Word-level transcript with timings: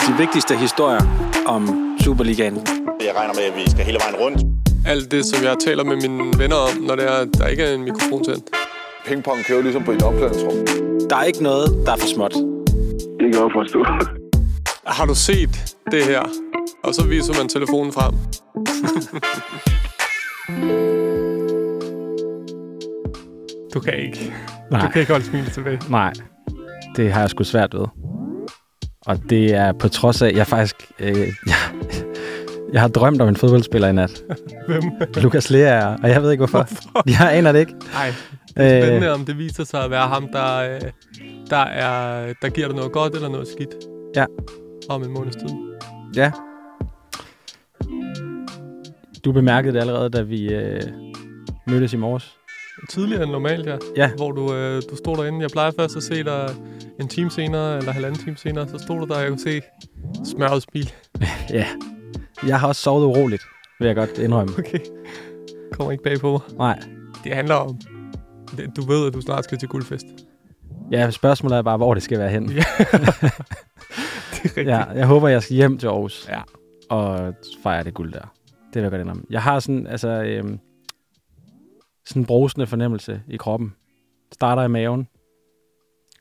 De 0.00 0.12
vigtigste 0.18 0.56
historier 0.56 1.00
om 1.46 1.62
Superligaen. 2.00 2.54
Jeg 3.00 3.12
regner 3.16 3.34
med, 3.34 3.42
at 3.42 3.56
vi 3.56 3.70
skal 3.70 3.84
hele 3.84 3.98
vejen 4.04 4.16
rundt. 4.16 4.38
Alt 4.86 5.10
det, 5.10 5.24
som 5.24 5.44
jeg 5.44 5.56
taler 5.66 5.84
med 5.84 5.96
mine 5.96 6.38
venner 6.38 6.56
om, 6.56 6.82
når 6.82 6.94
det 6.96 7.04
er, 7.04 7.24
der 7.24 7.46
ikke 7.46 7.62
er 7.62 7.74
en 7.74 7.84
mikrofon 7.84 8.24
til. 8.24 8.42
Pingpong 9.06 9.44
kører 9.44 9.62
ligesom 9.62 9.84
på 9.84 9.92
et 9.92 10.02
omklædningsrum. 10.02 10.54
Der 11.10 11.16
er 11.16 11.24
ikke 11.24 11.42
noget, 11.42 11.86
der 11.86 11.92
er 11.92 11.96
for 11.96 12.06
småt. 12.06 12.34
Det 13.20 13.32
kan 13.32 13.42
jeg 13.42 13.50
forstå. 13.52 13.84
Har 14.86 15.06
du 15.06 15.14
set 15.14 15.76
det 15.90 16.04
her? 16.04 16.22
Og 16.84 16.94
så 16.94 17.06
viser 17.06 17.34
man 17.38 17.48
telefonen 17.48 17.92
frem. 17.92 18.14
du 23.74 23.80
kan 23.80 23.94
ikke. 23.94 24.34
Nej. 24.70 24.80
Du 24.80 24.88
kan 24.92 25.00
ikke 25.00 25.12
holde 25.12 25.26
smilet 25.26 25.52
tilbage. 25.52 25.80
Nej, 25.90 26.12
det 26.96 27.12
har 27.12 27.20
jeg 27.20 27.30
sgu 27.30 27.44
svært 27.44 27.74
ved. 27.74 27.86
Og 29.06 29.30
det 29.30 29.54
er 29.54 29.72
på 29.72 29.88
trods 29.88 30.22
af, 30.22 30.28
at 30.28 30.36
jeg 30.36 30.46
faktisk... 30.46 30.76
Øh, 30.98 31.16
jeg, 31.46 31.56
jeg 32.72 32.80
har 32.80 32.88
drømt 32.88 33.20
om 33.20 33.28
en 33.28 33.36
fodboldspiller 33.36 33.88
i 33.88 33.92
nat. 33.92 34.22
Hvem? 34.68 34.82
Lukas 35.16 35.50
Lea, 35.50 35.94
og 36.02 36.08
jeg 36.08 36.22
ved 36.22 36.30
ikke 36.30 36.40
hvorfor. 36.46 36.68
Jeg 37.10 37.36
aner 37.36 37.52
det 37.52 37.58
ikke. 37.60 37.72
Nej, 37.92 38.12
det 38.56 38.64
er 38.66 38.82
spændende, 38.82 39.06
Øh, 39.06 39.12
om 39.14 39.24
det 39.24 39.38
viser 39.38 39.64
sig 39.64 39.84
at 39.84 39.90
være 39.90 40.06
ham, 40.08 40.28
der, 40.32 40.56
øh, 40.74 40.80
der, 41.50 41.56
er, 41.56 42.32
der 42.42 42.48
giver 42.48 42.66
dig 42.68 42.76
noget 42.76 42.92
godt 42.92 43.14
eller 43.14 43.28
noget 43.28 43.48
skidt. 43.48 43.74
Ja. 44.16 44.24
Om 44.88 45.02
en 45.02 45.10
måneds 45.14 45.36
tid. 45.36 45.48
ja. 46.16 46.30
Du 49.24 49.32
bemærkede 49.32 49.74
det 49.74 49.80
allerede, 49.80 50.10
da 50.10 50.22
vi 50.22 50.52
øh, 50.52 50.80
mødtes 51.66 51.92
i 51.92 51.96
morges. 51.96 52.36
Tidligere 52.90 53.22
end 53.22 53.30
normalt, 53.32 53.66
ja. 53.66 53.76
Ja. 53.96 54.10
Hvor 54.16 54.32
du, 54.32 54.54
øh, 54.54 54.82
du 54.90 54.96
stod 54.96 55.16
derinde. 55.16 55.40
Jeg 55.42 55.50
plejer 55.50 55.70
først 55.78 55.96
at 55.96 56.02
se 56.02 56.24
dig 56.24 56.50
en 57.00 57.08
time 57.08 57.30
senere, 57.30 57.78
eller 57.78 57.92
halvanden 57.92 58.20
time 58.24 58.36
senere. 58.36 58.68
Så 58.68 58.78
stod 58.78 58.98
du 59.00 59.04
der, 59.06 59.14
og 59.14 59.20
jeg 59.20 59.28
kunne 59.28 59.40
se 59.40 59.62
smørret 60.24 60.62
smil. 60.62 60.92
Ja. 61.50 61.66
Jeg 62.46 62.60
har 62.60 62.68
også 62.68 62.82
sovet 62.82 63.04
uroligt, 63.06 63.42
vil 63.78 63.86
jeg 63.86 63.96
godt 63.96 64.18
indrømme. 64.18 64.52
Okay. 64.58 64.78
Kommer 65.72 65.92
ikke 65.92 66.04
bag 66.04 66.20
på 66.20 66.30
mig. 66.30 66.40
Nej. 66.58 66.80
Det 67.24 67.34
handler 67.34 67.54
om... 67.54 67.78
Du 68.76 68.82
ved, 68.82 69.06
at 69.06 69.14
du 69.14 69.20
snart 69.20 69.44
skal 69.44 69.58
til 69.58 69.68
guldfest. 69.68 70.06
Ja, 70.92 71.10
spørgsmålet 71.10 71.58
er 71.58 71.62
bare, 71.62 71.76
hvor 71.76 71.94
det 71.94 72.02
skal 72.02 72.18
være 72.18 72.30
hen. 72.30 72.50
Ja. 72.50 72.62
det 72.80 72.90
er 72.90 74.44
rigtigt. 74.44 74.68
Ja, 74.68 74.84
jeg 74.84 75.06
håber, 75.06 75.28
jeg 75.28 75.42
skal 75.42 75.56
hjem 75.56 75.78
til 75.78 75.86
Aarhus. 75.86 76.28
Ja. 76.28 76.40
Og 76.90 77.34
fejre 77.62 77.84
det 77.84 77.94
guld 77.94 78.12
der. 78.12 78.20
Det 78.20 78.74
vil 78.74 78.82
jeg 78.82 78.90
godt 78.90 79.00
indrømme. 79.00 79.22
Jeg 79.30 79.42
har 79.42 79.60
sådan, 79.60 79.86
altså, 79.86 80.08
øhm, 80.08 80.58
sådan 82.06 82.22
en 82.22 82.26
brusende 82.26 82.66
fornemmelse 82.66 83.22
i 83.28 83.36
kroppen. 83.36 83.74
Starter 84.32 84.62
i 84.62 84.68
maven. 84.68 85.08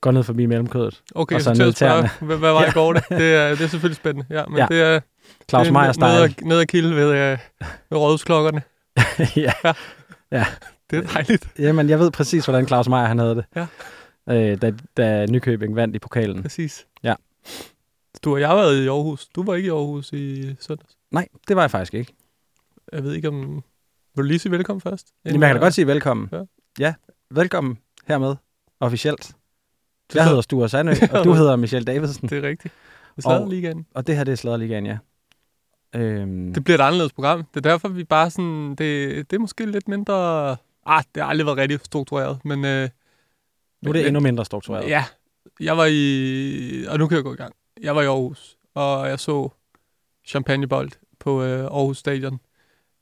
Går 0.01 0.11
ned 0.11 0.23
forbi 0.23 0.45
mellemkødet. 0.45 1.01
Okay, 1.15 1.35
Og 1.35 1.41
så 1.41 1.45
så 1.49 1.53
til 1.55 1.65
ned 1.65 1.73
tæerne. 1.73 2.09
hvad, 2.21 2.37
hvad 2.37 2.51
var 2.51 2.61
Ja. 2.63 2.69
i 2.69 2.71
går 2.71 2.93
det? 2.93 3.03
Det 3.09 3.33
er, 3.35 3.49
det 3.49 3.61
er 3.61 3.67
selvfølgelig 3.67 3.95
spændende. 3.95 4.25
Ja, 4.29 4.45
men 4.45 4.57
Ja. 4.57 4.67
det 4.69 4.81
er... 4.81 4.99
Claus 5.49 5.63
det 5.67 5.69
er 5.69 5.73
Meier 5.73 5.85
ned, 5.85 5.93
style. 5.93 6.07
ad, 6.07 6.47
ned 6.47 6.59
ad 6.59 6.65
kilde 6.65 6.95
ved, 6.95 7.11
øh, 7.11 7.37
ved 7.89 7.97
rådhusklokkerne. 7.97 8.61
ja. 9.45 10.45
Det 10.89 10.97
er 10.99 11.13
dejligt. 11.13 11.47
Jamen, 11.59 11.89
jeg 11.89 11.99
ved 11.99 12.11
præcis, 12.11 12.45
hvordan 12.45 12.67
Claus 12.67 12.89
Meier 12.89 13.05
han 13.05 13.19
havde 13.19 13.35
det. 13.35 13.45
Ja. 13.55 13.67
Øh, 14.29 14.61
da, 14.61 14.73
da 14.97 15.25
Nykøbing 15.25 15.75
vandt 15.75 15.95
i 15.95 15.99
pokalen. 15.99 16.41
Præcis. 16.41 16.85
Ja. 17.03 17.15
Du 18.23 18.33
og 18.33 18.39
jeg 18.39 18.47
har 18.47 18.55
været 18.55 18.83
i 18.83 18.87
Aarhus. 18.87 19.27
Du 19.35 19.43
var 19.43 19.55
ikke 19.55 19.67
i 19.67 19.69
Aarhus 19.69 20.13
i 20.13 20.55
søndags. 20.59 20.97
Nej, 21.11 21.27
det 21.47 21.55
var 21.55 21.61
jeg 21.61 21.71
faktisk 21.71 21.93
ikke. 21.93 22.13
Jeg 22.93 23.03
ved 23.03 23.13
ikke 23.13 23.27
om... 23.27 23.63
Vil 24.15 24.23
du 24.23 24.27
lige 24.27 24.39
sige 24.39 24.51
velkommen 24.51 24.81
først? 24.81 25.07
Jamen, 25.25 25.41
jeg 25.41 25.49
kan 25.49 25.55
da 25.55 25.61
godt 25.61 25.73
sige 25.73 25.87
velkommen. 25.87 26.29
Ja. 26.31 26.43
ja 26.79 26.93
velkommen 27.31 27.77
hermed, 28.07 28.35
officielt. 28.79 29.35
Jeg 30.13 30.21
er- 30.21 30.27
hedder 30.27 30.41
Sture 30.41 30.69
Sandø, 30.69 30.91
og 31.13 31.23
du 31.23 31.33
hedder 31.33 31.55
Michelle 31.55 31.85
Davidsen. 31.85 32.29
Det 32.29 32.37
er 32.37 32.47
rigtigt. 32.47 32.73
Det 33.15 33.25
er 33.25 33.49
ligaen. 33.49 33.85
Og 33.93 34.07
det 34.07 34.15
her, 34.17 34.23
det 34.23 34.31
er 34.31 34.35
Sladderligaen, 34.35 34.85
ja. 34.85 34.97
Øhm, 35.95 36.53
Det 36.53 36.63
bliver 36.63 36.77
et 36.77 36.81
anderledes 36.83 37.13
program. 37.13 37.43
Det 37.43 37.65
er 37.65 37.69
derfor, 37.69 37.87
vi 37.87 38.03
bare 38.03 38.29
sådan... 38.29 38.69
Det, 38.69 39.31
det 39.31 39.35
er 39.35 39.39
måske 39.39 39.65
lidt 39.65 39.87
mindre... 39.87 40.49
Ah, 40.85 41.03
det 41.15 41.23
har 41.23 41.29
aldrig 41.29 41.45
været 41.45 41.57
rigtig 41.57 41.79
struktureret, 41.83 42.45
men... 42.45 42.65
Øh, 42.65 42.89
nu 43.81 43.89
er 43.89 43.93
det 43.93 43.99
men- 44.01 44.05
endnu 44.07 44.19
mindre 44.19 44.45
struktureret. 44.45 44.89
Ja, 44.89 45.05
jeg 45.59 45.77
var 45.77 45.87
i... 45.91 46.85
Og 46.89 46.99
nu 46.99 47.07
kan 47.07 47.15
jeg 47.15 47.23
gå 47.23 47.33
i 47.33 47.37
gang. 47.37 47.53
Jeg 47.81 47.95
var 47.95 48.01
i 48.01 48.05
Aarhus, 48.05 48.57
og 48.73 49.09
jeg 49.09 49.19
så 49.19 49.49
champagnebold 50.27 50.89
på 51.19 51.43
øh, 51.43 51.59
Aarhus 51.63 51.97
Stadion. 51.97 52.39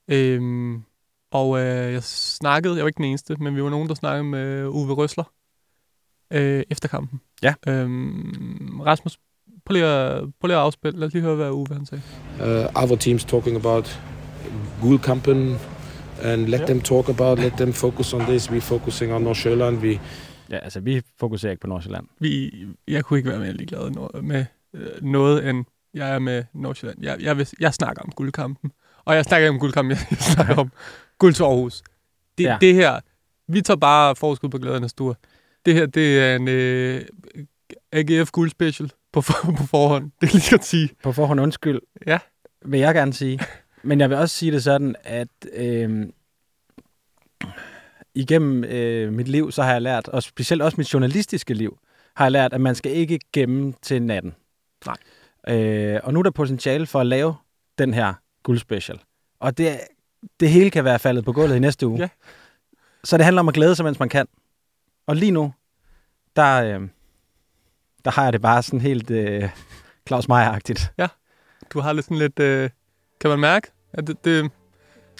Øhm, 0.07 0.84
og 1.31 1.59
øh, 1.59 1.94
jeg 1.94 2.03
snakkede, 2.03 2.75
jeg 2.75 2.84
var 2.84 2.88
ikke 2.88 2.97
den 2.97 3.06
eneste, 3.06 3.36
men 3.40 3.56
vi 3.56 3.64
var 3.64 3.69
nogen, 3.69 3.90
der 3.90 3.96
snakkede 3.96 4.24
med 4.24 4.66
Uwe 4.68 4.94
Røsler 4.94 5.31
øh, 6.34 6.64
efter 6.69 6.88
kampen. 6.90 7.22
Ja. 7.44 7.53
Øhm, 7.68 8.80
Rasmus, 8.86 9.18
prøv 9.66 9.74
lige, 9.74 9.86
at, 9.86 10.24
prøv 10.40 10.47
lige 10.47 10.58
at 10.58 10.62
afspille. 10.64 11.00
Lad 11.00 11.08
os 11.08 11.14
lige 11.14 11.24
høre, 11.24 11.36
hvad 11.36 11.52
Uwe 11.52 11.68
han 11.72 11.86
sagde. 11.86 12.03
uh, 12.40 12.84
other 12.84 12.96
teams 12.96 13.25
talking 13.25 13.58
about 13.58 14.00
Gulkampen 14.81 15.58
and 16.24 16.42
let 16.47 16.59
Yeah. 16.59 16.68
them 16.68 16.81
talk 16.81 17.09
about, 17.09 17.40
let 17.40 17.53
them 17.53 17.74
focus 17.74 18.13
on 18.13 18.22
this. 18.22 18.50
We're 18.50 18.59
focusing 18.59 19.13
on 19.13 19.22
Nordsjælland. 19.22 19.78
We 19.78 20.00
ja, 20.50 20.58
altså 20.58 20.80
vi 20.80 21.02
fokuserer 21.19 21.52
ikke 21.52 21.62
på 21.62 21.68
Nordsjælland. 21.68 22.08
Vi, 22.19 22.52
jeg 22.88 23.06
kunne 23.06 23.19
ikke 23.19 23.30
være 23.30 23.40
mere 23.40 23.53
ligeglad 23.53 24.22
med 24.22 24.46
øh, 24.74 25.03
noget, 25.03 25.50
end 25.50 25.66
jeg 25.94 26.16
er 26.16 26.19
med 26.19 26.44
Nordsjælland. 26.53 27.03
Jeg, 27.03 27.18
jeg, 27.22 27.38
vil, 27.38 27.48
jeg 27.59 27.74
snakker 27.74 28.02
om 28.03 28.12
guldkampen. 28.16 28.72
Og 29.06 29.16
jeg 29.16 29.24
snakker 29.25 29.46
ikke 29.48 29.53
om 29.53 29.59
guldkampen, 29.59 29.98
jeg 30.12 30.18
snakker 30.36 30.56
om 30.56 30.72
guld 31.22 31.34
til 31.34 31.44
Aarhus. 31.44 31.82
Det, 32.38 32.44
Ja. 32.44 32.58
det 32.62 32.74
her, 32.76 33.00
vi 33.48 33.62
tager 33.62 33.78
bare 33.78 34.16
forskud 34.16 34.50
på 34.50 34.58
glædernes 34.58 34.94
tur. 34.94 35.18
Det 35.66 35.74
her, 35.74 35.86
det 35.86 36.20
er 36.20 36.36
en 36.36 36.48
øh, 36.48 37.02
AGF 37.92 38.32
guld 38.32 38.50
special 38.50 38.92
på, 39.14 39.22
for, 39.22 39.34
på 39.58 39.64
forhånd. 39.66 40.12
Det 40.22 40.30
kan 40.30 40.40
lige 40.40 40.50
godt 40.52 40.66
sige. 40.66 40.90
På 41.04 41.12
forhånd 41.12 41.40
undskyld, 41.42 41.80
Ja. 42.08 42.20
vil 42.66 42.80
jeg 42.80 42.94
gerne 42.96 43.14
sige. 43.14 43.40
Men 43.84 44.00
jeg 44.00 44.10
vil 44.10 44.18
også 44.18 44.36
sige 44.36 44.52
det 44.52 44.64
sådan, 44.64 44.96
at 45.04 45.28
øh, 45.54 46.08
igennem 48.16 48.64
øh, 48.64 49.14
mit 49.14 49.28
liv, 49.28 49.52
så 49.52 49.64
har 49.64 49.72
jeg 49.72 49.81
lært, 49.81 50.08
og 50.08 50.24
specielt 50.24 50.62
også 50.62 50.76
mit 50.78 50.94
journalistiske 50.94 51.54
liv, 51.54 51.78
har 52.16 52.26
jeg 52.26 52.31
lært, 52.31 52.54
at 52.54 52.62
man 52.62 52.76
skal 52.76 52.92
ikke 52.92 53.20
gemme 53.34 53.74
til 53.81 54.02
natten. 54.04 54.36
Nej. 54.86 54.96
Øh, 55.58 56.00
og 56.04 56.14
nu 56.14 56.20
er 56.20 56.24
der 56.24 56.31
potentiale 56.31 56.86
for 56.86 57.00
at 57.00 57.06
lave 57.08 57.36
den 57.78 57.94
her 57.94 58.14
guldspecial. 58.44 59.00
Og 59.40 59.58
det, 59.58 59.80
det 60.40 60.50
hele 60.50 60.70
kan 60.70 60.84
være 60.86 61.00
faldet 61.00 61.26
på 61.26 61.34
gulvet 61.34 61.56
i 61.56 61.59
næste 61.59 61.88
uge. 61.88 62.00
Ja. 62.00 62.08
Så 63.04 63.18
det 63.18 63.26
handler 63.26 63.40
om 63.40 63.48
at 63.48 63.54
glæde 63.54 63.76
sig, 63.76 63.86
mens 63.86 64.00
man 64.00 64.09
kan. 64.09 64.28
Og 65.08 65.16
lige 65.16 65.32
nu, 65.32 65.54
der, 66.36 66.64
øh, 66.64 66.88
der 68.06 68.12
har 68.12 68.24
jeg 68.24 68.34
det 68.34 68.42
bare 68.42 68.64
sådan 68.64 68.81
helt 68.81 69.12
øh, 69.12 69.50
Claus 70.08 70.26
Meier-agtigt. 70.30 70.92
Du 71.74 71.80
har 71.80 71.94
lidt 71.94 72.06
sådan 72.06 72.18
lidt... 72.18 72.40
Øh, 72.40 72.70
kan 73.22 73.30
man 73.30 73.40
mærke? 73.40 73.68
Er 73.94 74.02
det, 74.02 74.26
det, 74.26 74.52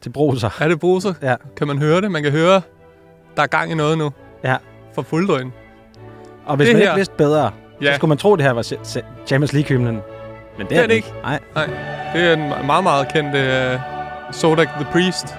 til 0.02 0.10
bruser. 0.10 0.50
er 0.60 0.68
det 0.68 0.80
bruser? 0.80 1.14
Ja. 1.22 1.36
Kan 1.58 1.68
man 1.68 1.78
høre 1.78 2.02
det? 2.02 2.12
Man 2.12 2.24
kan 2.24 2.32
høre, 2.32 2.62
der 3.38 3.42
er 3.44 3.48
gang 3.48 3.72
i 3.72 3.76
noget 3.76 3.98
nu. 3.98 4.12
Ja. 4.44 4.58
For 4.96 5.02
fuld 5.02 5.28
drøn. 5.28 5.54
Og 6.46 6.56
hvis 6.56 6.68
Det 6.68 6.76
man 6.76 6.82
her- 6.84 6.90
ikke 6.92 6.96
vidste 7.00 7.16
bedre, 7.18 7.52
Ja. 7.82 7.92
så 7.92 7.96
skulle 7.96 8.10
man 8.10 8.18
tro, 8.18 8.36
det 8.36 8.46
her 8.46 8.52
var 8.52 8.62
Champions 9.28 9.54
League-hymnen. 9.54 9.96
Men 10.58 10.60
det, 10.60 10.70
Det 10.70 10.78
er 10.78 10.88
det 10.88 10.94
ikke. 10.94 11.12
Nej. 11.22 11.40
Det 12.14 12.22
er 12.24 12.34
en 12.34 12.66
meget, 12.66 12.84
meget 12.84 13.08
kendt 13.14 13.30
uh, 13.30 14.01
Sodak 14.32 14.68
the 14.68 14.86
Priest, 14.92 15.36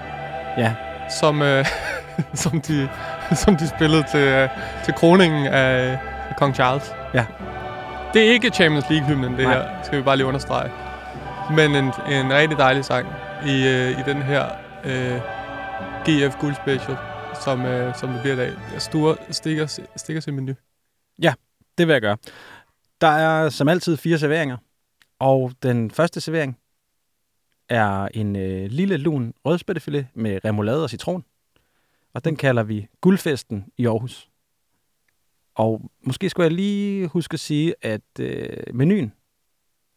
Ja. 0.57 0.75
som, 1.19 1.41
uh, 1.41 1.65
som, 2.43 2.61
de, 2.61 2.89
som 3.43 3.55
de 3.57 3.67
spillede 3.67 4.03
til, 4.11 4.43
uh, 4.43 4.49
til 4.85 4.93
kroningen 4.93 5.45
af, 5.47 5.99
af 6.29 6.35
Kong 6.37 6.55
Charles. 6.55 6.93
Ja. 7.13 7.25
Det 8.13 8.27
er 8.27 8.31
ikke 8.31 8.49
Champions 8.49 8.89
League-hymnen, 8.89 9.37
det 9.37 9.43
Nej. 9.47 9.53
her, 9.53 9.83
skal 9.83 9.97
vi 9.97 10.03
bare 10.03 10.17
lige 10.17 10.27
understrege. 10.27 10.71
Men 11.55 11.75
en, 11.75 11.85
en 12.09 12.33
rigtig 12.33 12.57
dejlig 12.57 12.85
sang 12.85 13.07
i, 13.45 13.49
uh, 13.49 13.99
i 13.99 14.03
den 14.05 14.21
her 14.21 14.45
uh, 14.85 15.19
GF 16.09 16.35
Guld 16.39 16.55
Special, 16.55 16.97
som, 17.43 17.65
uh, 17.65 17.95
som 17.95 18.09
det 18.09 18.21
bliver 18.21 18.33
i 18.35 18.37
dag. 18.37 18.51
Sture 18.77 19.15
stikker, 19.31 19.79
stikker 19.95 20.21
sin 20.21 20.35
menu. 20.35 20.53
Det 21.77 21.87
vil 21.87 21.93
jeg 21.93 22.01
gøre. 22.01 22.17
Der 23.01 23.07
er 23.07 23.49
som 23.49 23.67
altid 23.67 23.97
fire 23.97 24.17
serveringer. 24.17 24.57
Og 25.19 25.51
den 25.63 25.91
første 25.91 26.21
servering 26.21 26.57
er 27.69 28.07
en 28.13 28.35
øh, 28.35 28.71
lille 28.71 28.97
lun 28.97 29.33
rødspættefilet 29.45 30.07
med 30.13 30.39
remoulade 30.45 30.83
og 30.83 30.89
citron. 30.89 31.25
Og 32.13 32.25
den 32.25 32.35
kalder 32.35 32.63
vi 32.63 32.87
guldfesten 33.01 33.65
i 33.77 33.85
Aarhus. 33.85 34.29
Og 35.55 35.91
måske 36.01 36.29
skulle 36.29 36.45
jeg 36.45 36.51
lige 36.51 37.07
huske 37.07 37.33
at 37.33 37.39
sige, 37.39 37.75
at 37.81 38.01
øh, 38.19 38.57
menuen, 38.73 39.13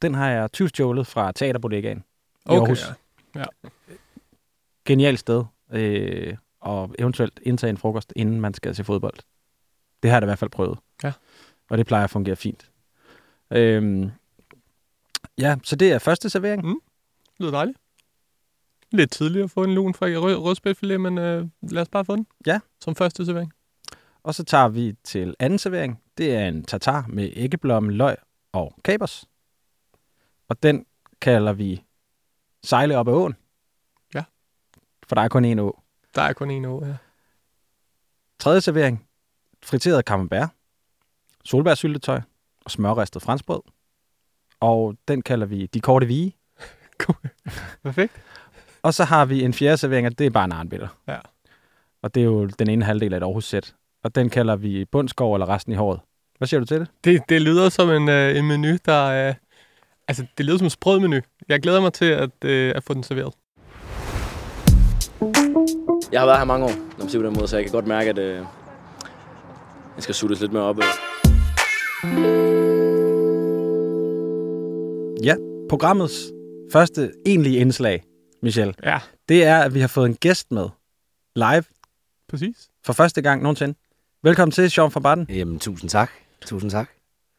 den 0.02 0.14
har 0.14 0.30
jeg 0.30 0.52
tyvstjålet 0.52 1.06
fra 1.06 1.32
Teaterbodegaen 1.32 2.04
i 2.46 2.50
Aarhus. 2.52 2.84
ja. 3.34 3.44
Genialt 4.84 5.18
sted. 5.18 5.44
Øh, 5.72 6.36
og 6.60 6.94
eventuelt 6.98 7.40
indtage 7.42 7.70
en 7.70 7.76
frokost, 7.76 8.12
inden 8.16 8.40
man 8.40 8.54
skal 8.54 8.74
til 8.74 8.84
fodbold. 8.84 9.14
Det 10.02 10.10
har 10.10 10.16
jeg 10.16 10.22
da 10.22 10.26
i 10.26 10.28
hvert 10.28 10.38
fald 10.38 10.50
prøvet. 10.50 10.78
Ja. 11.04 11.12
Og 11.70 11.78
det 11.78 11.86
plejer 11.86 12.04
at 12.04 12.10
fungere 12.10 12.36
fint. 12.36 12.70
Øhm, 13.50 14.10
ja, 15.38 15.56
så 15.62 15.76
det 15.76 15.92
er 15.92 15.98
første 15.98 16.30
servering. 16.30 16.64
Mm. 16.66 16.80
Lyder 17.40 17.50
dejligt. 17.52 17.78
Lidt 18.90 19.10
tidligt 19.12 19.44
at 19.44 19.50
få 19.50 19.64
en 19.64 19.74
lun 19.74 19.94
fra 19.94 20.06
rød, 20.06 20.36
rødspætfilet, 20.36 21.00
men 21.00 21.18
øh, 21.18 21.48
lad 21.62 21.82
os 21.82 21.88
bare 21.88 22.04
få 22.04 22.16
den. 22.16 22.26
Ja. 22.46 22.60
Som 22.80 22.94
første 22.94 23.26
servering. 23.26 23.52
Og 24.22 24.34
så 24.34 24.44
tager 24.44 24.68
vi 24.68 24.94
til 25.04 25.34
anden 25.38 25.58
servering. 25.58 26.02
Det 26.18 26.34
er 26.34 26.48
en 26.48 26.64
tartar 26.64 27.06
med 27.08 27.32
æggeblomme, 27.36 27.92
løg 27.92 28.16
og 28.52 28.78
kapers. 28.84 29.28
og 30.48 30.62
den 30.62 30.86
kalder 31.20 31.52
vi 31.52 31.82
Sejle 32.62 32.98
op 32.98 33.08
ad 33.08 33.12
åen. 33.12 33.34
Ja. 34.14 34.24
For 35.06 35.14
der 35.14 35.22
er 35.22 35.28
kun 35.28 35.44
én 35.44 35.60
å. 35.60 35.82
Der 36.14 36.22
er 36.22 36.32
kun 36.32 36.50
en 36.50 36.64
år, 36.64 36.86
ja. 36.86 36.96
Tredje 38.38 38.60
servering, 38.60 39.06
friteret 39.62 40.04
camembert, 40.04 40.48
solbærsyltetøj 41.44 42.20
og 42.64 42.70
smørristet 42.70 43.22
franskbrød. 43.22 43.60
Og 44.60 44.96
den 45.08 45.22
kalder 45.22 45.46
vi 45.46 45.66
de 45.66 45.80
korte 45.80 46.06
vige. 46.06 46.36
Perfekt. 47.84 48.12
Og 48.82 48.94
så 48.94 49.04
har 49.04 49.24
vi 49.24 49.42
en 49.42 49.54
fjerde 49.54 49.76
servering, 49.76 50.06
og 50.06 50.18
det 50.18 50.26
er 50.26 50.30
bare 50.30 50.44
en 50.44 50.52
arnbitter. 50.52 50.88
Ja. 51.08 51.16
Og 52.02 52.14
det 52.14 52.20
er 52.20 52.24
jo 52.24 52.46
den 52.46 52.70
ene 52.70 52.84
halvdel 52.84 53.12
af 53.12 53.16
et 53.16 53.22
Aarhus-sæt. 53.22 53.74
Og 54.04 54.14
den 54.14 54.30
kalder 54.30 54.56
vi 54.56 54.84
bundskov 54.84 55.34
eller 55.34 55.48
resten 55.48 55.72
i 55.72 55.76
håret. 55.76 56.00
Hvad 56.38 56.48
siger 56.48 56.60
du 56.60 56.66
til 56.66 56.80
det? 56.80 56.88
Det, 57.04 57.22
det 57.28 57.42
lyder 57.42 57.68
som 57.68 57.90
en, 57.90 58.08
øh, 58.08 58.36
en 58.36 58.48
menu, 58.48 58.76
der 58.86 59.10
er... 59.10 59.34
Altså, 60.08 60.26
det 60.38 60.46
lyder 60.46 60.58
som 60.58 60.66
en 60.66 60.70
sprød 60.70 61.00
menu. 61.00 61.20
Jeg 61.48 61.60
glæder 61.60 61.80
mig 61.80 61.92
til 61.92 62.04
at, 62.04 62.44
øh, 62.44 62.72
at 62.76 62.82
få 62.84 62.94
den 62.94 63.02
serveret. 63.02 63.34
Jeg 66.12 66.20
har 66.20 66.26
været 66.26 66.38
her 66.38 66.44
mange 66.44 66.64
år, 66.64 66.70
når 66.70 66.98
man 66.98 67.08
siger 67.08 67.22
på 67.22 67.26
den 67.26 67.34
måde, 67.34 67.48
så 67.48 67.56
jeg 67.56 67.64
kan 67.64 67.72
godt 67.72 67.86
mærke, 67.86 68.10
at 68.10 68.18
øh, 68.18 68.36
jeg 69.96 70.02
skal 70.02 70.14
suttes 70.14 70.40
lidt 70.40 70.52
mere 70.52 70.62
op. 70.62 70.78
Øh. 70.78 70.84
Ja, 75.24 75.34
programmets 75.68 76.35
første 76.72 77.12
egentlige 77.26 77.58
indslag, 77.58 78.02
Michel, 78.42 78.74
Ja, 78.82 78.98
det 79.28 79.44
er, 79.44 79.58
at 79.58 79.74
vi 79.74 79.80
har 79.80 79.88
fået 79.88 80.06
en 80.08 80.14
gæst 80.14 80.52
med 80.52 80.68
live 81.36 81.64
præcis. 82.28 82.68
for 82.84 82.92
første 82.92 83.22
gang 83.22 83.42
nogensinde. 83.42 83.74
Velkommen 84.22 84.52
til, 84.52 84.70
Sean 84.70 84.90
fra 84.90 85.00
Baden. 85.00 85.26
Jamen, 85.28 85.58
tusind 85.58 85.90
tak. 85.90 86.10
Tusind 86.46 86.70
tak. 86.70 86.90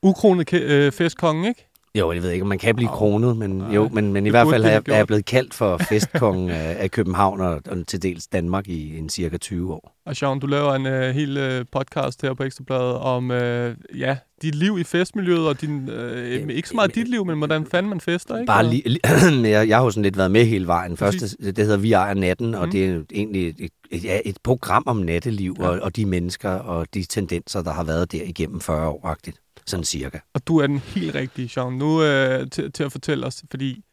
Ukronet 0.04 0.54
øh, 0.54 0.92
festkongen, 0.92 1.46
ikke? 1.46 1.68
Jo, 2.00 2.12
jeg 2.12 2.22
ved 2.24 2.32
ikke, 2.32 2.42
om 2.44 2.48
man 2.48 2.60
kan 2.60 2.76
blive 2.76 2.90
kronet, 2.90 3.38
men, 3.38 3.50
Nej, 3.50 3.76
jo, 3.76 3.90
men, 3.94 4.14
men 4.14 4.26
i 4.26 4.30
hvert 4.30 4.48
fald 4.50 4.64
er, 4.66 4.70
er 4.88 4.96
jeg 4.96 5.08
blevet 5.08 5.26
kaldt 5.26 5.54
for 5.54 5.78
festkongen 5.90 6.50
af, 6.50 6.92
København 6.92 7.42
og, 7.42 7.62
og 7.70 7.88
til 7.88 8.02
dels 8.02 8.28
Danmark 8.28 8.68
i 8.68 8.98
en 8.98 9.10
cirka 9.10 9.38
20 9.38 9.74
år. 9.74 9.94
Og 10.06 10.16
Sean, 10.16 10.40
du 10.40 10.48
laver 10.48 10.74
en 10.74 10.86
øh, 10.86 11.16
hel 11.16 11.38
øh, 11.38 11.66
podcast 11.72 12.22
her 12.22 12.34
på 12.34 12.44
Ekstrabladet 12.44 12.94
om 12.96 13.32
øh, 13.32 13.76
ja, 13.98 14.18
dit 14.42 14.56
liv 14.56 14.78
i 14.80 14.84
festmiljøet, 14.84 15.48
og 15.48 15.62
din, 15.62 15.90
øh, 15.90 16.34
Jamen, 16.34 16.50
ikke 16.50 16.70
så 16.70 16.76
meget 16.76 16.96
dit 16.96 17.08
liv, 17.08 17.26
men 17.26 17.38
hvordan 17.38 17.66
fanden 17.66 17.90
man 17.90 18.02
fester, 18.02 18.36
ikke? 18.38 18.46
Bare 18.48 18.66
lige, 18.70 18.84
li- 18.90 19.26
jeg, 19.50 19.68
jeg 19.70 19.78
har 19.78 19.84
jo 19.84 19.92
sådan 19.92 20.04
lidt 20.04 20.18
været 20.18 20.32
med 20.32 20.46
hele 20.46 20.68
vejen. 20.68 20.98
Første, 20.98 21.28
det 21.46 21.58
hedder 21.58 21.78
Vi 21.78 21.94
ejer 21.94 22.14
natten, 22.14 22.56
og 22.56 22.62
Mhm. 22.62 22.72
det 22.72 22.86
er 22.90 23.00
egentlig 23.14 23.48
et, 23.48 23.70
et, 23.92 24.04
ja, 24.04 24.20
et 24.26 24.38
program 24.44 24.84
om 24.86 24.98
natteliv 24.98 25.56
Ja. 25.60 25.68
og, 25.68 25.80
og 25.82 25.96
de 25.96 26.06
mennesker 26.06 26.50
og 26.50 26.88
de 26.94 27.04
tendenser, 27.04 27.62
der 27.62 27.72
har 27.72 27.84
været 27.84 28.12
der 28.12 28.22
igennem 28.26 28.62
40 28.62 28.88
år-agtigt. 28.90 29.38
Sådan 29.68 29.84
cirka. 29.84 30.20
Og 30.34 30.48
du 30.48 30.58
er 30.58 30.68
den 30.68 30.78
helt 30.80 31.16
rigtige, 31.16 31.50
Sean, 31.50 31.74
nu 31.74 32.04
øh, 32.04 32.50
til, 32.50 32.72
til 32.72 32.84
at 32.84 32.92
fortælle 32.92 33.26
os, 33.26 33.44
fordi 33.50 33.84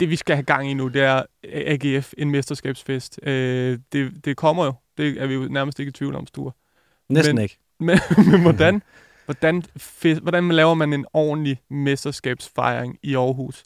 det, 0.00 0.10
vi 0.10 0.16
skal 0.16 0.36
have 0.36 0.44
gang 0.44 0.70
i 0.70 0.74
nu, 0.74 0.88
det 0.88 1.02
er 1.02 1.22
AGF, 1.44 2.12
en 2.18 2.30
mesterskabsfest. 2.30 3.20
Øh, 3.22 3.78
det, 3.92 4.24
det 4.24 4.36
kommer 4.36 4.64
jo. 4.64 4.72
Det 4.96 5.22
er 5.22 5.26
vi 5.26 5.34
jo 5.34 5.40
nærmest 5.50 5.78
ikke 5.78 5.88
i 5.90 5.92
tvivl 5.92 6.14
om, 6.14 6.26
Sture. 6.26 6.52
Næsten 7.08 7.34
Men- 7.36 7.42
ikke. 7.42 7.58
Men, 7.80 7.98
men 8.30 8.40
hvordan, 8.42 8.82
hvordan, 9.24 9.62
fest, 9.76 10.20
hvordan 10.20 10.48
laver 10.48 10.74
man 10.74 10.92
en 10.92 11.06
ordentlig 11.12 11.60
mesterskabsfejring 11.70 12.98
i 13.02 13.14
Aarhus? 13.14 13.64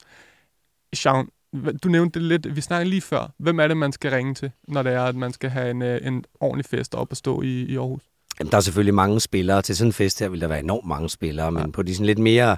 Hva- 1.57 1.77
du 1.83 1.89
nævnte 1.89 2.21
det 2.21 2.29
lidt, 2.29 2.57
vi 2.57 2.61
snakkede 2.61 2.91
lige 2.91 3.01
før. 3.01 3.35
Hvem 3.39 3.61
er 3.61 3.69
det, 3.69 3.77
man 3.77 3.93
skal 3.93 4.11
ringe 4.11 4.35
til, 4.35 4.51
når 4.69 4.83
det 4.83 4.93
er, 4.93 5.03
at 5.05 5.17
man 5.17 5.33
skal 5.33 5.51
have 5.51 5.71
en, 5.71 5.83
øh, 5.83 6.07
en 6.07 6.25
ordentlig 6.41 6.65
fest 6.67 6.95
op 6.95 7.11
at 7.11 7.17
stå 7.17 7.43
i, 7.43 7.63
i 7.63 7.77
Aarhus? 7.77 8.03
Jamen, 8.41 8.51
der 8.51 8.57
er 8.57 8.61
selvfølgelig 8.61 8.95
mange 8.95 9.21
spillere. 9.21 9.63
Til 9.63 9.77
sådan 9.77 9.89
en 9.89 9.93
fest 9.93 10.21
her 10.21 10.29
vil 10.29 10.41
der 10.41 10.49
være 10.49 10.61
enormt 10.61 10.87
mange 10.87 11.11
spillere, 11.11 11.53
men 11.53 11.73
på 11.73 11.83
de 11.83 11.95
sådan 11.95 12.07
lidt 12.07 12.19
mere... 12.19 12.57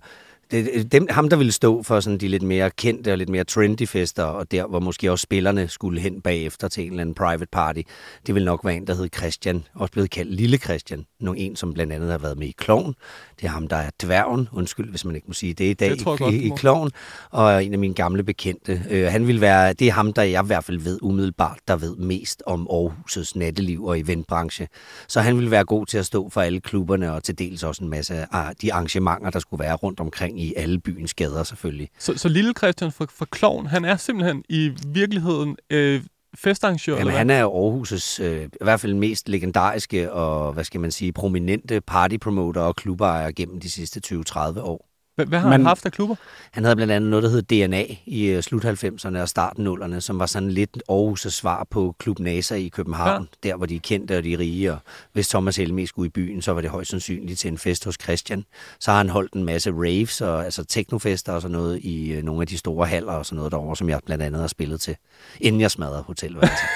Det, 0.51 0.93
dem, 0.93 1.07
ham, 1.11 1.29
der 1.29 1.37
ville 1.37 1.53
stå 1.53 1.83
for 1.83 2.01
sådan 2.01 2.19
de 2.19 2.29
lidt 2.29 2.43
mere 2.43 2.71
kendte 2.71 3.13
og 3.13 3.19
lidt 3.19 3.29
mere 3.29 3.45
trendy 3.45 3.89
fester, 3.89 4.25
og 4.25 4.51
der, 4.51 4.67
hvor 4.67 4.81
måske 4.81 5.13
også 5.13 5.23
spillerne 5.23 5.69
skulle 5.69 6.01
hen 6.01 6.21
bagefter 6.21 6.69
til 6.69 6.85
en 6.85 6.91
eller 6.91 7.01
anden 7.01 7.15
private 7.15 7.47
party, 7.53 7.81
det 8.27 8.35
vil 8.35 8.45
nok 8.45 8.65
være 8.65 8.77
en, 8.77 8.87
der 8.87 8.95
hed 8.95 9.09
Christian, 9.17 9.65
også 9.75 9.93
blevet 9.93 10.11
kaldt 10.11 10.35
Lille 10.35 10.57
Christian. 10.57 11.07
Nogle 11.21 11.39
en, 11.39 11.57
som 11.57 11.73
blandt 11.75 11.93
andet 11.93 12.11
har 12.11 12.19
været 12.19 12.39
med 12.39 12.47
i 12.47 12.55
Kloven. 12.59 12.95
Det 13.41 13.47
er 13.47 13.51
ham, 13.51 13.69
der 13.69 13.77
er 13.77 13.91
dværgen, 14.03 14.49
undskyld, 14.53 14.91
hvis 14.91 15.05
man 15.05 15.15
ikke 15.15 15.27
må 15.27 15.35
sige 15.35 15.55
det 15.55 15.65
i 15.65 15.75
dag, 15.75 15.91
Det 15.91 16.01
i, 16.01 16.05
godt, 16.05 16.35
i, 16.35 16.47
i. 16.47 16.51
Kloven, 16.57 16.91
og 17.31 17.65
en 17.65 17.73
af 17.73 17.79
mine 17.79 17.95
gamle 17.95 18.23
bekendte. 18.23 18.83
Øh, 18.91 19.07
han 19.07 19.27
vil 19.27 19.41
være, 19.41 19.73
det 19.73 19.89
er 19.89 19.93
ham, 19.93 20.13
der 20.13 20.23
jeg 20.23 20.45
i 20.45 20.47
hvert 20.47 20.65
fald 20.65 20.79
ved 20.79 20.99
umiddelbart, 21.03 21.59
der 21.69 21.77
ved 21.77 21.97
mest 21.97 22.43
om 22.47 22.69
Aarhus' 22.71 23.33
natteliv 23.35 23.85
og 23.85 24.01
eventbranche. 24.01 24.69
Så 25.09 25.21
han 25.21 25.37
ville 25.37 25.51
være 25.51 25.65
god 25.65 25.87
til 25.87 25.99
at 25.99 26.07
stå 26.07 26.29
for 26.29 26.41
alle 26.41 26.61
klubberne, 26.61 27.13
og 27.13 27.23
til 27.25 27.39
dels 27.39 27.63
også 27.63 27.85
en 27.85 27.91
masse 27.91 28.35
af 28.35 28.57
de 28.63 28.73
arrangementer, 28.73 29.31
der 29.31 29.39
skulle 29.39 29.65
være 29.65 29.75
rundt 29.75 30.01
omkring 30.01 30.40
i 30.41 30.55
alle 30.57 30.79
byens 30.79 31.15
gader 31.15 31.45
selvfølgelig. 31.45 31.89
Så, 31.99 32.19
så 32.19 32.29
lille 32.29 32.53
Christian 32.59 32.93
fra, 32.93 33.07
fra 33.11 33.27
Kloven, 33.31 33.67
han 33.67 33.85
er 33.85 33.97
simpelthen 33.97 34.45
i 34.49 34.71
virkeligheden 34.87 35.57
øh, 35.71 36.03
festarrangør, 36.35 36.97
Jamen, 36.97 37.13
han 37.13 37.31
er 37.31 37.47
Aarhus' 37.47 38.23
øh, 38.23 38.45
i 38.45 38.65
hvert 38.65 38.81
fald 38.81 38.95
mest 38.95 39.29
legendariske 39.29 40.13
og, 40.13 40.53
hvad 40.53 40.65
skal 40.65 40.81
man 40.81 40.91
sige, 40.91 41.13
prominente 41.13 41.81
partypromoter 41.81 42.61
og 42.61 42.77
klubejer 42.77 43.31
gennem 43.31 43.61
de 43.61 43.71
sidste 43.71 44.01
20-30 44.07 44.61
år. 44.61 44.90
Hvad? 45.29 45.39
Har 45.39 45.49
Men- 45.49 45.53
han 45.53 45.67
haft 45.67 45.87
af 45.87 45.93
klubber? 45.93 46.15
Han 46.51 46.65
havde 46.65 46.77
blandt 46.77 46.93
andet 46.93 47.11
noget, 47.11 47.23
der 47.23 47.29
hed 47.29 47.43
DNA 47.43 47.85
i 48.07 48.25
øh, 48.27 48.43
slut 48.43 48.65
90'erne 48.65 49.19
og 49.19 49.29
start 49.29 49.53
0'erne, 49.59 50.01
som 50.01 50.19
var 50.19 50.27
sådan 50.27 50.51
lidt 50.51 50.83
Aarhus' 50.93 51.31
svar 51.31 51.67
på 51.71 51.95
Klub 51.99 52.19
NASA 52.19 52.55
i 52.55 52.69
København, 52.69 53.29
ja. 53.45 53.49
der 53.49 53.57
hvor 53.57 53.67
de 53.67 53.77
er 53.77 53.81
kendte 53.81 54.17
og 54.19 54.25
de 54.25 54.33
er 54.33 54.39
rige, 54.39 54.73
og 54.73 54.79
hvis 55.13 55.29
Thomas 55.29 55.57
Helmi 55.57 55.87
skulle 55.87 56.07
i 56.07 56.11
byen, 56.11 56.43
så 56.43 56.53
var 56.53 56.61
det 56.61 56.71
højst 56.71 56.91
sandsynligt 56.91 57.39
til 57.41 57.49
en 57.49 57.59
fest 57.59 57.85
hos 57.85 57.97
Christian. 58.03 58.45
Så 58.81 58.91
har 58.91 58.99
han 58.99 59.09
holdt 59.09 59.33
en 59.33 59.45
masse 59.45 59.73
raves 59.73 60.21
og 60.21 60.45
altså 60.45 60.65
teknofester 60.65 61.33
og 61.33 61.43
sådan 61.43 61.53
noget 61.53 61.79
i 61.83 62.13
øh, 62.13 62.23
nogle 62.23 62.41
af 62.41 62.47
de 62.47 62.59
store 62.59 62.87
haller 62.87 63.13
og 63.13 63.27
sådan 63.27 63.37
noget 63.37 63.53
derovre, 63.53 63.77
som 63.77 63.89
jeg 63.89 64.01
blandt 64.07 64.25
andet 64.25 64.41
har 64.41 64.49
spillet 64.49 64.81
til, 64.81 64.97
inden 65.41 65.61
jeg 65.61 65.71
smadrede 65.71 66.03
hotelværelset. 66.07 66.67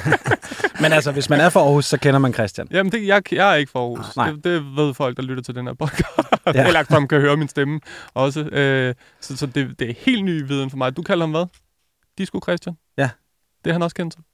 Men 0.80 0.92
altså, 0.92 1.12
hvis 1.12 1.30
man 1.30 1.40
er 1.40 1.48
fra 1.48 1.60
Aarhus, 1.60 1.84
så 1.84 1.98
kender 1.98 2.18
man 2.18 2.34
Christian. 2.34 2.68
Jamen, 2.70 2.92
det, 2.92 3.06
jeg, 3.06 3.32
jeg 3.32 3.50
er 3.50 3.54
ikke 3.54 3.72
fra 3.72 3.78
Aarhus. 3.80 4.16
Nej. 4.16 4.30
Det, 4.30 4.44
det 4.44 4.76
ved 4.76 4.94
folk, 4.94 5.16
der 5.16 5.22
lytter 5.22 5.42
til 5.42 5.54
den 5.54 5.66
her 5.66 5.74
podcast. 5.74 6.04
Ja. 6.54 6.66
Eller 6.66 6.84
som 6.90 7.08
kan 7.08 7.20
høre 7.20 7.36
min 7.36 7.48
stemme 7.48 7.80
også. 8.14 8.40
Øh, 8.40 8.94
så 9.20 9.36
så 9.36 9.46
det, 9.46 9.78
det 9.78 9.90
er 9.90 9.94
helt 9.98 10.24
ny 10.24 10.46
viden 10.46 10.70
for 10.70 10.76
mig. 10.76 10.96
Du 10.96 11.02
kalder 11.02 11.22
ham 11.22 11.30
hvad? 11.30 11.46
Disco 12.18 12.40
Christian? 12.42 12.76
Ja. 12.98 13.10
Det 13.64 13.70
er 13.70 13.74
han 13.74 13.82
også 13.82 13.96
kendt 13.96 14.14
som. 14.14 14.24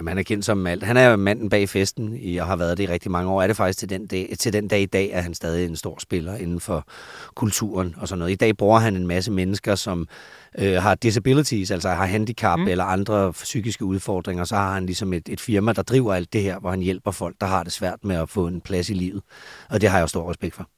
Jamen, 0.00 0.08
han 0.08 0.18
er 0.18 0.22
kendt 0.22 0.44
som 0.44 0.66
alt. 0.66 0.82
Han 0.82 0.96
er 0.96 1.08
jo 1.08 1.16
manden 1.16 1.48
bag 1.48 1.68
festen 1.68 2.16
i, 2.16 2.36
og 2.36 2.46
har 2.46 2.56
været 2.56 2.78
det 2.78 2.84
i 2.84 2.86
rigtig 2.86 3.10
mange 3.10 3.30
år. 3.30 3.42
Er 3.42 3.46
det 3.46 3.56
faktisk 3.56 3.78
til 3.78 3.88
den, 3.88 4.06
dag, 4.06 4.34
til 4.38 4.52
den 4.52 4.68
dag 4.68 4.80
i 4.82 4.86
dag, 4.86 5.10
er 5.12 5.20
han 5.20 5.34
stadig 5.34 5.66
en 5.66 5.76
stor 5.76 5.98
spiller 5.98 6.36
inden 6.36 6.60
for 6.60 6.86
kulturen 7.34 7.94
og 7.98 8.08
sådan 8.08 8.18
noget. 8.18 8.32
I 8.32 8.34
dag 8.34 8.56
bruger 8.56 8.78
han 8.78 8.96
en 8.96 9.06
masse 9.06 9.32
mennesker, 9.32 9.74
som 9.74 10.08
øh, 10.58 10.82
har 10.82 10.94
disabilities, 10.94 11.70
altså 11.70 11.88
har 11.88 12.06
handicap 12.06 12.58
mm. 12.58 12.68
eller 12.68 12.84
andre 12.84 13.32
psykiske 13.32 13.84
udfordringer. 13.84 14.44
Så 14.44 14.56
har 14.56 14.74
han 14.74 14.86
ligesom 14.86 15.12
et, 15.12 15.28
et 15.28 15.40
firma, 15.40 15.72
der 15.72 15.82
driver 15.82 16.14
alt 16.14 16.32
det 16.32 16.42
her, 16.42 16.58
hvor 16.58 16.70
han 16.70 16.80
hjælper 16.80 17.10
folk, 17.10 17.36
der 17.40 17.46
har 17.46 17.62
det 17.62 17.72
svært 17.72 18.04
med 18.04 18.16
at 18.16 18.28
få 18.28 18.46
en 18.46 18.60
plads 18.60 18.90
i 18.90 18.94
livet. 18.94 19.22
Og 19.68 19.80
det 19.80 19.88
har 19.88 19.98
jeg 19.98 20.02
jo 20.02 20.06
stor 20.06 20.30
respekt 20.30 20.54
for. 20.54 20.68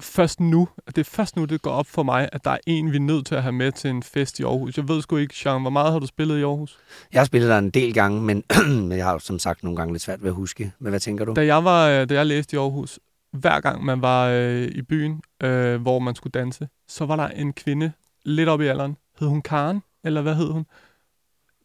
Først 0.00 0.40
nu, 0.40 0.68
det 0.86 0.98
er 0.98 1.04
først 1.04 1.36
nu, 1.36 1.44
det 1.44 1.62
går 1.62 1.70
op 1.70 1.86
for 1.86 2.02
mig, 2.02 2.28
at 2.32 2.44
der 2.44 2.50
er 2.50 2.58
en, 2.66 2.92
vi 2.92 2.96
er 2.96 3.00
nødt 3.00 3.26
til 3.26 3.34
at 3.34 3.42
have 3.42 3.52
med 3.52 3.72
til 3.72 3.90
en 3.90 4.02
fest 4.02 4.40
i 4.40 4.42
Aarhus. 4.42 4.76
Jeg 4.76 4.88
ved 4.88 5.02
sgu 5.02 5.16
ikke, 5.16 5.34
Jean, 5.44 5.60
hvor 5.60 5.70
meget 5.70 5.92
har 5.92 5.98
du 5.98 6.06
spillet 6.06 6.38
i 6.38 6.42
Aarhus? 6.42 6.78
Jeg 7.12 7.20
har 7.20 7.26
spillet 7.26 7.50
der 7.50 7.58
en 7.58 7.70
del 7.70 7.94
gange, 7.94 8.22
men, 8.22 8.44
men 8.88 8.92
jeg 8.92 9.04
har 9.04 9.12
jo 9.12 9.18
som 9.18 9.38
sagt 9.38 9.62
nogle 9.62 9.76
gange 9.76 9.94
lidt 9.94 10.02
svært 10.02 10.22
ved 10.22 10.28
at 10.28 10.34
huske. 10.34 10.72
Men 10.78 10.90
hvad 10.90 11.00
tænker 11.00 11.24
du? 11.24 11.32
Da 11.32 11.46
jeg, 11.46 11.64
var, 11.64 11.88
øh, 11.88 12.08
da 12.08 12.14
jeg 12.14 12.26
læste 12.26 12.56
i 12.56 12.58
Aarhus, 12.58 12.98
hver 13.32 13.60
gang 13.60 13.84
man 13.84 14.02
var 14.02 14.28
øh, 14.28 14.62
i 14.62 14.82
byen, 14.82 15.22
øh, 15.42 15.82
hvor 15.82 15.98
man 15.98 16.14
skulle 16.14 16.32
danse, 16.32 16.68
så 16.88 17.06
var 17.06 17.16
der 17.16 17.28
en 17.28 17.52
kvinde 17.52 17.92
lidt 18.24 18.48
op 18.48 18.60
i 18.60 18.66
alderen. 18.66 18.96
Hed 19.20 19.28
hun 19.28 19.42
Karen? 19.42 19.82
Eller 20.04 20.22
hvad 20.22 20.34
hed 20.34 20.50
hun? 20.50 20.66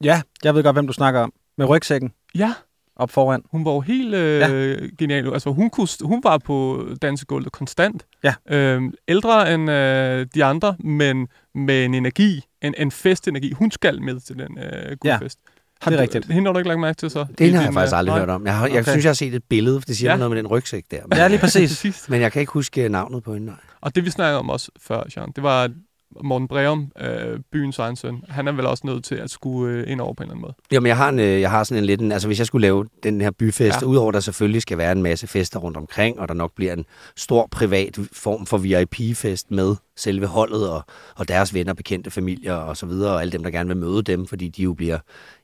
Ja, 0.04 0.22
jeg 0.44 0.56
ved 0.56 0.64
godt, 0.64 0.76
hvem 0.76 0.88
du 0.88 0.94
snakker 0.94 1.20
om. 1.20 1.34
Med 1.58 1.66
rygsækken 1.66 2.14
Ja, 2.36 2.54
op 2.96 3.10
foran. 3.12 3.42
Hun 3.52 3.66
var 3.66 3.72
jo 3.72 3.80
helt 3.80 4.14
øh, 4.16 4.40
ja. 4.40 4.76
genial. 5.00 5.34
Altså, 5.34 5.50
hun, 5.50 5.70
kunne, 5.70 5.88
hun 6.02 6.22
var 6.24 6.38
på 6.38 6.88
dansegulvet 7.02 7.52
konstant. 7.52 8.06
Ja. 8.24 8.34
Øhm, 8.50 8.94
ældre 9.08 9.54
end 9.54 9.72
øh, 9.72 10.28
de 10.36 10.44
andre, 10.46 10.76
men 10.80 11.28
med 11.56 11.86
en 11.86 11.94
energi, 11.94 12.42
en, 12.62 12.74
en 12.78 12.92
festenergi. 12.92 13.52
Hun 13.52 13.72
skal 13.72 14.02
med 14.02 14.20
til 14.20 14.36
den 14.40 14.58
øh, 14.58 14.98
guldfest. 15.00 15.40
Ja. 15.86 15.90
det 15.92 15.98
er 15.98 16.02
rigtigt. 16.02 16.26
Hende 16.32 16.48
har 16.48 16.54
du 16.54 16.60
ikke 16.60 16.68
lagt 16.68 16.80
mærke 16.80 16.96
til 16.98 17.10
så? 17.10 17.26
Det 17.38 17.52
har 17.54 17.60
jeg 17.62 17.68
din, 17.68 17.74
faktisk 17.74 17.96
aldrig 17.96 18.14
nej. 18.14 18.20
hørt 18.20 18.30
om. 18.30 18.46
Jeg, 18.46 18.58
har, 18.58 18.68
jeg 18.68 18.80
Okay. 18.80 18.92
synes, 18.92 19.04
jeg 19.06 19.10
har 19.10 19.14
set 19.14 19.34
et 19.36 19.44
billede, 19.50 19.82
for 19.82 19.86
det 19.86 19.98
siger 19.98 20.12
Ja. 20.12 20.18
noget 20.18 20.32
med 20.32 20.38
den 20.38 20.48
rygsæk 20.48 20.84
der. 20.92 21.02
Men, 21.08 21.18
Ja, 21.18 21.28
lige 21.28 21.40
præcis. 21.48 22.10
Men 22.10 22.22
jeg 22.22 22.32
kan 22.32 22.40
ikke 22.40 22.52
huske 22.52 22.90
navnet 22.90 23.24
på 23.24 23.34
hende. 23.34 23.48
Nej. 23.48 23.56
Og 23.82 23.96
det 23.96 24.06
vi 24.06 24.10
snakkede 24.10 24.40
om 24.40 24.50
også 24.50 24.72
før, 24.82 25.04
Jean, 25.18 25.32
det 25.36 25.44
var 25.44 25.70
Morten 26.24 26.48
Breum, 26.48 26.92
øh, 27.02 27.40
byens 27.52 27.80
egen 27.80 27.96
søn. 27.96 28.24
Han 28.30 28.48
er 28.48 28.52
vel 28.52 28.66
også 28.66 28.88
nødt 28.88 29.04
til 29.04 29.16
at 29.16 29.30
skulle 29.30 29.74
øh, 29.78 29.92
ind 29.92 30.02
over 30.02 30.14
på 30.14 30.24
en 30.24 30.28
eller 30.30 30.32
anden 30.34 30.42
måde. 30.42 30.54
Jamen, 30.72 30.88
jeg 30.88 30.98
har, 30.98 31.10
en, 31.10 31.20
øh, 31.20 31.42
jeg 31.42 31.50
har 31.52 31.64
sådan 31.64 31.84
en 31.84 31.86
lidt... 31.86 32.02
En, 32.02 32.12
altså, 32.12 32.28
hvis 32.28 32.40
jeg 32.40 32.48
skulle 32.48 32.62
lave 32.62 32.86
den 33.04 33.22
her 33.22 33.32
byfest, 33.32 33.62
Ja. 33.62 33.80
ja. 33.82 33.86
udover 33.86 34.10
at 34.10 34.14
der 34.14 34.20
selvfølgelig 34.20 34.62
skal 34.62 34.78
være 34.78 34.92
en 34.92 35.04
masse 35.04 35.28
fester 35.28 35.60
rundt 35.60 35.78
omkring, 35.78 36.20
og 36.20 36.28
der 36.28 36.34
nok 36.34 36.52
bliver 36.56 36.74
en 36.74 36.86
stor 37.16 37.48
privat 37.52 38.00
form 38.14 38.46
for 38.46 38.58
VIP-fest 38.58 39.52
med 39.52 39.76
selve 39.98 40.28
holdet 40.28 40.70
og, 40.70 40.86
og 41.16 41.28
deres 41.28 41.54
venner, 41.54 41.74
bekendte 41.74 42.12
familier 42.12 42.54
og 42.54 42.78
så 42.78 42.86
videre, 42.86 43.14
og 43.14 43.22
alle 43.22 43.32
dem, 43.32 43.44
der 43.44 43.52
gerne 43.52 43.68
vil 43.68 43.78
møde 43.78 44.02
dem, 44.04 44.28
fordi 44.28 44.48
de 44.48 44.64
jo 44.64 44.74
bliver 44.74 44.98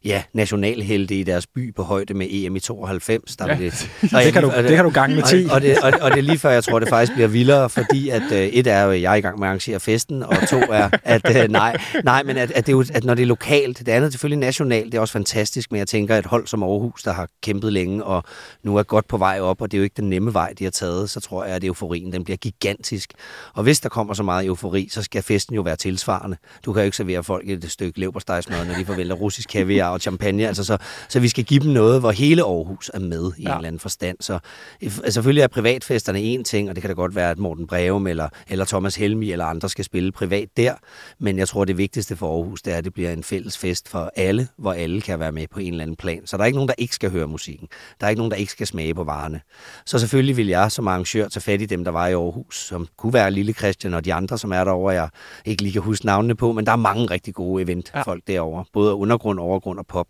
ja, 0.05 0.23
nationalhelte 0.33 1.15
i 1.15 1.23
deres 1.23 1.47
by 1.47 1.75
på 1.75 1.83
højde 1.83 2.13
med 2.13 2.27
EM 2.29 2.55
i 2.55 2.59
92. 2.59 3.35
Der 3.35 3.47
Ja. 3.47 3.53
det, 3.53 3.89
Det 4.29 4.33
kan 4.33 4.43
du, 4.43 4.51
det 4.55 4.75
kan 4.75 4.83
du 4.83 4.89
gange 4.89 5.15
med 5.15 5.23
10. 5.23 5.45
og, 5.45 5.55
og, 5.55 5.61
det, 5.61 5.77
og, 5.79 5.93
og 6.01 6.11
det 6.11 6.17
er 6.17 6.21
lige 6.21 6.37
før, 6.39 6.49
jeg 6.49 6.63
tror, 6.63 6.79
det 6.79 6.89
faktisk 6.89 7.13
bliver 7.13 7.27
vildere, 7.27 7.69
fordi 7.69 8.09
at 8.09 8.21
øh, 8.31 8.37
et 8.37 8.67
er 8.67 8.83
jo, 8.83 8.91
at 8.91 9.01
jeg 9.01 9.11
er 9.11 9.15
i 9.15 9.21
gang 9.21 9.39
med 9.39 9.47
at 9.47 9.49
arrangere 9.49 9.79
festen, 9.79 10.23
og 10.23 10.35
to 10.49 10.57
er, 10.57 10.89
at 11.03 11.43
øh, 11.43 11.49
nej, 11.49 11.77
nej, 12.03 12.23
men 12.23 12.37
at, 12.37 12.51
at, 12.51 12.65
det 12.67 12.73
er 12.73 12.77
jo, 12.77 12.85
at 12.93 13.03
når 13.03 13.13
det 13.13 13.21
er 13.21 13.27
lokalt, 13.27 13.79
det 13.79 13.89
andet 13.89 14.07
er 14.07 14.11
selvfølgelig 14.11 14.39
nationalt, 14.39 14.91
det 14.91 14.97
er 14.97 15.01
også 15.01 15.11
fantastisk, 15.11 15.71
men 15.71 15.79
jeg 15.79 15.87
tænker, 15.87 16.15
at 16.15 16.19
et 16.19 16.25
hold 16.25 16.47
som 16.47 16.63
Aarhus, 16.63 17.03
der 17.03 17.13
har 17.13 17.27
kæmpet 17.43 17.73
længe, 17.73 18.03
og 18.03 18.23
nu 18.63 18.77
er 18.77 18.83
godt 18.83 19.07
på 19.07 19.17
vej 19.17 19.39
op, 19.39 19.61
og 19.61 19.71
det 19.71 19.77
er 19.77 19.79
jo 19.79 19.83
ikke 19.83 19.97
den 19.97 20.09
nemme 20.09 20.33
vej, 20.33 20.53
de 20.59 20.63
har 20.63 20.71
taget, 20.71 21.09
så 21.09 21.19
tror 21.19 21.45
jeg, 21.45 21.55
at 21.55 21.63
euforien 21.63 22.13
den 22.13 22.23
bliver 22.23 22.37
gigantisk. 22.37 23.13
Og 23.53 23.63
hvis 23.63 23.79
der 23.79 23.89
kommer 23.89 24.13
så 24.13 24.23
meget 24.23 24.38
eufori, 24.45 24.87
så 24.91 25.01
skal 25.01 25.23
festen 25.23 25.55
jo 25.55 25.61
være 25.61 25.75
tilsvarende. 25.75 26.37
Du 26.65 26.73
kan 26.73 26.81
jo 26.81 26.85
ikke 26.85 26.97
servere 26.97 27.23
folk 27.23 27.49
et 27.49 27.71
stykke 27.71 27.99
leverpostejsmad, 27.99 28.65
når 28.65 28.75
de 28.75 28.85
forvælter 28.85 29.15
russisk 29.15 29.49
kaviar 29.49 29.89
og 29.89 29.99
champagne, 29.99 30.47
altså 30.47 30.63
så, 30.63 30.77
så 31.09 31.19
vi 31.19 31.27
skal 31.27 31.43
give 31.43 31.59
dem 31.59 31.71
noget, 31.71 31.99
hvor 31.99 32.11
hele 32.11 32.41
Aarhus 32.41 32.91
er 32.93 32.99
med 32.99 33.31
i 33.37 33.41
ja. 33.41 33.49
en 33.49 33.55
eller 33.55 33.67
anden 33.67 33.79
forstand. 33.79 34.17
Så 34.19 34.39
øh, 34.83 34.91
selvfølgelig 35.09 35.41
er 35.41 35.47
privatfesterne 35.47 36.21
en 36.21 36.43
ting, 36.43 36.69
og 36.69 36.75
det 36.75 36.81
kan 36.81 36.89
da 36.89 36.93
godt 36.93 37.15
være, 37.15 37.31
at 37.31 37.37
Morten 37.37 37.67
Breum 37.67 38.07
eller, 38.07 38.29
eller 38.47 38.65
Thomas 38.65 38.95
Helmi 38.95 39.31
eller 39.31 39.45
andre 39.45 39.69
skal 39.69 39.85
spille 39.85 40.11
privat 40.11 40.49
der, 40.57 40.73
men 41.19 41.37
jeg 41.37 41.47
tror, 41.47 41.65
det 41.65 41.77
vigtigste 41.77 42.15
for 42.15 42.35
Aarhus, 42.35 42.61
det 42.61 42.73
er, 42.73 42.77
at 42.77 42.83
det 42.83 42.93
bliver 42.93 43.11
en 43.11 43.23
fælles 43.23 43.57
fest 43.57 43.89
for 43.89 44.11
alle, 44.15 44.47
hvor 44.57 44.73
alle 44.73 45.01
kan 45.01 45.19
være 45.19 45.31
med 45.31 45.47
på 45.51 45.59
en 45.59 45.73
eller 45.73 45.83
anden 45.83 45.95
plan. 45.95 46.27
Så 46.27 46.37
der 46.37 46.43
er 46.43 46.45
ikke 46.45 46.57
nogen, 46.57 46.67
der 46.67 46.75
ikke 46.77 46.95
skal 46.95 47.11
høre 47.11 47.27
musikken. 47.27 47.67
Der 47.99 48.05
er 48.05 48.09
ikke 48.09 48.19
nogen, 48.19 48.31
der 48.31 48.37
ikke 48.37 48.51
skal 48.51 48.67
smage 48.67 48.93
på 48.93 49.03
varerne. 49.03 49.41
Så 49.85 49.99
selvfølgelig 49.99 50.37
vil 50.37 50.47
jeg 50.47 50.71
som 50.71 50.87
arrangør 50.87 51.27
tage 51.27 51.41
fat 51.41 51.61
i 51.61 51.65
dem, 51.65 51.83
der 51.83 51.91
var 51.91 52.07
i 52.07 52.13
Aarhus, 52.13 52.65
som 52.65 52.87
kunne 52.97 53.13
være 53.13 53.31
Lille 53.31 53.53
Christian 53.53 53.93
og 53.93 54.05
de 54.05 54.13
andre, 54.13 54.28
som 54.35 54.51
er 54.51 54.63
derovre, 54.63 54.93
jeg 54.93 55.09
ikke 55.45 55.63
lige 55.63 55.73
kan 55.73 55.81
huske 55.81 56.05
navnene 56.05 56.35
på, 56.35 56.51
men 56.51 56.65
der 56.65 56.71
er 56.71 56.75
mange 56.75 57.05
rigtig 57.05 57.33
gode 57.33 57.63
eventfolk 57.63 58.23
ja. 58.27 58.33
derovre. 58.33 58.65
Både 58.73 58.93
undergrund, 58.93 59.39
overgrund 59.39 59.79
og 59.79 59.87
pop. 59.87 60.07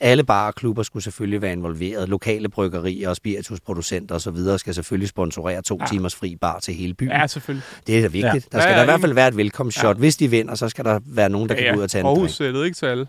Alle 0.00 0.24
barer 0.24 0.46
og 0.46 0.54
klubber 0.54 0.82
skulle 0.82 1.02
selvfølgelig 1.02 1.42
være 1.42 1.52
involveret. 1.52 2.08
Lokale 2.08 2.48
bryggerier 2.48 3.08
og 3.08 3.16
spiritusproducenter 3.16 4.14
osv. 4.14 4.58
skal 4.58 4.74
selvfølgelig 4.74 5.08
sponsorere 5.08 5.62
to 5.62 5.78
ja. 5.80 5.86
timers 5.86 6.14
fri 6.14 6.36
bar 6.36 6.58
til 6.58 6.74
hele 6.74 6.94
byen. 6.94 7.08
Ja, 7.08 7.26
selvfølgelig. 7.26 7.64
Det 7.86 7.98
er 7.98 8.02
da 8.02 8.08
vigtigt. 8.08 8.24
Ja. 8.24 8.28
Ja. 8.28 8.34
Der 8.34 8.60
skal 8.60 8.60
Ja, 8.60 8.68
ja, 8.68 8.70
ja, 8.70 8.76
der 8.76 8.82
i 8.82 8.86
hvert 8.86 9.00
fald 9.00 9.12
være 9.12 9.28
et 9.28 9.36
velkomstshot. 9.36 9.96
Ja. 9.96 9.98
Hvis 9.98 10.16
de 10.16 10.30
vinder, 10.30 10.54
så 10.54 10.68
skal 10.68 10.84
der 10.84 11.00
være 11.06 11.28
nogen, 11.28 11.48
der 11.48 11.54
ja, 11.54 11.62
kan 11.62 11.74
gå 11.74 11.78
ud 11.78 11.82
og 11.82 11.90
tage 11.90 12.00
en 12.00 12.06
drink. 12.06 12.18
Aarhus-sættet, 12.18 12.64
ikke 12.64 12.76
til 12.76 12.86
alle. 12.86 13.06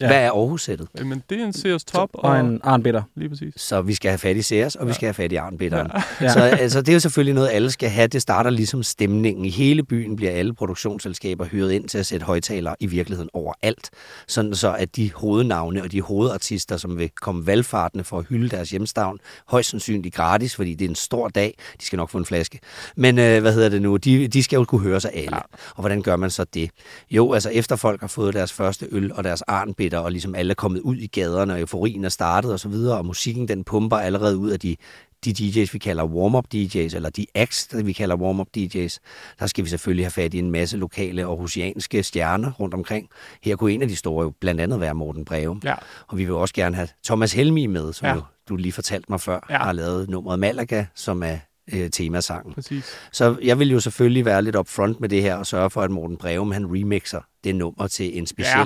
Ja. 0.00 0.06
Hvad 0.06 0.16
er 0.16 0.30
Aarhus-sættet? 0.30 0.88
Men 1.04 1.22
det 1.30 1.40
er 1.40 1.44
en 1.44 1.52
Sears 1.52 1.84
Top, 1.84 2.10
og, 2.12 2.20
Og 2.30 2.40
en 2.40 2.60
arnbitter. 2.64 3.02
lige 3.14 3.28
præcis. 3.28 3.54
Så 3.56 3.82
vi 3.82 3.94
skal 3.94 4.10
have 4.10 4.18
fat 4.18 4.36
i 4.36 4.42
Sears, 4.42 4.74
og 4.74 4.88
vi 4.88 4.92
skal 4.92 5.06
have 5.06 5.14
fat 5.14 5.32
i 5.32 5.34
Arnbitteren. 5.34 5.90
Ja. 5.94 6.02
Ja. 6.26 6.32
Så 6.32 6.40
altså, 6.40 6.80
det 6.80 6.88
er 6.88 6.92
jo 6.92 7.00
selvfølgelig 7.00 7.34
noget, 7.34 7.48
alle 7.52 7.70
skal 7.70 7.88
have. 7.88 8.06
Det 8.06 8.22
starter 8.22 8.50
ligesom 8.50 8.82
stemningen. 8.82 9.44
I 9.44 9.50
hele 9.50 9.82
byen 9.82 10.16
bliver 10.16 10.32
alle 10.32 10.54
produktionsselskaber 10.54 11.44
hyret 11.44 11.72
ind 11.72 11.88
til 11.88 11.98
at 11.98 12.06
sætte 12.06 12.26
højtalere 12.26 12.74
i 12.80 12.86
virkeligheden 12.86 13.30
overalt. 13.32 13.90
Sådan 14.28 14.54
så, 14.54 14.74
at 14.74 14.96
de 14.96 15.10
hovednavne 15.14 15.82
og 15.82 15.92
de 15.92 16.00
hovedartister, 16.02 16.76
som 16.76 16.98
vil 16.98 17.10
komme 17.20 17.46
valgfartende 17.46 18.04
for 18.04 18.18
at 18.18 18.24
hylde 18.28 18.48
deres 18.48 18.70
hjemstavn, 18.70 19.18
højst 19.48 19.70
sandsynligt 19.70 20.14
gratis, 20.14 20.56
fordi 20.56 20.74
det 20.74 20.84
er 20.84 20.88
en 20.88 20.94
stor 20.94 21.28
dag. 21.28 21.54
De 21.80 21.86
skal 21.86 21.96
nok 21.96 22.10
få 22.10 22.18
en 22.18 22.24
flaske. 22.26 22.58
Men 22.96 23.18
øh, 23.18 23.40
hvad 23.40 23.52
hedder 23.54 23.68
det 23.68 23.82
nu? 23.82 23.96
De, 23.96 24.28
de 24.28 24.42
skal 24.42 24.56
jo 24.56 24.64
kunne 24.64 24.80
høre 24.80 25.00
sig 25.00 25.10
alle. 25.14 25.36
Ja. 25.36 25.40
Og 25.74 25.80
hvordan 25.80 26.02
gør 26.02 26.16
man 26.16 26.30
så 26.30 26.44
det? 26.54 26.70
Jo, 27.10 27.32
altså 27.32 27.50
efter 27.50 27.76
folk 27.76 28.00
har 28.00 28.08
fået 28.08 28.34
deres 28.34 28.52
første 28.52 28.86
øl 28.92 29.12
og 29.12 29.24
deres 29.24 29.42
arnbitter, 29.56 29.98
og 29.98 30.10
ligesom 30.10 30.34
alle 30.34 30.50
er 30.50 30.54
kommet 30.54 30.80
ud 30.80 30.96
i 30.96 31.06
gaderne, 31.06 31.52
og 31.52 31.60
euforien 31.60 32.04
er 32.04 32.08
startet 32.08 32.52
og 32.52 32.60
så 32.60 32.68
videre, 32.68 32.98
og 32.98 33.06
musikken 33.06 33.48
den 33.48 33.64
pumper 33.64 33.96
allerede 33.96 34.36
ud 34.36 34.50
af 34.50 34.60
de 34.60 34.76
de 35.24 35.30
DJ's, 35.30 35.72
vi 35.72 35.78
kalder 35.78 36.04
warm-up 36.04 36.44
DJ's, 36.54 36.96
eller 36.96 37.10
de 37.10 37.26
acts, 37.34 37.66
der 37.66 37.82
vi 37.82 37.92
kalder 37.92 38.16
warm-up 38.16 38.46
DJ's, 38.56 38.98
der 39.38 39.46
skal 39.46 39.64
vi 39.64 39.70
selvfølgelig 39.70 40.04
have 40.04 40.10
fat 40.10 40.34
i 40.34 40.38
en 40.38 40.50
masse 40.50 40.76
lokale 40.76 41.22
aarhusianske 41.24 42.02
stjerner 42.02 42.52
rundt 42.52 42.74
omkring. 42.74 43.08
Her 43.42 43.56
kunne 43.56 43.72
en 43.72 43.82
af 43.82 43.88
de 43.88 43.96
store 43.96 44.24
jo 44.24 44.32
blandt 44.40 44.60
andet 44.60 44.80
være 44.80 44.94
Morten 44.94 45.24
Breum. 45.24 45.60
Ja. 45.64 45.74
Og 46.06 46.18
vi 46.18 46.24
vil 46.24 46.34
også 46.34 46.54
gerne 46.54 46.76
have 46.76 46.88
Thomas 47.04 47.32
Helmi 47.32 47.66
med, 47.66 47.92
som 47.92 48.06
Ja. 48.06 48.14
jo, 48.14 48.22
du 48.48 48.56
lige 48.56 48.72
fortalte 48.72 49.06
mig 49.08 49.20
før, 49.20 49.46
ja. 49.50 49.58
har 49.58 49.72
lavet 49.72 50.10
nummeret 50.10 50.38
Malaga, 50.38 50.84
som 50.94 51.22
er 51.22 51.36
øh, 51.72 51.90
temasangen. 51.90 52.54
Præcis. 52.54 52.84
Så 53.12 53.36
jeg 53.42 53.58
vil 53.58 53.70
jo 53.70 53.80
selvfølgelig 53.80 54.24
være 54.24 54.42
lidt 54.42 54.56
upfront 54.56 55.00
med 55.00 55.08
det 55.08 55.22
her 55.22 55.34
og 55.36 55.46
sørge 55.46 55.70
for, 55.70 55.82
at 55.82 55.90
Morten 55.90 56.16
Breum 56.16 56.52
han 56.52 56.66
remixer 56.66 57.20
det 57.46 57.54
nummer 57.56 57.86
til 57.86 58.18
en 58.18 58.26
speciel, 58.26 58.52
Ja. 58.56 58.58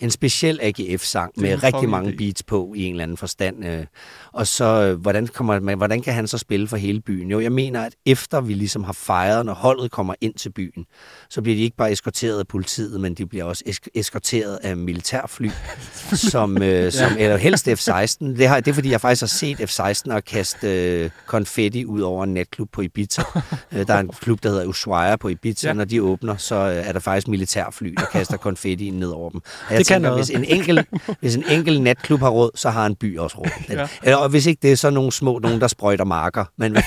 ja. 0.00 0.04
en 0.04 0.10
speciel 0.10 0.58
AGF-sang 0.62 1.32
med 1.36 1.62
rigtig 1.62 1.88
mange 1.88 2.10
idé. 2.12 2.16
beats 2.16 2.42
på 2.42 2.72
i 2.76 2.84
en 2.84 2.90
eller 2.92 3.02
anden 3.02 3.16
forstand. 3.16 3.64
øh. 3.66 3.84
Og 4.32 4.46
så, 4.46 4.64
øh, 4.64 5.00
hvordan, 5.00 5.26
kommer, 5.26 5.60
man, 5.60 5.76
hvordan 5.78 6.02
kan 6.02 6.14
han 6.14 6.26
så 6.28 6.38
spille 6.38 6.68
for 6.68 6.76
hele 6.76 7.00
byen? 7.00 7.30
Jo, 7.30 7.40
jeg 7.40 7.52
mener, 7.52 7.82
at 7.84 7.92
efter 8.06 8.40
vi 8.40 8.54
ligesom 8.54 8.84
har 8.84 8.92
fejret, 8.92 9.46
når 9.46 9.54
holdet 9.54 9.90
kommer 9.90 10.14
ind 10.20 10.34
til 10.34 10.50
byen, 10.52 10.84
så 11.30 11.42
bliver 11.42 11.56
de 11.56 11.62
ikke 11.62 11.76
bare 11.76 11.92
eskorteret 11.92 12.38
af 12.38 12.48
politiet, 12.48 13.00
men 13.00 13.14
de 13.14 13.26
bliver 13.26 13.44
også 13.44 13.64
esk- 13.68 13.88
eskorteret 13.94 14.58
af 14.62 14.76
militærfly, 14.76 15.48
som, 16.32 16.62
øh, 16.62 16.92
som 16.92 17.12
eller 17.18 17.36
helst 17.36 17.68
F-16. 17.68 18.16
Det, 18.20 18.48
har, 18.48 18.60
det 18.60 18.70
er, 18.70 18.74
fordi 18.74 18.90
jeg 18.90 19.00
faktisk 19.00 19.22
har 19.22 19.26
set 19.26 19.60
F-16 19.70 20.14
og 20.14 20.24
kaste 20.24 20.68
øh, 21.02 21.10
konfetti 21.26 21.84
ud 21.84 22.00
over 22.00 22.24
en 22.24 22.34
natklub 22.34 22.68
på 22.72 22.80
Ibiza. 22.82 23.22
Øh, 23.72 23.86
der 23.86 23.94
er 23.94 24.00
en 24.00 24.08
klub, 24.08 24.42
der 24.42 24.48
hedder 24.48 24.66
Ushuaia 24.66 25.16
på 25.16 25.28
Ibiza. 25.28 25.66
Ja. 25.66 25.70
Ja. 25.70 25.74
Når 25.76 25.84
de 25.84 26.02
åbner, 26.02 26.36
så 26.36 26.54
øh, 26.54 26.88
er 26.88 26.92
der 26.92 27.00
faktisk 27.00 27.28
militærfly, 27.28 27.94
der 27.96 28.04
kaster 28.18 28.36
konfetti 28.36 28.90
ned 28.90 29.08
over 29.08 29.30
dem. 29.30 29.40
Og 29.44 29.70
jeg 29.70 29.78
Det 29.78 29.86
kan 29.86 29.94
tænker, 29.94 30.08
noget. 30.10 30.26
hvis 30.26 30.36
en, 30.36 30.44
enkelt, 30.44 30.88
hvis 31.20 31.36
en 31.36 31.44
enkelt 31.50 31.82
natklub 31.82 32.20
har 32.20 32.28
råd, 32.28 32.50
så 32.54 32.70
har 32.70 32.86
en 32.86 32.94
by 32.94 33.18
også 33.18 33.38
råd. 33.38 33.46
Ja. 33.68 33.88
Ja. 34.06 34.16
Og 34.16 34.28
hvis 34.28 34.46
ikke 34.46 34.58
det 34.62 34.72
er 34.72 34.76
så 34.76 34.90
nogle 34.90 35.12
små, 35.12 35.38
nogen 35.38 35.60
der 35.60 35.66
sprøjter 35.68 36.04
marker. 36.04 36.44
Men, 36.58 36.72
hvad 36.72 36.82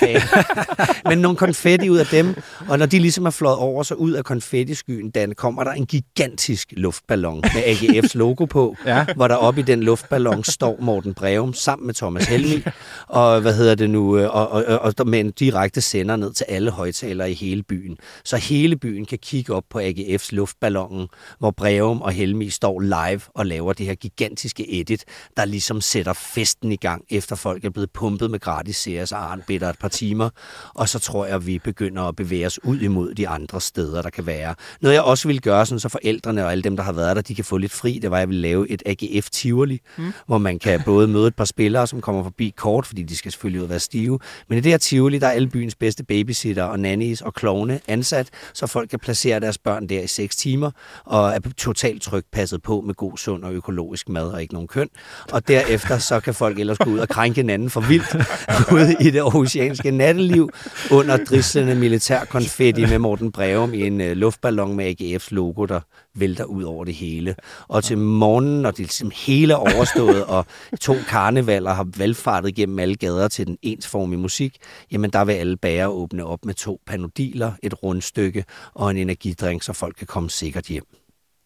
men 1.10 1.18
nogle 1.18 1.38
konfetti 1.38 1.90
ud 1.90 1.98
af 1.98 2.06
dem, 2.06 2.36
og 2.70 2.80
når 2.80 2.86
de 2.86 3.00
ligesom 3.00 3.26
er 3.26 3.30
flået 3.30 3.56
over, 3.56 3.84
så 3.84 3.94
ud 3.94 4.12
af 4.12 4.24
konfettiskyen, 4.24 5.10
Dan, 5.12 5.34
kommer 5.38 5.64
der 5.64 5.72
en 5.72 5.86
gigantisk 5.86 6.68
luftballon 6.78 7.42
med 7.54 7.62
AGF's 7.64 8.12
logo 8.14 8.46
på, 8.46 8.76
Ja. 8.86 9.06
hvor 9.16 9.28
der 9.28 9.36
oppe 9.36 9.60
i 9.62 9.64
den 9.64 9.84
luftballon 9.84 10.44
står 10.44 10.78
Morten 10.80 11.14
Breum 11.14 11.54
sammen 11.54 11.86
med 11.86 11.94
Thomas 11.94 12.26
Helmi, 12.28 12.64
og 13.08 13.42
hvad 13.42 13.54
hedder 13.56 13.76
det 13.76 13.90
nu, 13.90 14.18
øh, 14.18 14.36
og, 14.36 14.50
og, 14.52 14.64
og, 14.66 14.94
og 15.00 15.08
med 15.08 15.20
en 15.20 15.32
direkte 15.32 15.82
sender 15.82 16.16
ned 16.16 16.34
til 16.34 16.46
alle 16.50 16.72
højtalere 16.72 17.32
i 17.32 17.34
hele 17.34 17.64
byen. 17.64 17.98
Så 18.26 18.38
hele 18.38 18.76
byen 18.76 19.06
kan 19.06 19.18
kigge 19.22 19.54
op 19.54 19.64
på 19.70 19.80
AGF's 19.80 20.28
luftballonen, 20.32 21.08
hvor 21.40 21.52
Breum 21.52 22.02
og 22.02 22.12
Helmi 22.12 22.50
står 22.50 22.80
live 22.80 23.22
og 23.36 23.46
laver 23.46 23.74
det 23.74 23.86
her 23.86 23.96
gigantiske 23.96 24.80
edit, 24.80 25.06
der 25.38 25.46
ligesom 25.46 25.82
sætter 25.82 26.14
festen 26.14 26.72
i 26.72 26.76
gang, 26.76 27.06
efter 27.10 27.36
folk 27.36 27.66
er 27.66 27.70
blevet 27.70 27.92
pumpet 27.92 28.32
med 28.32 28.40
gratis 28.40 28.76
Sears 28.76 29.12
og 29.12 29.32
Arnbitter 29.32 29.70
et 29.70 29.80
par 29.80 29.88
timer. 29.88 30.30
Og 30.74 30.90
så 30.90 31.00
tror 31.00 31.26
jeg, 31.26 31.36
at 31.36 31.48
vi 31.48 31.60
begynder 31.60 32.04
at 32.04 32.16
bevæge 32.16 32.46
os 32.46 32.64
ud 32.64 32.80
imod 32.80 33.14
de 33.14 33.28
andre 33.28 33.62
steder, 33.62 34.02
der 34.02 34.10
kan 34.10 34.26
være. 34.26 34.56
Noget 34.82 34.96
jeg 34.96 35.04
også 35.04 35.28
vil 35.28 35.42
gøre, 35.42 35.66
sådan, 35.66 35.80
så 35.80 35.90
forældrene 35.90 36.46
og 36.46 36.52
alle 36.52 36.62
dem, 36.62 36.76
der 36.76 36.84
har 36.84 36.92
været 36.92 37.16
der, 37.16 37.22
de 37.22 37.36
kan 37.36 37.46
få 37.46 37.58
lidt 37.58 37.72
fri, 37.72 38.00
det 38.02 38.12
var, 38.12 38.18
at 38.18 38.20
jeg 38.20 38.30
vil 38.30 38.38
lave 38.38 38.70
et 38.70 38.84
AGF 38.86 39.30
Tivoli, 39.30 39.82
mm. 39.98 40.14
hvor 40.28 40.38
man 40.38 40.60
kan 40.60 40.82
både 40.86 41.08
møde 41.08 41.28
et 41.28 41.36
par 41.36 41.46
spillere, 41.46 41.88
som 41.88 42.02
kommer 42.02 42.24
forbi 42.24 42.54
kort, 42.58 42.86
fordi 42.86 43.04
de 43.04 43.18
skal 43.18 43.32
selvfølgelig 43.32 43.60
ud 43.62 43.64
og 43.64 43.70
være 43.70 43.80
stive. 43.80 44.20
Men 44.50 44.58
i 44.58 44.62
det 44.62 44.72
her 44.72 44.78
Tivoli, 44.78 45.20
der 45.20 45.28
er 45.28 45.32
alle 45.32 45.48
byens 45.48 45.76
bedste 45.76 46.04
babysitter 46.04 46.64
og 46.64 46.80
nannies 46.80 47.22
og 47.22 47.34
klovne 47.34 47.80
ansat, 47.88 48.30
så 48.54 48.68
folk 48.68 48.90
kan 48.90 49.00
placere 49.00 49.40
deres 49.40 49.58
børn 49.58 49.90
der 49.90 50.02
i 50.02 50.08
6 50.08 50.36
timer, 50.36 50.72
og 51.12 51.30
er 51.30 51.40
totalt 51.58 52.02
trygt 52.02 52.32
passet 52.32 52.62
på 52.64 52.82
med 52.82 52.94
god, 52.94 53.18
sund 53.18 53.44
og 53.44 53.54
økologisk 53.54 54.10
mad 54.10 54.28
og 54.32 54.42
ikke 54.42 54.54
nogen 54.54 54.68
køn. 54.68 54.90
Og 55.32 55.48
derefter 55.48 55.98
så 55.98 56.20
kan 56.20 56.34
folk 56.34 56.60
ellers 56.60 56.78
gå 56.78 56.90
ud 56.90 57.00
og 57.00 57.10
krænke 57.10 57.36
hinanden 57.36 57.70
for 57.70 57.82
vildt 57.82 58.16
ude 58.76 58.96
i 59.00 59.12
det 59.12 59.20
aarhusianske 59.20 59.92
natteliv 59.92 60.50
under 60.92 61.18
drislende 61.18 61.76
militær 61.76 62.26
konfetti 62.26 62.86
med 62.86 63.00
Morten 63.00 63.32
Breum 63.32 63.74
i 63.74 63.88
en 63.88 64.02
øh, 64.02 64.18
luftballon 64.18 64.76
med 64.76 65.02
AGF's 65.02 65.28
logo, 65.32 65.66
der 65.66 65.80
vælter 66.16 66.44
ud 66.44 66.64
over 66.64 66.86
det 66.86 66.94
hele. 66.94 67.36
Og 67.68 67.84
til 67.84 67.98
morgenen, 67.98 68.62
når 68.62 68.72
det 68.72 68.80
ligesom 68.80 69.12
hele 69.16 69.54
er 69.54 69.58
overstået, 69.58 70.26
og 70.26 70.46
to 70.82 70.96
karnevaler 71.08 71.74
har 71.74 71.88
valgfartet 71.98 72.56
gennem 72.56 72.80
alle 72.80 72.96
gader 72.96 73.28
til 73.28 73.48
den 73.48 73.58
ensformige 73.62 74.20
musik, 74.20 74.58
jamen 74.92 75.10
der 75.10 75.26
vil 75.26 75.34
alle 75.34 75.58
bager 75.58 75.88
åbne 75.88 76.26
op 76.26 76.46
med 76.46 76.54
to 76.54 76.82
panodiler, 76.88 77.52
et 77.64 77.84
rundstykke 77.84 78.46
og 78.74 78.92
en 78.92 78.98
energidrink, 78.98 79.64
så 79.64 79.74
folk 79.74 79.96
kan 79.96 80.08
komme 80.08 80.30
sikkert 80.30 80.66
hjem. 80.66 81.01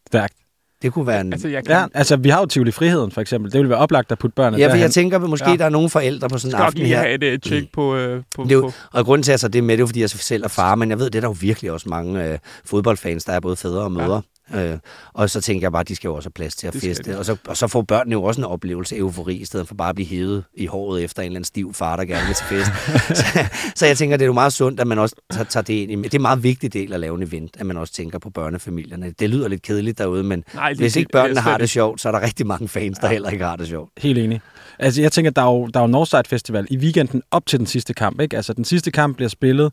Stærkt. 0.06 0.34
Det 0.82 0.92
kunne 0.92 1.06
være 1.06 1.20
en... 1.20 1.32
Altså, 1.32 1.48
jeg 1.48 1.64
kan... 1.64 1.74
Ja, 1.76 1.86
altså 1.94 2.16
vi 2.16 2.28
har 2.28 2.40
jo 2.40 2.46
Tivoli 2.46 2.70
Friheden 2.70 3.10
for 3.10 3.20
eksempel. 3.20 3.52
Det 3.52 3.58
ville 3.58 3.70
være 3.70 3.78
oplagt 3.78 4.12
at 4.12 4.18
putte 4.18 4.34
børnene 4.34 4.58
Ja, 4.58 4.64
for 4.66 4.68
derhen. 4.68 4.82
jeg 4.82 4.90
tænker, 4.90 5.18
at 5.20 5.30
måske 5.30 5.50
Ja. 5.50 5.56
der 5.56 5.64
er 5.64 5.68
nogle 5.68 5.90
forældre 5.90 6.28
på 6.28 6.38
sådan 6.38 6.48
en 6.48 6.50
skal 6.50 6.58
nok 6.58 6.66
aften 6.66 6.78
lige 6.82 6.88
her. 6.88 6.98
have 7.00 7.14
et 7.14 7.22
øh, 7.22 7.38
tjek 7.40 7.64
på, 7.72 7.96
øh, 7.96 8.22
på, 8.36 8.42
Det 8.42 8.50
er 8.50 8.54
jo, 8.54 8.60
på... 8.60 8.72
og 8.92 9.04
grunden 9.04 9.22
til, 9.22 9.30
at 9.30 9.32
jeg 9.32 9.40
tager 9.40 9.50
det 9.50 9.64
med, 9.64 9.76
det 9.76 9.82
er 9.82 9.86
fordi 9.86 10.00
jeg 10.00 10.10
selv 10.10 10.44
er 10.44 10.48
far, 10.48 10.74
men 10.74 10.90
jeg 10.90 10.98
ved, 10.98 11.06
det 11.06 11.14
er 11.14 11.20
der 11.20 11.28
jo 11.28 11.36
virkelig 11.40 11.72
også 11.72 11.88
mange 11.88 12.24
øh, 12.24 12.38
fodboldfans, 12.64 13.24
der 13.24 13.32
er 13.32 13.40
både 13.40 13.56
fædre 13.56 13.80
og 13.82 13.92
mødre. 13.92 14.14
Ja. 14.14 14.20
Øh, 14.54 14.78
og 15.12 15.30
så 15.30 15.40
tænker 15.40 15.64
jeg 15.64 15.72
bare, 15.72 15.80
at 15.80 15.88
de 15.88 15.96
skal 15.96 16.08
jo 16.08 16.14
også 16.14 16.26
have 16.26 16.32
plads 16.32 16.56
til 16.56 16.66
at 16.66 16.72
Det 16.72 16.82
feste. 16.82 17.18
Og 17.18 17.24
så, 17.24 17.36
og 17.48 17.56
så 17.56 17.66
får 17.66 17.82
børnene 17.82 18.12
jo 18.12 18.22
også 18.22 18.40
en 18.40 18.44
oplevelse 18.44 18.94
af 18.94 18.98
eufori, 18.98 19.34
i 19.36 19.44
stedet 19.44 19.68
for 19.68 19.74
bare 19.74 19.88
at 19.88 19.94
blive 19.94 20.08
hævet 20.08 20.44
i 20.54 20.66
håret 20.66 21.04
efter 21.04 21.22
en 21.22 21.26
eller 21.26 21.36
anden 21.36 21.44
stiv 21.44 21.74
far, 21.74 21.96
der 21.96 22.04
gerne 22.04 22.26
vil 22.26 22.34
til 22.34 22.46
fest. 22.46 22.70
så, 23.20 23.48
så 23.76 23.86
jeg 23.86 23.96
tænker, 23.98 24.16
det 24.16 24.22
er 24.24 24.26
jo 24.26 24.32
meget 24.32 24.52
sundt, 24.52 24.80
at 24.80 24.86
man 24.86 24.98
også 24.98 25.16
tager, 25.32 25.44
tager 25.44 25.64
det 25.64 25.74
ind 25.74 25.90
i. 25.92 25.94
Det 25.96 26.14
er 26.14 26.18
en 26.18 26.22
meget 26.22 26.42
vigtig 26.42 26.72
del 26.72 26.92
at 26.92 27.00
lave 27.00 27.16
en 27.16 27.22
event, 27.22 27.56
at 27.58 27.66
man 27.66 27.76
også 27.76 27.92
tænker 27.92 28.18
på 28.18 28.30
børnefamilierne. 28.30 29.10
Det 29.18 29.30
lyder 29.30 29.48
lidt 29.48 29.62
kedeligt 29.62 29.98
derude, 29.98 30.22
men 30.22 30.44
Nej, 30.54 30.68
det- 30.68 30.78
hvis 30.78 30.96
ikke 30.96 31.08
børnene 31.12 31.34
det 31.34 31.42
har 31.42 31.58
det 31.58 31.70
sjovt, 31.70 32.00
så 32.00 32.08
er 32.08 32.12
der 32.12 32.20
rigtig 32.20 32.46
mange 32.46 32.68
fans, 32.68 32.98
der 32.98 33.08
heller 33.08 33.30
ikke 33.30 33.44
har 33.44 33.56
det 33.56 33.68
sjovt. 33.68 33.90
Helt 33.98 34.18
enig. 34.18 34.40
Altså, 34.78 35.02
jeg 35.02 35.12
tænker, 35.12 35.30
der 35.30 35.42
er 35.42 35.46
jo, 35.52 35.66
der 35.66 35.80
er 35.80 35.84
jo 35.84 35.86
Northside 35.88 36.22
Festival 36.26 36.66
i 36.70 36.76
weekenden 36.76 37.22
op 37.30 37.46
til 37.46 37.58
den 37.58 37.66
sidste 37.66 37.94
kamp. 37.94 38.20
Ikke? 38.20 38.36
Altså, 38.36 38.52
den 38.52 38.64
sidste 38.64 38.90
kamp 38.90 39.16
bliver 39.16 39.28
spillet 39.28 39.72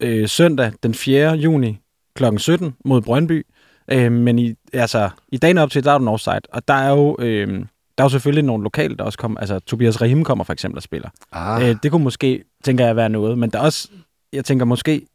øh, 0.00 0.28
søndag 0.28 0.72
den 0.82 0.94
4. 0.94 1.32
juni 1.32 1.78
kl. 2.16 2.24
17 2.38 2.74
mod 2.84 3.00
Brøndby. 3.00 3.46
Øh, 3.90 4.12
men 4.12 4.38
i, 4.38 4.54
altså, 4.72 5.10
i 5.28 5.36
dagen 5.36 5.58
op 5.58 5.70
til, 5.70 5.84
der 5.84 5.92
er 5.92 5.98
den 5.98 6.08
offside. 6.08 6.40
Og 6.52 6.68
der 6.68 6.74
er 6.74 6.90
jo... 6.90 7.16
Øh, 7.18 7.64
der 7.98 8.04
er 8.04 8.06
jo 8.06 8.08
selvfølgelig 8.08 8.44
nogle 8.44 8.62
lokale, 8.62 8.96
der 8.96 9.04
også 9.04 9.18
kommer. 9.18 9.40
Altså, 9.40 9.58
Tobias 9.58 10.00
Rahim 10.02 10.24
kommer 10.24 10.44
for 10.44 10.52
eksempel 10.52 10.76
og 10.76 10.82
spiller. 10.82 11.08
Ah. 11.32 11.68
Øh, 11.68 11.76
det 11.82 11.90
kunne 11.90 12.04
måske, 12.04 12.44
tænker 12.64 12.86
jeg, 12.86 12.96
være 12.96 13.08
noget. 13.08 13.38
Men 13.38 13.50
der 13.50 13.58
er 13.58 13.62
også, 13.62 13.88
jeg 14.32 14.44
tænker 14.44 14.64
måske, 14.64 15.06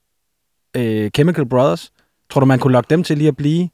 øh, 0.78 1.12
Chemical 1.16 1.46
Brothers. 1.46 1.92
Tror 2.30 2.40
du, 2.40 2.46
man 2.46 2.60
kunne 2.60 2.74
lokke 2.74 2.90
dem 2.90 3.04
til 3.04 3.18
lige 3.18 3.28
at 3.28 3.38
blive 3.38 3.70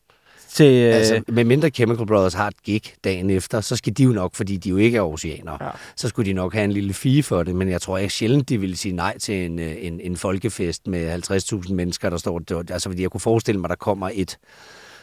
til... 0.50 0.84
Øh, 0.84 0.96
Altså, 0.96 1.22
med 1.28 1.44
mindre 1.44 1.70
Chemical 1.70 2.06
Brothers 2.06 2.34
har 2.34 2.48
et 2.48 2.64
gig 2.64 2.82
dagen 3.04 3.30
efter, 3.30 3.62
så 3.62 3.76
skal 3.76 3.94
de 3.94 4.04
jo 4.04 4.12
nok, 4.12 4.36
fordi 4.36 4.58
de 4.58 4.70
jo 4.70 4.78
ikke 4.78 4.98
er 4.98 5.02
oceanere, 5.02 5.58
ja. 5.62 5.70
så 5.96 6.08
skulle 6.08 6.30
de 6.30 6.34
nok 6.34 6.54
have 6.54 6.64
en 6.64 6.72
lille 6.72 6.94
fee 6.94 7.24
for 7.24 7.44
det, 7.44 7.56
men 7.56 7.70
jeg 7.70 7.82
tror 7.82 7.98
ikke 7.98 8.14
sjældent, 8.14 8.50
de 8.50 8.60
ville 8.60 8.78
sige 8.78 8.96
nej 8.96 9.18
til 9.18 9.46
en, 9.46 9.60
øh, 9.60 9.76
en, 9.80 10.00
en 10.00 10.18
folkefest 10.18 10.88
med 10.88 11.30
50.000 11.66 11.74
mennesker, 11.74 12.10
der 12.10 12.18
står... 12.18 12.42
Altså, 12.72 12.90
fordi 12.90 13.02
jeg 13.02 13.12
kunne 13.12 13.22
forestille 13.22 13.62
mig, 13.62 13.70
der 13.70 13.76
kommer 13.76 14.10
et... 14.14 14.38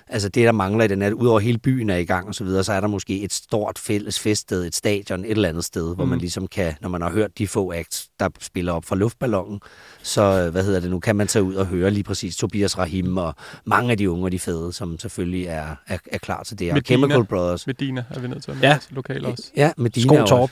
Altså 0.08 0.28
det, 0.28 0.44
der 0.46 0.52
mangler 0.52 0.84
i 0.84 0.88
den 0.88 1.02
er, 1.02 1.06
at 1.06 1.12
udover 1.12 1.40
hele 1.40 1.58
byen 1.58 1.90
er 1.90 1.96
i 1.96 2.04
gang 2.04 2.28
og 2.28 2.34
så 2.34 2.44
videre, 2.44 2.64
så 2.64 2.72
er 2.72 2.80
der 2.80 2.88
måske 2.88 3.20
et 3.22 3.32
stort 3.32 3.78
fælles 3.78 4.20
feststed, 4.20 4.64
et 4.66 4.74
stadion, 4.74 5.24
et 5.24 5.30
eller 5.30 5.48
andet 5.48 5.64
sted, 5.64 5.94
hvor 5.94 6.04
Mm. 6.04 6.10
man 6.10 6.18
ligesom 6.18 6.46
kan, 6.46 6.74
når 6.80 6.88
man 6.88 7.02
har 7.02 7.10
hørt 7.10 7.38
de 7.38 7.48
få 7.48 7.72
acts, 7.72 8.08
der 8.20 8.28
spiller 8.40 8.72
op 8.72 8.84
fra 8.84 8.96
luftballonen, 8.96 9.60
så, 10.02 10.22
øh, 10.22 10.50
hvad 10.52 10.64
hedder 10.64 10.80
det 10.80 10.90
nu, 10.90 10.98
kan 11.00 11.16
man 11.16 11.26
tage 11.26 11.42
ud 11.42 11.54
og 11.54 11.66
høre 11.66 11.90
lige 11.90 12.04
præcis 12.04 12.36
Tobias 12.36 12.78
Rahim 12.78 13.16
og 13.16 13.34
mange 13.64 13.90
af 13.90 13.98
de 13.98 14.10
unge 14.10 14.24
og 14.24 14.32
de 14.32 14.38
fede, 14.38 14.72
som 14.72 14.98
selvfølgelig 14.98 15.46
er, 15.46 15.66
er, 15.86 15.98
er 16.12 16.18
klar 16.18 16.42
til 16.42 16.58
det. 16.58 16.70
Og 16.70 16.74
Medina. 16.74 16.96
Chemical 16.96 17.24
Brothers. 17.24 17.66
Medina 17.66 18.04
er 18.10 18.20
vi 18.20 18.28
nødt 18.28 18.42
til 18.44 18.50
at 18.50 18.56
Ja. 18.62 18.72
med 18.74 18.80
til 18.80 18.94
lokale 18.94 19.28
også. 19.28 19.50
Ja, 19.56 19.72
Medina 19.76 20.06
Sko 20.06 20.14
er 20.14 20.46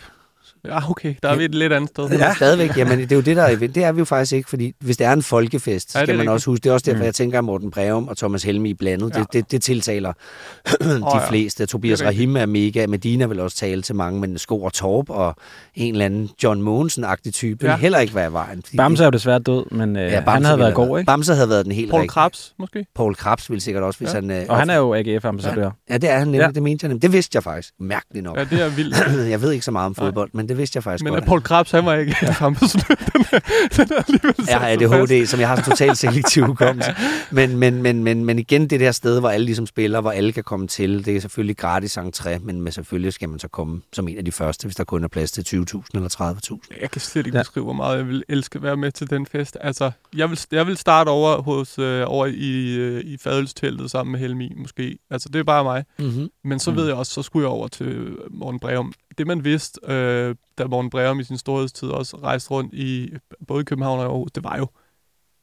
Ja, 0.69 0.90
okay. 0.90 1.14
Der 1.23 1.28
er 1.28 1.37
vi 1.37 1.45
et 1.45 1.54
lidt 1.54 1.73
andet 1.73 1.90
sted. 1.90 2.09
Ja. 2.19 2.35
Stadigvæk, 2.35 2.76
jamen 2.76 2.99
det 2.99 3.12
er 3.12 3.16
jo 3.16 3.23
det, 3.23 3.37
der 3.37 3.42
er. 3.42 3.57
Det 3.57 3.76
er 3.76 3.92
vi 3.92 3.99
jo 3.99 4.04
faktisk 4.04 4.33
ikke, 4.33 4.49
fordi 4.49 4.73
hvis 4.81 4.97
det 4.97 5.07
er 5.07 5.12
en 5.12 5.23
folkefest, 5.23 5.92
så 5.92 5.99
Ja, 5.99 6.04
skal 6.04 6.14
man 6.14 6.21
rigtigt. 6.21 6.33
også 6.33 6.50
huske. 6.50 6.62
Det 6.64 6.71
er 6.71 6.75
også 6.75 6.85
derfor, 6.87 6.99
Mm. 6.99 7.04
jeg 7.04 7.14
tænker, 7.14 7.38
at 7.38 7.45
Morten 7.45 7.71
Breum 7.71 8.09
og 8.09 8.16
Thomas 8.16 8.42
Helmi 8.42 8.71
i 8.71 8.75
blandet, 8.75 9.12
Ja. 9.14 9.19
det, 9.21 9.33
det, 9.33 9.50
det 9.52 9.62
tiltaler 9.62 10.12
de 10.81 11.00
ja. 11.14 11.28
fleste. 11.28 11.66
Tobias 11.66 12.00
er. 12.00 12.07
Rahim 12.07 12.37
er 12.37 12.47
mega, 12.47 12.87
Medina 12.87 13.26
vil 13.26 13.40
også 13.40 13.57
tale 13.57 13.83
til 13.83 13.95
mange, 13.95 14.21
men 14.21 14.38
Sko 14.38 14.62
og 14.62 14.73
Torp 14.73 15.11
og 15.11 15.35
en 15.75 15.95
eller 15.95 16.04
anden 16.04 16.31
John 16.42 16.62
Mogensen-agtig 16.62 17.33
type, 17.33 17.66
Ja. 17.66 17.73
vil 17.73 17.81
heller 17.81 17.99
ikke 17.99 18.14
være 18.14 18.28
i 18.28 18.33
vejen. 18.33 18.62
Bamse 18.76 19.02
er 19.02 19.07
jo 19.07 19.11
desværre 19.11 19.38
død, 19.38 19.64
men 19.71 19.97
øh, 19.97 20.02
Ja, 20.02 20.09
ja, 20.09 20.21
Bamse 20.21 20.31
han 20.33 20.45
havde 20.45 20.59
været 20.59 20.75
god, 20.75 20.99
ikke? 20.99 21.07
Bamse 21.07 21.35
havde 21.35 21.49
været 21.49 21.64
den 21.64 21.73
helt 21.73 21.90
Paul 21.90 22.00
rigtige. 22.00 22.12
Krabs, 22.12 22.54
måske? 22.59 22.87
Paul 22.95 23.14
Krabs 23.14 23.50
ville 23.50 23.61
sikkert 23.61 23.83
også, 23.85 23.99
hvis 23.99 24.09
Ja. 24.09 24.14
han... 24.14 24.31
øh, 24.31 24.47
Og 24.49 24.57
han 24.57 24.71
er 24.71 24.76
jo 24.76 24.95
AGF-ambassadør. 24.95 25.71
Ja, 25.90 25.97
det 25.99 26.11
er 26.11 26.19
han 26.19 26.26
nemlig, 26.26 26.38
Ja. 26.38 26.45
ja. 26.47 26.50
det 26.50 26.62
mente 26.62 26.85
jeg 26.85 26.88
nemlig. 26.88 27.02
Det 27.02 27.12
vidste 27.12 27.37
jeg 27.37 27.42
faktisk. 27.42 27.75
Mærkeligt 27.81 28.25
nok. 28.25 28.37
Ja, 28.38 28.45
det 28.45 28.62
er 28.62 28.69
vildt. 28.69 28.97
jeg 29.31 29.42
ved 29.42 29.52
ikke 29.52 29.64
så 29.64 29.71
meget 29.71 29.87
om 29.87 29.95
fodbold, 29.95 30.31
men 30.35 30.49
det 30.52 30.59
vidste 30.59 30.76
jeg 30.76 30.82
faktisk 30.85 31.04
Men 31.04 31.12
godt. 31.12 31.23
at 31.23 31.28
Paul 31.28 31.42
Krabs, 31.42 31.71
han 31.71 31.87
var 31.87 31.94
ikke 31.94 32.16
helt 32.21 32.37
fremme. 32.37 32.59
Så 32.59 32.85
den 32.88 33.25
er, 33.32 33.38
den 33.76 33.92
er 33.92 33.97
alligevel 34.06 34.35
Jeg 34.49 34.59
har 34.61 34.66
fast. 34.68 34.82
ADHD, 35.11 35.26
som 35.26 35.40
jeg 35.40 35.49
har 35.49 35.56
sådan 35.56 35.71
totalt 35.71 35.99
selektiv 35.99 36.44
hukommelse. 36.47 36.94
Men, 37.30 37.56
men, 37.56 37.82
men, 37.82 38.04
men, 38.04 38.25
men 38.25 38.38
igen, 38.38 38.71
det 38.71 38.80
der 38.80 38.92
sted, 38.92 39.21
hvor 39.21 39.28
alle 39.28 39.47
ligesom 39.47 39.66
spiller, 39.66 40.00
hvor 40.00 40.11
alle 40.11 40.32
kan 40.32 40.44
komme 40.44 40.66
til, 40.68 41.04
det 41.06 41.16
er 41.16 41.21
selvfølgelig 41.21 41.56
gratis 41.56 41.99
entré, 41.99 42.38
men 42.38 42.61
med 42.61 42.73
selvfølgelig 42.73 43.12
skal 43.12 43.28
man 43.28 43.38
så 43.38 43.49
komme 43.49 43.80
som 43.92 44.09
en 44.09 44.18
af 44.18 44.25
de 44.25 44.32
første, 44.32 44.66
hvis 44.66 44.76
der 44.76 44.85
kun 44.85 45.04
er 45.04 45.09
plads 45.09 45.32
til 45.32 45.42
20.000 45.42 45.82
eller 45.94 46.37
30.000. 46.50 46.80
Jeg 46.80 46.90
kan 46.90 47.00
slet 47.00 47.26
ikke 47.26 47.37
Ja. 47.37 47.38
ja. 47.38 47.42
beskrive, 47.42 47.64
hvor 47.64 47.73
meget 47.73 47.97
jeg 47.99 48.09
vil 48.09 48.25
elske 48.28 48.56
at 48.56 48.62
være 48.62 48.76
med 48.76 48.92
til 48.92 49.11
den 49.11 49.26
fest. 49.26 49.56
Altså, 49.61 49.90
jeg 50.16 50.30
vil, 50.30 50.40
jeg 50.52 50.66
vil 50.66 50.76
starte 50.76 51.09
over, 51.09 51.42
hos, 51.42 51.78
øh, 51.78 52.04
over 52.06 52.26
i, 52.26 52.75
øh, 52.76 53.04
i 53.04 53.16
fadelsteltet 53.18 53.90
sammen 53.90 54.12
med 54.12 54.21
Helmi, 54.21 54.52
måske. 54.56 54.99
Altså, 55.11 55.28
det 55.32 55.38
er 55.38 55.44
bare 55.44 55.64
mig. 55.64 55.85
Mm-hmm. 55.99 56.28
Men 56.44 56.59
så 56.59 56.71
Mm. 56.71 56.76
ved 56.76 56.87
jeg 56.87 56.94
også, 56.94 57.12
så 57.12 57.23
skulle 57.23 57.44
jeg 57.44 57.50
over 57.52 57.68
til 57.68 58.16
Morten 58.30 58.61
Breum. 58.61 58.92
Det 59.19 59.26
man 59.26 59.45
vidste, 59.45 59.81
øh, 59.85 60.35
da 60.59 60.66
Morten 60.66 60.90
Breum 60.90 61.21
i 61.21 61.25
sin 61.25 61.38
storhedstid 61.38 61.88
også 61.88 62.16
rejste 62.16 62.50
rundt 62.50 62.75
i 62.75 63.14
både 63.47 63.64
København 63.64 63.99
og 63.99 64.04
Aarhus, 64.04 64.33
det 64.33 64.45
var 64.45 64.59
jo, 64.59 64.66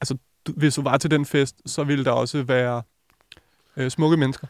altså 0.01 0.17
du, 0.47 0.53
hvis 0.57 0.75
du 0.75 0.81
var 0.81 0.97
til 0.97 1.11
den 1.11 1.25
fest, 1.25 1.61
så 1.65 1.83
ville 1.83 2.05
der 2.05 2.11
også 2.11 2.43
være 2.43 2.83
øh, 3.77 3.91
smukke 3.91 4.17
mennesker. 4.17 4.47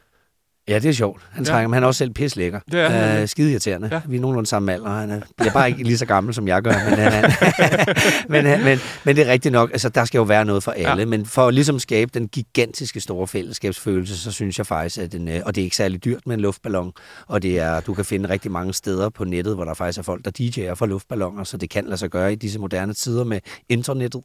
Ja, 0.70 0.80
det 0.80 0.86
er 0.90 0.94
sjovt. 0.94 1.22
Han, 1.32 1.44
Ja. 1.46 1.52
trænger, 1.52 1.68
men 1.68 1.74
han 1.74 1.84
er 1.84 1.88
også 1.88 1.98
selv 1.98 2.12
pislækker. 2.14 2.60
Det 2.72 2.80
er 2.80 2.90
han 2.90 3.22
Øh, 3.22 3.28
skide 3.28 3.52
irriterende. 3.52 3.88
Ja. 3.92 3.96
Ja. 3.96 4.02
Vi 4.08 4.18
er 4.18 4.22
nogenlunde 4.22 4.50
samme 4.50 4.74
alder. 4.74 4.90
Han 4.90 5.12
er, 5.12 5.22
bliver 5.38 5.54
bare 5.54 5.70
ikke 5.70 5.84
lige 5.84 5.98
så 5.98 6.06
gammel, 6.06 6.34
som 6.34 6.48
jeg 6.48 6.62
gør. 6.62 6.72
Men, 6.90 7.00
han, 7.00 7.32
men, 8.30 8.46
han- 8.46 8.64
men, 8.64 8.80
men 9.04 9.16
det 9.16 9.28
er 9.28 9.32
rigtigt 9.32 9.52
nok. 9.52 9.72
Altså, 9.72 9.90
der 9.90 10.06
skal 10.06 10.18
jo 10.18 10.24
være 10.24 10.46
noget 10.46 10.64
for 10.64 10.72
alle. 10.72 10.90
Ja. 10.90 10.96
Ja. 10.98 11.06
Men 11.06 11.26
for 11.26 11.48
at 11.48 11.54
ligesom 11.54 11.80
skabe 11.80 12.12
den 12.14 12.28
gigantiske 12.28 13.00
store 13.00 13.28
fællesskabsfølelse, 13.28 14.18
så 14.18 14.32
synes 14.32 14.58
jeg 14.58 14.66
faktisk, 14.66 14.98
at 14.98 15.12
den, 15.12 15.28
øh, 15.28 15.42
og 15.46 15.56
det 15.56 15.62
er 15.62 15.64
ikke 15.66 15.76
særlig 15.76 16.06
dyrt 16.06 16.22
med 16.28 16.36
en 16.36 16.42
luftballon, 16.42 16.92
og 17.28 17.42
det 17.44 17.60
er, 17.60 17.80
du 17.80 17.94
kan 17.94 18.06
finde 18.06 18.30
rigtig 18.30 18.52
mange 18.52 18.74
steder 18.74 19.10
på 19.10 19.24
nettet, 19.24 19.56
hvor 19.56 19.66
der 19.66 19.74
faktisk 19.74 20.00
er 20.00 20.04
folk, 20.04 20.26
der 20.26 20.32
DJ'er 20.72 20.74
for 20.74 20.86
luftballoner, 20.86 21.44
så 21.44 21.58
det 21.58 21.70
kan 21.70 21.86
lade 21.86 21.98
sig 21.98 22.10
gøre 22.10 22.34
i 22.34 22.36
disse 22.36 22.60
moderne 22.60 22.94
tider 22.94 23.24
med 23.24 23.40
internettet. 23.70 24.22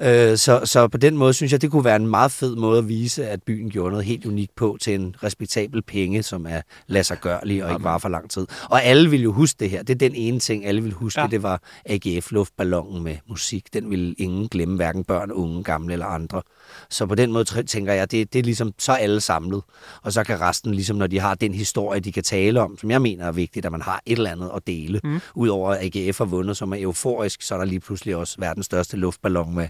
Ja. 0.00 0.30
Øh, 0.32 0.38
så, 0.38 0.60
så 0.64 0.88
på 0.88 0.98
den 0.98 1.16
måde 1.16 1.32
synes 1.32 1.52
jeg, 1.52 1.62
det 1.62 1.70
kunne 1.70 1.84
være 1.84 1.96
en 1.96 2.06
meget 2.06 2.32
fed 2.32 2.56
måde 2.56 2.78
at 2.78 2.88
vise, 2.88 3.28
at 3.28 3.42
byen 3.42 3.70
gjorde 3.70 3.90
noget 3.90 4.06
helt 4.06 4.26
unikt 4.26 4.54
på 4.56 4.76
til 4.80 4.94
en 4.94 5.14
respektabel 5.22 5.82
penge, 5.88 6.22
som 6.22 6.46
er 6.46 6.62
lade 6.86 7.04
sig 7.04 7.18
gørlig 7.20 7.64
og 7.64 7.70
ikke 7.70 7.84
varer 7.84 7.98
for 7.98 8.08
lang 8.08 8.30
tid. 8.30 8.46
Og 8.70 8.84
alle 8.84 9.10
vil 9.10 9.22
jo 9.22 9.32
huske 9.32 9.56
det 9.60 9.70
her. 9.70 9.82
Det 9.82 9.94
er 9.94 10.08
den 10.08 10.14
ene 10.14 10.40
ting, 10.40 10.66
alle 10.66 10.82
vil 10.82 10.92
huske. 10.92 11.20
Ja. 11.20 11.26
Det 11.26 11.42
var 11.42 11.62
AGF-luftballonen 11.84 13.02
med 13.02 13.16
musik. 13.28 13.74
Den 13.74 13.90
vil 13.90 14.14
ingen 14.18 14.48
glemme, 14.48 14.76
hverken 14.76 15.04
børn, 15.04 15.32
unge, 15.32 15.64
gamle 15.64 15.92
eller 15.92 16.06
andre. 16.06 16.42
Så 16.90 17.06
på 17.06 17.14
den 17.14 17.32
måde 17.32 17.44
tænker 17.62 17.92
jeg, 17.92 18.10
det, 18.10 18.32
det 18.32 18.38
er 18.38 18.42
ligesom, 18.42 18.72
så 18.78 18.92
er 18.92 18.96
alle 18.96 19.20
samlet. 19.20 19.62
Og 20.02 20.12
så 20.12 20.24
kan 20.24 20.40
resten, 20.40 20.74
ligesom 20.74 20.96
når 20.96 21.06
de 21.06 21.20
har 21.20 21.34
den 21.34 21.54
historie, 21.54 22.00
de 22.00 22.12
kan 22.12 22.22
tale 22.22 22.60
om, 22.60 22.78
som 22.78 22.90
jeg 22.90 23.02
mener 23.02 23.26
er 23.26 23.32
vigtigt, 23.32 23.66
at 23.66 23.72
man 23.72 23.82
har 23.82 24.00
et 24.06 24.16
eller 24.18 24.30
andet 24.30 24.50
at 24.56 24.66
dele. 24.66 25.00
Mm. 25.04 25.20
Udover 25.34 25.70
at 25.70 25.96
AGF 25.96 26.18
har 26.18 26.24
vundet, 26.24 26.56
som 26.56 26.72
er 26.72 26.76
euforisk, 26.80 27.42
så 27.42 27.54
er 27.54 27.58
der 27.58 27.64
lige 27.64 27.80
pludselig 27.80 28.16
også 28.16 28.36
verdens 28.38 28.66
største 28.66 28.96
luftballon 28.96 29.54
med 29.54 29.68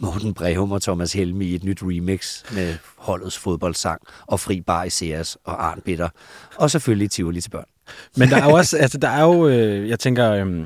Morten 0.00 0.34
Breum 0.34 0.72
og 0.72 0.82
Thomas 0.82 1.12
Helmi 1.12 1.44
i 1.44 1.54
et 1.54 1.64
nyt 1.64 1.82
remix 1.82 2.42
med 2.54 2.74
holdets 2.96 3.38
fodboldsang 3.38 4.00
og 4.26 4.40
fri 4.40 4.60
bar 4.60 4.84
i 4.84 4.90
Sears 4.90 5.36
og 5.44 5.66
Arn 5.66 5.80
Bitter. 5.84 6.08
Og 6.56 6.70
selvfølgelig 6.70 7.10
Tivoli 7.10 7.40
til 7.40 7.50
børn. 7.50 7.64
Men 8.16 8.28
der 8.30 8.36
er 8.36 8.44
jo 8.44 8.50
også, 8.56 8.76
altså 8.84 8.98
der 8.98 9.08
er 9.08 9.22
jo, 9.22 9.48
øh, 9.48 9.88
jeg 9.88 9.98
tænker, 10.00 10.32
øh, 10.32 10.64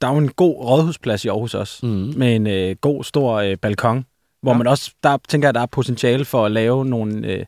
der 0.00 0.08
er 0.08 0.12
jo 0.12 0.18
en 0.18 0.28
god 0.28 0.54
rådhusplads 0.64 1.24
i 1.24 1.28
Aarhus 1.28 1.54
også, 1.54 1.86
Mm. 1.86 2.12
med 2.16 2.36
en 2.36 2.46
øh, 2.46 2.76
god, 2.80 3.04
stor 3.04 3.34
øh, 3.34 3.56
balkon, 3.56 4.04
hvor 4.42 4.52
Ja. 4.52 4.58
man 4.58 4.66
også, 4.66 4.90
der 5.02 5.18
tænker 5.28 5.48
jeg, 5.48 5.54
der 5.54 5.60
er 5.60 5.66
potentiale 5.66 6.24
for 6.24 6.46
at 6.46 6.52
lave 6.52 6.84
nogle 6.84 7.26
øh, 7.26 7.44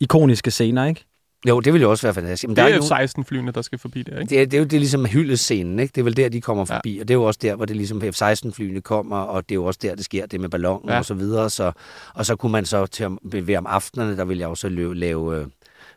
ikoniske 0.00 0.50
scener, 0.50 0.84
ikke? 0.86 1.04
Jo, 1.48 1.60
det 1.60 1.72
ville 1.72 1.82
jo 1.82 1.90
også 1.90 2.06
være 2.06 2.14
fantastisk. 2.14 2.48
Men 2.48 2.50
Det 2.50 2.56
der 2.56 2.62
er 2.62 2.66
er 2.68 2.74
ikke 2.74 2.88
nogen, 2.88 3.08
F-16-flyene, 3.08 3.50
der 3.52 3.62
skal 3.62 3.78
forbi 3.78 4.02
der, 4.02 4.18
ikke? 4.20 4.30
det, 4.30 4.40
er, 4.40 4.44
det 4.46 4.54
er 4.54 4.58
jo 4.58 4.64
det 4.64 4.72
er 4.72 4.78
ligesom 4.78 5.06
hyldescenen, 5.06 5.78
ikke? 5.78 5.92
Det 5.94 6.00
er 6.00 6.04
vel 6.04 6.16
der, 6.16 6.28
de 6.28 6.40
kommer 6.40 6.64
Ja. 6.68 6.76
forbi, 6.76 6.98
og 6.98 7.08
det 7.08 7.14
er 7.14 7.18
jo 7.18 7.24
også 7.24 7.38
der, 7.42 7.54
hvor 7.54 7.64
det 7.64 7.76
ligesom 7.76 8.02
F-16-flyene 8.02 8.80
kommer, 8.80 9.16
og 9.16 9.48
det 9.48 9.52
er 9.52 9.54
jo 9.54 9.64
også 9.64 9.78
der, 9.82 9.94
det 9.94 10.04
sker, 10.04 10.26
det 10.26 10.40
med 10.40 10.48
ballonen 10.48 10.88
Ja. 10.90 10.98
og 10.98 11.04
så 11.04 11.14
videre. 11.14 11.50
Så, 11.50 11.72
og 12.14 12.26
så 12.26 12.36
kunne 12.36 12.52
man 12.52 12.64
så 12.64 12.86
til 12.86 13.04
at 13.04 13.10
bevæge 13.30 13.58
om 13.58 13.66
aftenerne, 13.66 14.16
der 14.16 14.24
ville 14.24 14.40
jeg 14.40 14.48
også 14.48 14.68
lave, 14.68 14.94
lave 14.94 15.36
øh, 15.40 15.46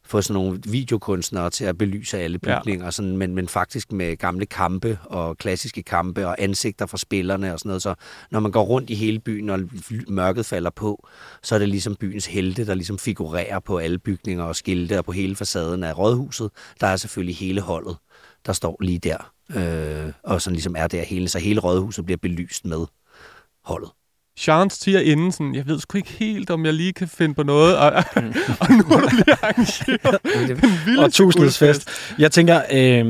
få 0.06 0.22
sådan 0.22 0.34
nogle 0.34 0.60
videokunstnere 0.66 1.50
til 1.50 1.66
at 1.66 1.78
belyse 1.78 2.18
alle 2.20 2.40
Ja. 2.46 2.60
bygninger, 2.60 2.90
sådan, 2.90 3.18
men, 3.18 3.36
men 3.36 3.48
faktisk 3.48 3.92
med 3.92 4.18
gamle 4.18 4.46
kampe 4.46 5.00
og 5.04 5.38
klassiske 5.38 5.84
kampe 5.84 6.28
og 6.28 6.36
ansigter 6.40 6.86
fra 6.86 6.98
spillerne 6.98 7.54
og 7.54 7.60
sådan 7.60 7.70
noget. 7.70 7.82
Så 7.82 7.96
når 8.32 8.40
man 8.40 8.52
går 8.52 8.64
rundt 8.64 8.90
i 8.90 8.96
hele 8.96 9.20
byen, 9.20 9.50
og 9.50 9.60
mørket 10.08 10.46
falder 10.46 10.70
på, 10.70 11.08
så 11.44 11.56
er 11.56 11.60
det 11.60 11.70
ligesom 11.70 11.96
byens 11.96 12.26
helte, 12.26 12.66
der 12.66 12.74
ligesom 12.74 13.00
figurerer 13.00 13.60
på 13.60 13.78
alle 13.78 14.00
bygninger 14.00 14.44
og 14.44 14.56
skilte 14.56 14.98
og 14.98 15.06
på 15.06 15.12
hele 15.12 15.36
facaden 15.36 15.84
af 15.84 15.98
rådhuset. 15.98 16.52
Der 16.82 16.88
er 16.88 16.96
selvfølgelig 16.98 17.36
hele 17.36 17.62
holdet, 17.62 17.98
der 18.46 18.54
står 18.54 18.78
lige 18.82 19.00
der, 19.00 19.32
øh, 19.56 20.12
og 20.24 20.42
sådan 20.42 20.56
ligesom 20.56 20.76
er 20.78 20.88
der 20.88 21.04
hele, 21.04 21.30
så 21.30 21.40
hele 21.40 21.60
rådhuset 21.60 22.06
bliver 22.06 22.18
belyst 22.22 22.66
med 22.66 22.86
holdet. 23.64 23.90
Chance 24.38 24.80
siger 24.80 25.00
inden 25.00 25.32
sådan, 25.32 25.56
jeg 25.56 25.68
ved 25.68 25.80
sgu 25.80 25.98
ikke 25.98 26.12
helt, 26.12 26.50
om 26.50 26.66
jeg 26.66 26.74
lige 26.74 26.94
kan 26.94 27.08
finde 27.08 27.36
på 27.36 27.44
noget, 27.44 27.78
og, 27.78 27.92
og 28.60 28.72
nu 28.78 28.84
er 28.96 29.00
der 29.02 29.16
lige 29.16 29.34
arrangeret 29.42 30.20
vildeste 30.86 31.04
Og 31.04 31.14
tusindhedsfest. 31.14 31.90
Jeg 32.20 32.32
tænker, 32.32 32.62
øh, 32.74 33.06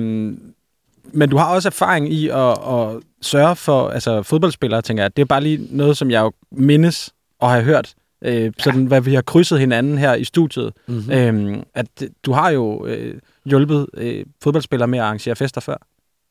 men 1.14 1.30
du 1.30 1.38
har 1.38 1.46
også 1.46 1.70
erfaring 1.70 2.14
i 2.14 2.30
at, 2.30 2.50
at 2.50 3.00
sørge 3.22 3.56
for 3.56 3.90
altså 3.90 4.24
fodboldspillere, 4.24 4.82
tænker 4.82 5.04
jeg. 5.04 5.16
Det 5.16 5.22
er 5.22 5.26
bare 5.26 5.42
lige 5.42 5.68
noget, 5.72 5.98
som 5.98 6.12
jeg 6.12 6.22
jo 6.22 6.32
mindes 6.52 7.14
og 7.40 7.52
har 7.52 7.62
hørt, 7.62 7.94
øh, 8.24 8.52
sådan 8.60 8.86
hvad 8.86 9.02
vi 9.02 9.14
har 9.14 9.22
krydset 9.22 9.60
hinanden 9.60 9.98
her 9.98 10.16
i 10.16 10.24
studiet. 10.24 10.74
Mm-hmm. 10.88 11.12
Øhm, 11.12 11.64
at 11.74 11.88
du 12.26 12.32
har 12.32 12.50
jo 12.50 12.86
øh, 12.86 13.16
hjulpet 13.46 13.88
øh, 13.94 14.26
fodboldspillere 14.44 14.88
med 14.88 15.00
at 15.00 15.06
arrangere 15.06 15.36
fester 15.36 15.62
før. 15.62 15.78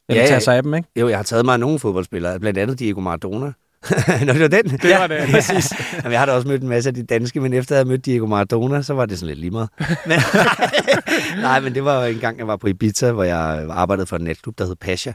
Eller 0.09 0.23
Ja, 0.23 0.27
tage 0.27 0.35
ja. 0.35 0.41
sig 0.41 0.57
af 0.57 0.63
dem, 0.63 0.75
ikke? 0.75 0.89
Jo, 0.97 1.09
jeg 1.09 1.19
har 1.19 1.23
taget 1.23 1.45
mig 1.45 1.53
af 1.53 1.61
nogle 1.61 1.79
fodboldspillere, 1.79 2.41
blandt 2.41 2.59
andet 2.59 2.79
Diego 2.79 3.01
Maradona. 3.01 3.53
Nå, 4.27 4.33
det 4.33 4.41
var 4.41 4.49
den? 4.49 4.65
Det 4.65 4.91
var 4.91 5.07
det. 5.07 5.29
Præcis. 5.31 5.73
Jamen, 5.97 6.13
jeg 6.13 6.21
har 6.21 6.27
da 6.27 6.33
også 6.33 6.49
mødt 6.49 6.63
en 6.63 6.69
masse 6.69 6.91
af 6.91 6.95
de 6.95 7.03
danske, 7.03 7.41
men 7.41 7.53
efter 7.53 7.75
at 7.75 7.79
have 7.79 7.89
mødt 7.89 8.07
Diego 8.07 8.27
Maradona, 8.27 8.83
så 8.83 8.95
var 8.95 9.07
det 9.07 9.19
sådan 9.19 9.29
lidt 9.29 9.39
lige 9.39 9.51
meget. 9.51 9.69
Men, 10.07 10.19
nej, 11.43 11.61
men 11.61 11.75
det 11.75 11.85
var 11.85 12.05
jo 12.05 12.13
en 12.13 12.19
gang, 12.19 12.39
jeg 12.39 12.47
var 12.47 12.57
på 12.57 12.67
Ibiza, 12.67 13.13
hvor 13.13 13.25
jeg 13.25 13.67
arbejdede 13.71 14.07
for 14.07 14.17
en 14.17 14.25
netklub, 14.25 14.59
der 14.59 14.67
hed 14.67 14.77
Pasha. 14.77 15.13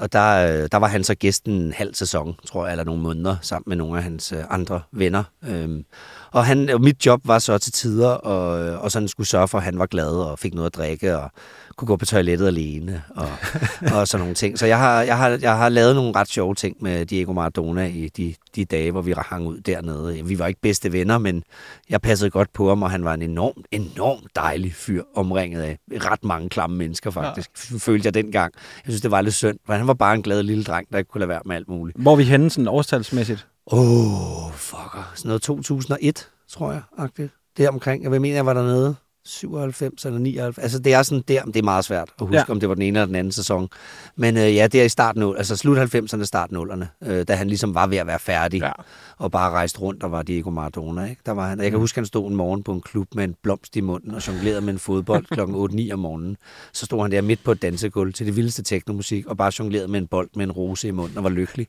Og 0.00 0.12
der, 0.12 0.46
øh, 0.46 0.68
der 0.72 0.76
var 0.76 0.86
han 0.86 1.04
så 1.04 1.14
gæsten 1.14 1.54
en 1.54 1.72
halv 1.72 1.94
sæson, 1.94 2.34
tror 2.46 2.64
jeg, 2.64 2.72
eller 2.72 2.84
nogle 2.84 3.02
måneder, 3.02 3.36
sammen 3.42 3.64
med 3.66 3.76
nogle 3.76 3.96
af 3.96 4.02
hans 4.02 4.32
øh, 4.32 4.38
andre 4.50 4.80
venner. 4.92 5.24
Øhm, 5.48 5.84
og, 6.30 6.46
han, 6.46 6.68
og 6.68 6.80
mit 6.80 7.06
job 7.06 7.20
var 7.24 7.38
så 7.38 7.58
til 7.58 7.72
tider, 7.72 8.08
og, 8.08 8.78
og 8.80 8.90
sådan 8.90 9.08
skulle 9.08 9.26
sørge 9.26 9.48
for, 9.48 9.58
at 9.58 9.64
han 9.64 9.78
var 9.78 9.86
glad 9.86 10.10
og 10.10 10.38
fik 10.38 10.54
noget 10.54 10.66
at 10.66 10.74
drikke, 10.74 11.18
og 11.18 11.30
kunne 11.76 11.86
gå 11.86 11.96
på 11.96 12.06
toilettet 12.06 12.46
alene, 12.46 13.02
og, 13.16 13.28
og 13.94 14.08
sådan 14.08 14.20
nogle 14.20 14.34
ting. 14.34 14.58
Så 14.58 14.66
jeg 14.66 14.78
har, 14.78 15.02
jeg, 15.02 15.18
har, 15.18 15.38
jeg 15.42 15.56
har 15.56 15.68
lavet 15.68 15.94
nogle 15.94 16.12
ret 16.16 16.28
sjove 16.28 16.54
ting 16.54 16.76
med 16.80 17.06
Diego 17.06 17.32
Maradona 17.32 17.86
i, 17.86 18.08
de, 18.08 18.34
de, 18.56 18.64
dage, 18.64 18.90
hvor 18.90 19.02
vi 19.02 19.14
hang 19.16 19.46
ud 19.46 19.60
dernede. 19.60 20.24
Vi 20.24 20.38
var 20.38 20.46
ikke 20.46 20.60
bedste 20.60 20.92
venner, 20.92 21.18
men 21.18 21.42
jeg 21.90 22.00
passede 22.00 22.30
godt 22.30 22.52
på 22.52 22.68
ham, 22.68 22.82
og 22.82 22.90
han 22.90 23.04
var 23.04 23.14
en 23.14 23.22
enormt, 23.22 23.66
enormt 23.70 24.36
dejlig 24.36 24.74
fyr, 24.74 25.02
omringet 25.14 25.62
af 25.62 25.78
ret 25.92 26.24
mange 26.24 26.48
klamme 26.48 26.76
mennesker 26.76 27.10
faktisk, 27.10 27.50
ja. 27.72 27.76
følte 27.78 28.06
jeg 28.06 28.14
dengang. 28.14 28.54
Jeg 28.54 28.92
synes, 28.92 29.00
det 29.00 29.10
var 29.10 29.20
lidt 29.20 29.34
synd, 29.34 29.58
for 29.66 29.72
han 29.72 29.86
var 29.86 29.94
bare 29.94 30.14
en 30.14 30.22
glad 30.22 30.42
lille 30.42 30.64
dreng, 30.64 30.88
der 30.92 30.98
ikke 30.98 31.08
kunne 31.08 31.20
lade 31.20 31.28
være 31.28 31.42
med 31.46 31.56
alt 31.56 31.68
muligt. 31.68 31.98
Hvor 31.98 32.16
vi 32.16 32.24
henne 32.24 32.50
sådan 32.50 32.68
årstalsmæssigt? 32.68 33.46
Åh, 33.66 34.46
oh, 34.46 34.52
fucker. 34.52 35.12
Sådan 35.14 35.28
noget 35.28 35.42
2001, 35.42 36.30
tror 36.48 36.72
jeg, 36.72 36.82
agtigt. 36.98 37.32
Det 37.56 37.68
omkring. 37.68 38.02
Jeg 38.02 38.10
vil 38.10 38.20
mene, 38.20 38.34
jeg 38.36 38.46
var 38.46 38.54
dernede. 38.54 38.94
97 39.26 40.04
eller 40.04 40.18
99. 40.18 40.58
Altså, 40.58 40.78
det 40.78 40.94
er 40.94 41.02
sådan 41.02 41.24
der, 41.28 41.42
det 41.42 41.56
er 41.56 41.62
meget 41.62 41.84
svært 41.84 42.08
at 42.20 42.26
huske, 42.26 42.36
ja. 42.36 42.44
om 42.48 42.60
det 42.60 42.68
var 42.68 42.74
den 42.74 42.82
ene 42.82 42.98
eller 42.98 43.06
den 43.06 43.14
anden 43.14 43.32
sæson. 43.32 43.68
Men 44.16 44.36
øh, 44.36 44.54
ja, 44.54 44.66
det 44.66 44.80
er 44.80 44.84
i 44.84 44.88
starten, 44.88 45.22
altså 45.36 45.56
slut 45.56 45.78
90'erne, 45.78 46.24
start 46.24 46.50
0'erne, 46.52 46.84
øh, 47.06 47.24
da 47.28 47.34
han 47.34 47.46
ligesom 47.46 47.74
var 47.74 47.86
ved 47.86 47.96
at 47.96 48.06
være 48.06 48.18
færdig, 48.18 48.60
ja. 48.60 48.72
og 49.16 49.30
bare 49.30 49.50
rejste 49.50 49.80
rundt 49.80 50.02
og 50.02 50.12
var 50.12 50.22
Diego 50.22 50.50
Maradona. 50.50 51.04
Ikke? 51.04 51.22
Der 51.26 51.32
var 51.32 51.48
han, 51.48 51.60
jeg 51.60 51.70
kan 51.70 51.80
huske, 51.80 51.98
han 51.98 52.06
stod 52.06 52.30
en 52.30 52.36
morgen 52.36 52.62
på 52.62 52.72
en 52.72 52.80
klub 52.80 53.14
med 53.14 53.24
en 53.24 53.34
blomst 53.42 53.76
i 53.76 53.80
munden 53.80 54.14
og 54.14 54.28
jonglerede 54.28 54.60
med 54.60 54.72
en 54.72 54.78
fodbold 54.78 55.26
kl. 55.26 55.40
8-9 55.40 55.92
om 55.94 55.98
morgenen. 55.98 56.36
Så 56.72 56.86
stod 56.86 57.02
han 57.02 57.12
der 57.12 57.20
midt 57.20 57.44
på 57.44 57.52
et 57.52 57.62
dansegulv 57.62 58.12
til 58.12 58.26
det 58.26 58.36
vildeste 58.36 58.62
teknomusik, 58.62 59.26
og 59.26 59.36
bare 59.36 59.52
jonglerede 59.58 59.88
med 59.88 60.00
en 60.00 60.06
bold 60.06 60.28
med 60.36 60.44
en 60.44 60.52
rose 60.52 60.88
i 60.88 60.90
munden 60.90 61.18
og 61.18 61.24
var 61.24 61.30
lykkelig. 61.30 61.66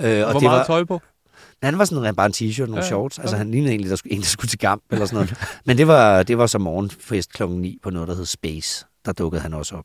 Øh, 0.00 0.06
og 0.06 0.30
Hvor 0.30 0.40
det 0.40 0.42
meget 0.42 0.58
var, 0.58 0.64
tøj 0.64 0.84
på? 0.84 1.00
Han 1.62 1.78
var 1.78 1.84
sådan 1.84 2.14
bare 2.14 2.26
en 2.26 2.32
t-shirt 2.32 2.62
og 2.62 2.68
nogle 2.68 2.84
ja, 2.84 2.88
shorts. 2.88 3.18
Altså, 3.18 3.36
han 3.36 3.50
lignede 3.50 3.70
egentlig, 3.70 3.90
der 3.90 3.96
skulle, 3.96 4.12
en, 4.14 4.20
der 4.20 4.26
skulle 4.26 4.48
til 4.48 4.58
kamp 4.58 4.82
eller 4.90 5.06
sådan 5.06 5.16
noget. 5.16 5.60
Men 5.66 5.78
det 5.78 5.86
var, 5.86 6.22
det 6.22 6.38
var 6.38 6.46
så 6.46 6.58
morgenfest 6.58 7.32
klokken 7.32 7.60
9 7.60 7.78
på 7.82 7.90
noget, 7.90 8.08
der 8.08 8.14
hed 8.14 8.26
Space. 8.26 8.86
Der 9.04 9.12
dukkede 9.12 9.42
han 9.42 9.54
også 9.54 9.76
op. 9.76 9.84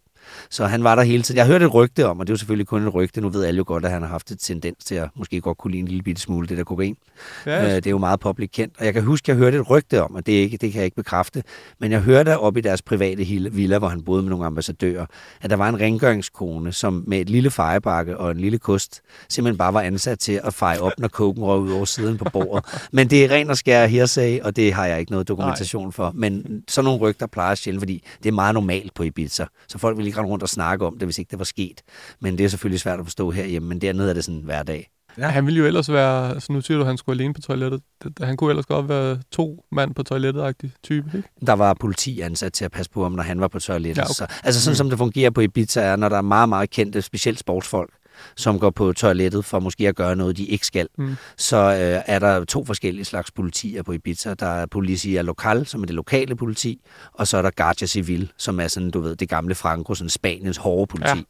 Så 0.49 0.65
han 0.65 0.83
var 0.83 0.95
der 0.95 1.03
hele 1.03 1.23
tiden. 1.23 1.37
Jeg 1.37 1.47
hørte 1.47 1.65
et 1.65 1.73
rygte 1.73 2.07
om, 2.07 2.19
og 2.19 2.27
det 2.27 2.31
er 2.31 2.33
jo 2.33 2.37
selvfølgelig 2.37 2.67
kun 2.67 2.87
et 2.87 2.93
rygte. 2.93 3.21
Nu 3.21 3.29
ved 3.29 3.45
alle 3.45 3.57
jo 3.57 3.63
godt, 3.67 3.85
at 3.85 3.91
han 3.91 4.01
har 4.01 4.09
haft 4.09 4.31
et 4.31 4.39
tendens 4.39 4.85
til 4.85 4.95
at 4.95 5.09
måske 5.15 5.41
godt 5.41 5.57
kunne 5.57 5.71
lide 5.71 5.81
en 5.81 5.87
lille 5.87 6.03
bitte 6.03 6.21
smule 6.21 6.47
det 6.47 6.57
der 6.57 6.63
kokain. 6.63 6.95
Øh, 7.47 7.53
det 7.53 7.87
er 7.87 7.89
jo 7.89 7.97
meget 7.97 8.19
public 8.19 8.49
kendt. 8.51 8.75
Og 8.79 8.85
jeg 8.85 8.93
kan 8.93 9.03
huske, 9.03 9.25
at 9.25 9.27
jeg 9.27 9.35
hørte 9.43 9.57
et 9.57 9.69
rygte 9.69 10.03
om, 10.03 10.15
og 10.15 10.25
det, 10.25 10.37
er 10.37 10.41
ikke, 10.41 10.57
det 10.57 10.71
kan 10.71 10.79
jeg 10.79 10.85
ikke 10.85 10.95
bekræfte, 10.95 11.43
men 11.79 11.91
jeg 11.91 11.99
hørte 11.99 12.39
op 12.39 12.57
i 12.57 12.61
deres 12.61 12.81
private 12.81 13.25
villa, 13.51 13.77
hvor 13.77 13.87
han 13.87 14.01
boede 14.01 14.23
med 14.23 14.29
nogle 14.29 14.45
ambassadører, 14.45 15.05
at 15.41 15.49
der 15.49 15.55
var 15.55 15.69
en 15.69 15.79
rengøringskone, 15.79 16.71
som 16.71 17.03
med 17.07 17.21
et 17.21 17.29
lille 17.29 17.51
fejebakke 17.51 18.17
og 18.17 18.31
en 18.31 18.37
lille 18.37 18.57
kost, 18.59 19.01
simpelthen 19.29 19.57
bare 19.57 19.73
var 19.73 19.81
ansat 19.81 20.19
til 20.19 20.41
at 20.43 20.53
feje 20.53 20.79
op, 20.79 20.91
når 20.97 21.07
koken 21.07 21.43
røg 21.43 21.59
ud 21.59 21.71
over 21.71 21.85
siden 21.85 22.17
på 22.17 22.25
bordet. 22.33 22.65
Men 22.91 23.09
det 23.09 23.25
er 23.25 23.31
ren 23.31 23.49
og 23.49 23.57
skær 23.57 23.85
hearsay, 23.85 24.39
og 24.39 24.55
det 24.55 24.73
har 24.73 24.85
jeg 24.85 24.99
ikke 24.99 25.11
noget 25.11 25.27
dokumentation 25.27 25.83
Nej. 25.85 25.91
for. 25.91 26.11
Men 26.15 26.63
sådan 26.67 26.85
nogle 26.85 26.99
rygter 26.99 27.27
plejer 27.27 27.55
sjældent, 27.55 27.81
fordi 27.81 28.03
det 28.23 28.29
er 28.29 28.33
meget 28.33 28.53
normalt 28.53 28.93
på 28.93 29.03
Ibiza. 29.03 29.45
Så 29.67 29.77
folk 29.77 29.97
vil 29.97 30.10
ikke 30.11 30.19
rende 30.19 30.31
rundt 30.31 30.43
og 30.43 30.49
snakke 30.49 30.85
om 30.85 30.97
det, 30.97 31.07
hvis 31.07 31.17
ikke 31.17 31.31
det 31.31 31.39
var 31.39 31.45
sket. 31.45 31.81
Men 32.19 32.37
det 32.37 32.43
er 32.43 32.47
selvfølgelig 32.47 32.79
svært 32.79 32.99
at 32.99 33.05
forstå 33.05 33.31
herhjemme, 33.31 33.69
men 33.69 33.81
dernede 33.81 34.09
er 34.09 34.13
det 34.13 34.23
sådan 34.23 34.41
hver 34.41 34.63
dag. 34.63 34.89
Ja. 35.17 35.27
Han 35.27 35.45
ville 35.45 35.59
jo 35.59 35.65
ellers 35.65 35.91
være, 35.91 36.29
altså 36.29 36.53
nu 36.53 36.61
siger 36.61 36.77
du, 36.77 36.83
at 36.83 36.87
han 36.87 36.97
skulle 36.97 37.19
alene 37.21 37.33
på 37.33 37.41
toilettet. 37.41 37.81
Han 38.21 38.37
kunne 38.37 38.49
ellers 38.49 38.65
godt 38.65 38.89
være 38.89 39.19
to 39.31 39.65
mand 39.71 39.95
på 39.95 40.03
toilettet-agtig 40.03 40.71
type, 40.83 41.17
ikke? 41.17 41.29
Der 41.45 41.53
var 41.53 41.73
politi 41.73 42.21
ansat 42.21 42.53
til 42.53 42.65
at 42.65 42.71
passe 42.71 42.91
på 42.91 43.03
ham, 43.03 43.11
når 43.11 43.23
han 43.23 43.41
var 43.41 43.47
på 43.47 43.59
toilettet. 43.59 43.97
Ja, 43.97 44.03
okay. 44.03 44.13
så, 44.13 44.27
altså 44.43 44.61
sådan 44.61 44.73
mm. 44.73 44.75
som 44.75 44.89
det 44.89 44.97
fungerer 44.97 45.29
på 45.29 45.41
Ibiza 45.41 45.81
er, 45.81 45.95
når 45.95 46.09
der 46.09 46.17
er 46.17 46.21
meget, 46.21 46.49
meget 46.49 46.69
kendte, 46.69 47.01
specielt 47.01 47.39
sportsfolk, 47.39 47.91
som 48.35 48.59
går 48.59 48.69
på 48.69 48.93
toilettet 48.93 49.45
for 49.45 49.59
måske 49.59 49.87
at 49.87 49.95
gøre 49.95 50.15
noget, 50.15 50.37
de 50.37 50.45
ikke 50.45 50.65
skal, 50.65 50.87
mm. 50.97 51.15
så 51.37 51.57
øh, 51.57 52.03
er 52.05 52.19
der 52.19 52.45
to 52.45 52.65
forskellige 52.65 53.05
slags 53.05 53.31
politier 53.31 53.83
på 53.83 53.91
Ibiza. 53.91 54.33
Der 54.33 54.45
er 54.45 54.65
Policia 54.65 55.21
Local, 55.21 55.65
som 55.65 55.81
er 55.81 55.85
det 55.85 55.95
lokale 55.95 56.35
politi, 56.35 56.81
og 57.13 57.27
så 57.27 57.37
er 57.37 57.41
der 57.41 57.51
Guardia 57.55 57.87
Civil, 57.87 58.31
som 58.37 58.59
er 58.59 58.67
sådan, 58.67 58.91
du 58.91 58.99
ved, 58.99 59.15
det 59.15 59.29
gamle 59.29 59.55
Franco, 59.55 59.93
sådan 59.93 60.09
Spaniens 60.09 60.57
hårde 60.57 60.87
politi. 60.87 61.17
Ja. 61.17 61.23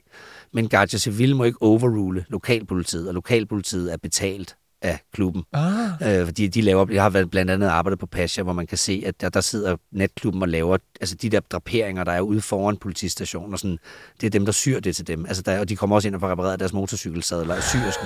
Men 0.54 0.70
Guardia 0.70 1.00
Civil 1.00 1.36
må 1.36 1.44
ikke 1.44 1.62
overrule 1.62 2.26
lokalpolitiet, 2.30 3.08
og 3.08 3.14
lokalpolitiet 3.14 3.94
er 3.94 3.98
betalt 3.98 4.56
af 4.82 5.00
klubben. 5.14 5.44
Ah. 5.54 6.20
Øh, 6.20 6.26
fordi 6.26 6.48
de 6.48 6.62
laver, 6.62 6.86
jeg 6.92 7.04
har 7.04 7.10
været 7.10 7.32
blandt 7.32 7.52
andet 7.52 7.68
arbejdet 7.68 8.00
på 8.00 8.06
Pasha, 8.06 8.44
hvor 8.44 8.54
man 8.54 8.68
kan 8.68 8.78
se, 8.78 9.04
at 9.06 9.22
der, 9.22 9.30
der 9.30 9.42
sidder 9.42 9.76
netklubben 9.92 10.42
og 10.42 10.50
laver 10.50 10.78
altså 11.02 11.16
de 11.16 11.30
der 11.30 11.40
draperinger, 11.40 12.04
der 12.04 12.12
er 12.12 12.22
ude 12.22 12.42
foran 12.42 12.78
politistationen, 12.78 13.54
og 13.54 13.60
sådan, 13.60 13.78
det 14.22 14.28
er 14.28 14.32
dem, 14.32 14.46
der 14.46 14.52
syr 14.52 14.80
det 14.80 14.96
til 14.96 15.08
dem. 15.08 15.26
Altså 15.26 15.44
der, 15.44 15.60
og 15.60 15.70
de 15.70 15.76
kommer 15.76 15.96
også 15.96 16.08
ind 16.08 16.16
og 16.16 16.22
får 16.22 16.32
repareret 16.32 16.60
deres 16.60 16.74
motorcykelsadler 16.74 17.56
og 17.56 17.64
syr 17.64 17.80
så, 17.92 18.00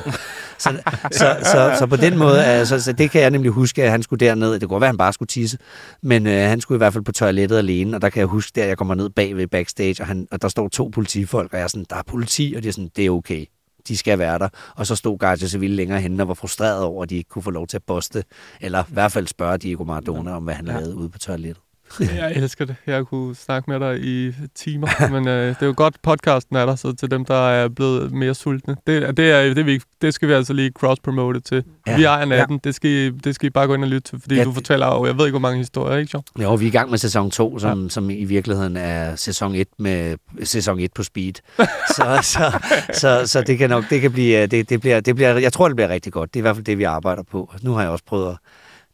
så, 0.58 0.80
så, 1.12 1.38
så, 1.44 1.76
så, 1.80 1.86
på 1.86 1.96
den 1.96 2.18
måde, 2.18 2.46
altså, 2.46 2.82
så 2.82 2.94
det 2.94 3.12
kan 3.12 3.22
jeg 3.22 3.32
nemlig 3.32 3.52
huske, 3.52 3.84
at 3.84 3.92
han 3.92 4.04
skulle 4.04 4.26
derned. 4.26 4.60
Det 4.60 4.70
kunne 4.70 4.82
være, 4.82 4.88
at 4.88 4.94
han 4.94 4.98
bare 4.98 5.14
skulle 5.14 5.28
tisse, 5.28 5.58
men 6.04 6.28
øh, 6.28 6.34
han 6.34 6.62
skulle 6.62 6.78
i 6.78 6.80
hvert 6.80 6.94
fald 6.94 7.04
på 7.04 7.12
toilettet 7.12 7.58
alene, 7.58 7.98
og 7.98 8.02
der 8.02 8.10
kan 8.10 8.20
jeg 8.20 8.28
huske, 8.28 8.62
at 8.62 8.68
jeg 8.68 8.78
kommer 8.78 8.96
ned 8.96 9.10
bag 9.10 9.38
ved 9.38 9.48
backstage, 9.48 9.96
og, 10.00 10.08
han, 10.08 10.28
og 10.32 10.42
der 10.42 10.48
står 10.48 10.68
to 10.68 10.90
politifolk, 10.94 11.54
og 11.54 11.58
jeg 11.58 11.64
er 11.64 11.68
sådan, 11.68 11.86
der 11.90 11.96
er 11.96 12.04
politi, 12.08 12.54
og 12.58 12.64
de 12.64 12.68
er 12.68 12.72
sådan, 12.72 12.90
det 12.96 13.06
er 13.06 13.10
okay 13.10 13.46
de 13.88 13.98
skal 13.98 14.20
være 14.20 14.40
der. 14.40 14.50
Og 14.76 14.88
så 14.88 14.96
stod 14.96 15.18
Guardia 15.18 15.48
Civil 15.48 15.72
længere 15.72 16.02
henne 16.02 16.24
og 16.24 16.28
var 16.28 16.34
frustreret 16.34 16.84
over, 16.84 17.04
at 17.04 17.10
de 17.10 17.16
ikke 17.16 17.30
kunne 17.30 17.44
få 17.44 17.52
lov 17.52 17.68
til 17.68 17.78
at 17.78 17.84
poste, 17.84 18.24
eller 18.62 18.84
i 18.84 18.94
hvert 18.94 19.12
fald 19.12 19.28
spørge 19.28 19.58
Diego 19.58 19.84
Maradona 19.84 20.32
om, 20.32 20.44
hvad 20.44 20.54
han 20.54 20.68
ja. 20.68 20.74
lavede 20.74 20.96
ude 20.96 21.10
på 21.10 21.20
toilettet. 21.20 21.65
Jeg 22.00 22.32
elsker 22.36 22.66
det. 22.66 22.76
Jeg 22.88 23.06
kunne 23.06 23.36
snakke 23.36 23.72
med 23.72 23.80
dig 23.80 24.00
i 24.04 24.34
timer, 24.56 24.88
men 25.14 25.28
øh, 25.28 25.48
det 25.48 25.62
er 25.62 25.66
jo 25.66 25.74
godt, 25.78 25.96
podcasten 26.04 26.56
er 26.56 26.66
der, 26.66 26.76
så 26.76 26.94
til 26.94 27.12
dem, 27.12 27.26
der 27.26 27.50
er 27.50 27.68
blevet 27.68 28.12
mere 28.12 28.34
sultne. 28.34 28.76
Det, 28.88 29.18
det, 29.18 29.32
er, 29.32 29.54
det, 29.54 29.66
vi, 29.66 29.82
det 30.02 30.14
skal 30.14 30.28
vi 30.28 30.34
altså 30.34 30.54
lige 30.54 30.72
cross-promote 30.80 31.40
til. 31.40 31.64
Ja. 31.88 31.98
Vi 31.98 32.04
ejer 32.04 32.26
natten, 32.26 32.56
ja. 32.64 32.68
det, 32.70 32.76
skal 32.76 32.92
I, 32.92 33.10
det 33.10 33.36
skal 33.36 33.48
I 33.48 33.50
bare 33.50 33.68
gå 33.68 33.74
ind 33.74 33.84
og 33.84 33.90
lytte 33.90 34.10
til, 34.10 34.22
fordi 34.22 34.36
ja, 34.36 34.44
du 34.44 34.52
fortæller 34.52 34.88
jo, 34.88 35.06
jeg 35.06 35.18
ved 35.18 35.26
ikke, 35.26 35.32
hvor 35.32 35.40
mange 35.40 35.58
historier, 35.58 35.98
ikke 35.98 36.12
Jo, 36.14 36.22
Jo, 36.42 36.54
vi 36.54 36.66
er 36.66 36.68
i 36.68 36.72
gang 36.72 36.90
med 36.90 36.98
sæson 36.98 37.32
2, 37.32 37.60
som, 37.60 37.84
ja. 37.84 37.90
som 37.90 38.10
i 38.10 38.24
virkeligheden 38.24 38.78
er 38.78 39.16
sæson 39.16 39.56
1 39.56 39.68
med 39.80 40.18
sæson 40.44 40.80
1 40.80 40.94
på 40.94 41.04
speed. 41.04 41.34
så, 41.96 42.20
så, 42.22 42.60
så, 42.94 43.28
så, 43.28 43.42
det 43.42 43.58
kan 43.58 43.70
nok, 43.70 43.84
det 43.90 44.02
kan 44.02 44.12
blive, 44.12 44.48
det, 44.48 44.70
det 44.70 44.82
bliver, 44.82 45.00
det 45.00 45.16
bliver, 45.16 45.38
jeg 45.38 45.54
tror, 45.54 45.68
det 45.68 45.76
bliver 45.76 45.90
rigtig 45.90 46.14
godt. 46.14 46.34
Det 46.34 46.40
er 46.40 46.42
i 46.42 46.46
hvert 46.48 46.56
fald 46.56 46.66
det, 46.66 46.78
vi 46.78 46.84
arbejder 46.84 47.24
på. 47.32 47.54
Nu 47.62 47.74
har 47.74 47.82
jeg 47.82 47.90
også 47.90 48.06
prøvet 48.06 48.30
at 48.30 48.38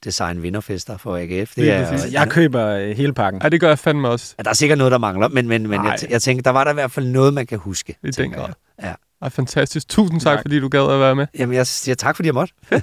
design 0.06 0.44
vinderfester 0.44 0.98
for 0.98 1.18
AGF. 1.18 1.56
Det 1.56 1.72
er, 1.72 1.74
er 1.74 2.08
jeg 2.12 2.30
køber 2.30 2.68
øh, 2.68 2.90
hele 2.98 3.14
pakken. 3.14 3.42
Ja, 3.44 3.50
det 3.50 3.60
gør 3.62 3.68
jeg 3.68 3.80
fandme 3.80 4.10
også. 4.10 4.36
Ja, 4.38 4.44
der 4.44 4.50
er 4.50 4.54
sikkert 4.54 4.78
noget, 4.78 4.92
der 4.92 4.98
mangler, 4.98 5.28
men, 5.28 5.48
men, 5.48 5.68
men 5.68 5.86
jeg, 5.86 5.98
jeg 6.10 6.22
tænker, 6.22 6.44
der 6.44 6.50
var 6.50 6.64
der 6.64 6.72
i 6.72 6.74
hvert 6.74 6.92
fald 6.92 7.08
noget, 7.08 7.34
man 7.34 7.48
kan 7.48 7.58
huske. 7.58 7.98
Det 8.04 8.16
tænker 8.16 8.42
jeg. 8.42 8.54
Ja. 8.84 8.94
Ej, 9.22 9.30
fantastisk. 9.30 9.90
Tusind 9.90 10.22
tak, 10.22 10.38
tak, 10.38 10.42
fordi 10.44 10.60
du 10.60 10.68
gad 10.68 10.94
at 10.94 11.00
være 11.00 11.16
med. 11.16 11.28
Jamen, 11.40 11.56
jeg 11.56 11.68
siger 11.68 11.96
tak, 11.96 12.16
fordi 12.16 12.28
jeg 12.28 12.34
måtte. 12.34 12.54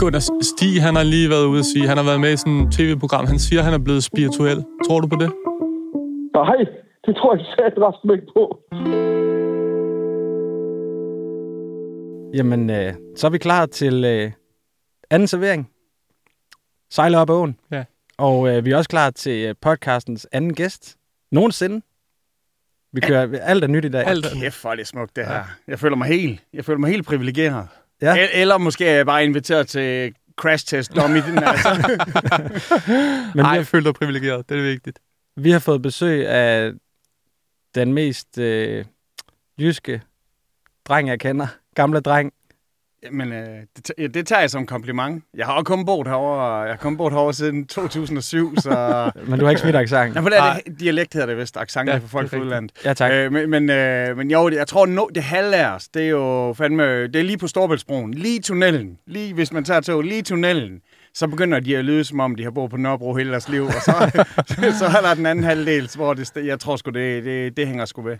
Gunnar 0.00 0.42
Stig, 0.42 0.82
han 0.82 0.96
har 0.96 1.02
lige 1.02 1.30
været 1.30 1.46
ude 1.46 1.58
og 1.58 1.64
sige, 1.64 1.88
han 1.88 1.96
har 1.96 2.04
været 2.04 2.20
med 2.20 2.32
i 2.32 2.36
sådan 2.36 2.60
et 2.60 2.72
tv-program. 2.72 3.26
Han 3.26 3.38
siger, 3.38 3.62
han 3.62 3.74
er 3.74 3.78
blevet 3.78 4.04
spirituel. 4.04 4.64
Tror 4.86 5.00
du 5.00 5.06
på 5.06 5.16
det? 5.16 5.32
Nej, 6.34 6.56
det 7.06 7.16
tror 7.16 7.36
jeg 7.36 7.44
ikke 7.66 8.12
ikke 8.12 8.32
på. 8.36 8.44
Jamen, 12.34 12.70
øh, 12.70 12.92
så 13.16 13.26
er 13.26 13.30
vi 13.30 13.38
klar 13.38 13.66
til 13.66 14.04
øh, 14.04 14.30
anden 15.10 15.28
servering. 15.28 15.70
Sejler 16.90 17.18
op 17.18 17.30
åen. 17.30 17.58
Ja. 17.70 17.84
Og 18.18 18.48
øh, 18.48 18.64
vi 18.64 18.70
er 18.70 18.76
også 18.76 18.90
klar 18.90 19.10
til 19.10 19.44
øh, 19.48 19.54
podcastens 19.60 20.26
anden 20.32 20.54
gæst. 20.54 20.96
Nogensinde. 21.32 21.82
Vi 22.92 23.00
kører 23.00 23.22
alt, 23.22 23.38
alt 23.42 23.64
er 23.64 23.68
nyt 23.68 23.84
i 23.84 23.88
dag. 23.88 24.06
Alt 24.06 24.26
er 24.26 24.30
Kæft, 24.40 24.60
hvor 24.60 24.70
er 24.70 24.74
det 24.76 24.86
smukt, 24.86 25.16
det 25.16 25.26
her. 25.26 25.34
Ja. 25.34 25.42
Jeg 25.68 25.78
føler 25.78 25.96
mig 25.96 26.08
helt, 26.08 26.42
jeg 26.52 26.64
føler 26.64 26.78
mig 26.78 26.90
helt 26.90 27.06
privilegeret. 27.06 27.68
Ja. 28.02 28.28
Eller 28.32 28.58
måske 28.58 28.86
er 28.86 28.94
jeg 28.96 29.06
bare 29.06 29.24
inviteret 29.24 29.68
til 29.68 30.14
crash 30.36 30.66
test 30.66 30.96
dummy. 30.96 31.16
den 31.16 31.38
altså. 31.44 31.98
Men 33.34 33.44
Ej, 33.44 33.50
jeg 33.50 33.66
føler 33.66 33.84
dig 33.84 33.94
privilegeret. 33.94 34.48
Det 34.48 34.58
er 34.58 34.62
vigtigt. 34.62 34.98
Vi 35.36 35.50
har 35.50 35.58
fået 35.58 35.82
besøg 35.82 36.28
af 36.28 36.72
den 37.74 37.92
mest 37.92 38.38
øh, 38.38 38.84
jyske 39.60 40.02
dreng, 40.84 41.08
jeg 41.08 41.20
kender. 41.20 41.46
Gamle 41.74 42.00
dreng. 42.00 42.32
Men 43.12 43.32
øh, 43.32 43.46
det, 43.98 44.14
det 44.14 44.26
tager 44.26 44.40
jeg 44.40 44.50
som 44.50 44.66
kompliment. 44.66 45.24
Jeg 45.34 45.46
har 45.46 45.52
også 45.52 45.64
kun 45.64 45.84
boet 45.84 46.08
herovre, 46.08 46.60
jeg 46.60 46.72
har 46.72 46.76
kun 46.76 46.96
boet 46.96 47.12
herovre 47.12 47.32
siden 47.32 47.66
2007, 47.66 48.56
så... 48.56 48.70
men 49.28 49.38
du 49.38 49.44
har 49.44 49.50
ikke 49.50 49.60
smidt 49.60 49.76
accent? 49.76 50.14
Nej, 50.14 50.22
for 50.22 50.28
det 50.28 50.38
er 50.38 50.54
det, 50.54 50.80
dialekt 50.80 51.12
hedder 51.12 51.26
det 51.26 51.36
vist, 51.36 51.56
accent 51.56 51.88
ja, 51.88 51.96
for 51.96 52.08
folk 52.08 52.30
fra 52.30 52.36
udlandet. 52.36 52.72
Ja, 52.84 52.94
tak. 52.94 53.12
Øh, 53.12 53.32
men, 53.32 53.50
men, 53.50 53.70
øh, 53.70 54.16
men 54.16 54.30
jo, 54.30 54.50
jeg 54.50 54.66
tror, 54.66 54.86
no, 54.86 55.06
det 55.14 55.22
halvlærs, 55.22 55.88
det 55.88 56.02
er 56.04 56.08
jo 56.08 56.54
fandme, 56.58 57.06
det 57.06 57.16
er 57.16 57.22
lige 57.22 57.38
på 57.38 57.46
Storbæltsbroen, 57.46 58.14
lige 58.14 58.40
tunnelen, 58.40 58.98
lige 59.06 59.34
hvis 59.34 59.52
man 59.52 59.64
tager 59.64 59.80
tog, 59.80 60.02
lige 60.02 60.22
tunnelen, 60.22 60.80
så 61.14 61.26
begynder 61.26 61.60
de 61.60 61.76
at 61.76 61.84
lyde, 61.84 62.04
som 62.04 62.20
om 62.20 62.34
de 62.34 62.42
har 62.42 62.50
boet 62.50 62.70
på 62.70 62.76
Nørrebro 62.76 63.14
hele 63.14 63.30
deres 63.30 63.48
liv, 63.48 63.64
og 63.64 63.72
så, 63.72 64.24
så 64.78 64.84
er 64.84 65.02
der 65.02 65.14
den 65.14 65.26
anden 65.26 65.44
halvdel, 65.44 65.90
hvor 65.96 66.14
det, 66.14 66.32
jeg 66.36 66.60
tror 66.60 66.76
sgu, 66.76 66.90
det, 66.90 67.24
det, 67.24 67.56
det 67.56 67.66
hænger 67.66 67.84
sgu 67.84 68.02
ved. 68.02 68.16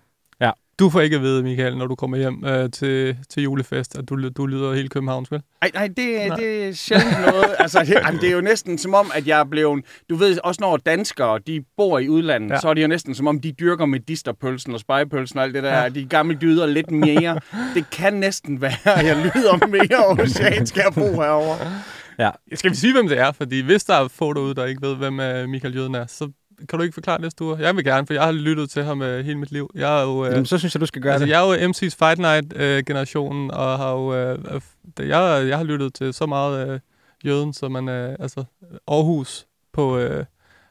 Du 0.79 0.91
får 0.91 1.01
ikke 1.01 1.17
at 1.17 1.23
vide, 1.23 1.43
Michael, 1.43 1.77
når 1.77 1.87
du 1.87 1.95
kommer 1.95 2.17
hjem 2.17 2.45
øh, 2.45 2.71
til, 2.71 3.17
til 3.29 3.43
julefest, 3.43 3.99
at 3.99 4.09
du, 4.09 4.29
du 4.29 4.47
lyder 4.47 4.75
helt 4.75 4.91
Københavns, 4.91 5.33
vel? 5.33 5.43
Nej, 5.61 5.71
nej, 5.75 5.87
det, 5.87 6.29
nej. 6.29 6.37
det 6.37 6.69
er 6.69 6.73
sjældent 6.73 7.21
noget. 7.21 7.55
altså, 7.59 7.81
det, 7.81 7.95
jamen, 8.07 8.21
det 8.21 8.29
er 8.29 8.33
jo 8.33 8.41
næsten 8.41 8.79
som 8.79 8.95
om, 8.95 9.11
at 9.15 9.27
jeg 9.27 9.41
er 9.41 9.45
blevet... 9.45 9.85
Du 10.11 10.17
ved, 10.17 10.39
også 10.45 10.61
når 10.61 10.77
danskere, 10.77 11.39
de 11.47 11.65
bor 11.77 11.99
i 11.99 12.09
udlandet, 12.09 12.51
ja. 12.51 12.61
så 12.61 12.69
er 12.69 12.75
det 12.75 12.83
jo 12.83 12.87
næsten 12.87 13.15
som 13.15 13.27
om, 13.27 13.41
de 13.41 13.53
dyrker 13.53 13.87
med 13.87 14.01
disterpølsen 14.01 14.75
og 14.75 14.81
spejepølsen 14.81 15.39
og 15.39 15.45
alt 15.45 15.55
det 15.55 15.63
der. 15.63 15.83
Ja. 15.83 15.89
De 15.89 16.05
gamle 16.05 16.39
dyder 16.41 16.67
lidt 16.67 16.91
mere. 16.91 17.41
det 17.75 17.91
kan 17.91 18.15
næsten 18.15 18.61
være, 18.61 18.99
at 18.99 19.07
jeg 19.07 19.17
lyder 19.17 19.67
mere 19.67 20.07
oceansk 20.07 20.77
at 20.77 20.95
bo 20.95 21.01
herovre. 21.01 21.73
Ja. 22.19 22.31
Skal 22.55 22.71
vi 22.71 22.77
sige, 22.77 22.93
hvem 22.93 23.09
det 23.09 23.19
er? 23.19 23.33
Fordi 23.33 23.61
hvis 23.61 23.85
der 23.85 23.95
er 23.95 24.09
få 24.09 24.33
derude, 24.33 24.55
der 24.55 24.65
ikke 24.65 24.83
ved, 24.83 24.97
hvem 24.97 25.19
uh, 25.19 25.49
Michael 25.49 25.77
Jøden 25.77 25.95
er, 25.95 26.07
så 26.07 26.31
kan 26.69 26.79
du 26.79 26.83
ikke 26.83 26.95
forklare 26.95 27.21
næste 27.21 27.45
uge? 27.45 27.57
Jeg 27.59 27.77
vil 27.77 27.85
gerne, 27.85 28.07
for 28.07 28.15
jeg 28.15 28.23
har 28.23 28.33
lyttet 28.33 28.71
til 28.71 28.85
ham 28.85 29.03
øh, 29.03 29.25
hele 29.25 29.39
mit 29.39 29.53
liv. 29.53 29.71
Jeg 29.75 29.99
er 30.01 30.03
jo, 30.05 30.25
øh, 30.27 30.33
Jamen, 30.33 30.47
så 30.47 30.59
synes 30.59 30.75
jeg, 30.75 30.81
du 30.81 30.87
skal 30.87 31.03
gøre 31.03 31.13
altså, 31.13 31.27
det. 31.27 31.33
jeg 31.33 31.41
er 31.43 31.47
jo 31.65 31.69
MC's 31.71 31.97
Fight 31.99 32.19
Night-generationen, 32.19 33.51
og 33.51 33.79
har 33.79 33.93
jo, 33.93 34.15
øh, 34.15 34.39
øh, 34.55 34.61
det- 34.97 35.09
jeg, 35.09 35.49
jeg 35.49 35.57
har 35.59 35.65
lyttet 35.65 35.95
til 35.95 36.15
så 36.15 36.27
meget 36.27 36.69
øh, 36.69 36.81
jøden, 37.25 37.53
som 37.53 37.73
man, 37.73 37.89
øh, 37.89 38.17
altså 38.21 38.45
Aarhus 38.89 39.47
på, 39.73 39.99
øh, 39.99 40.25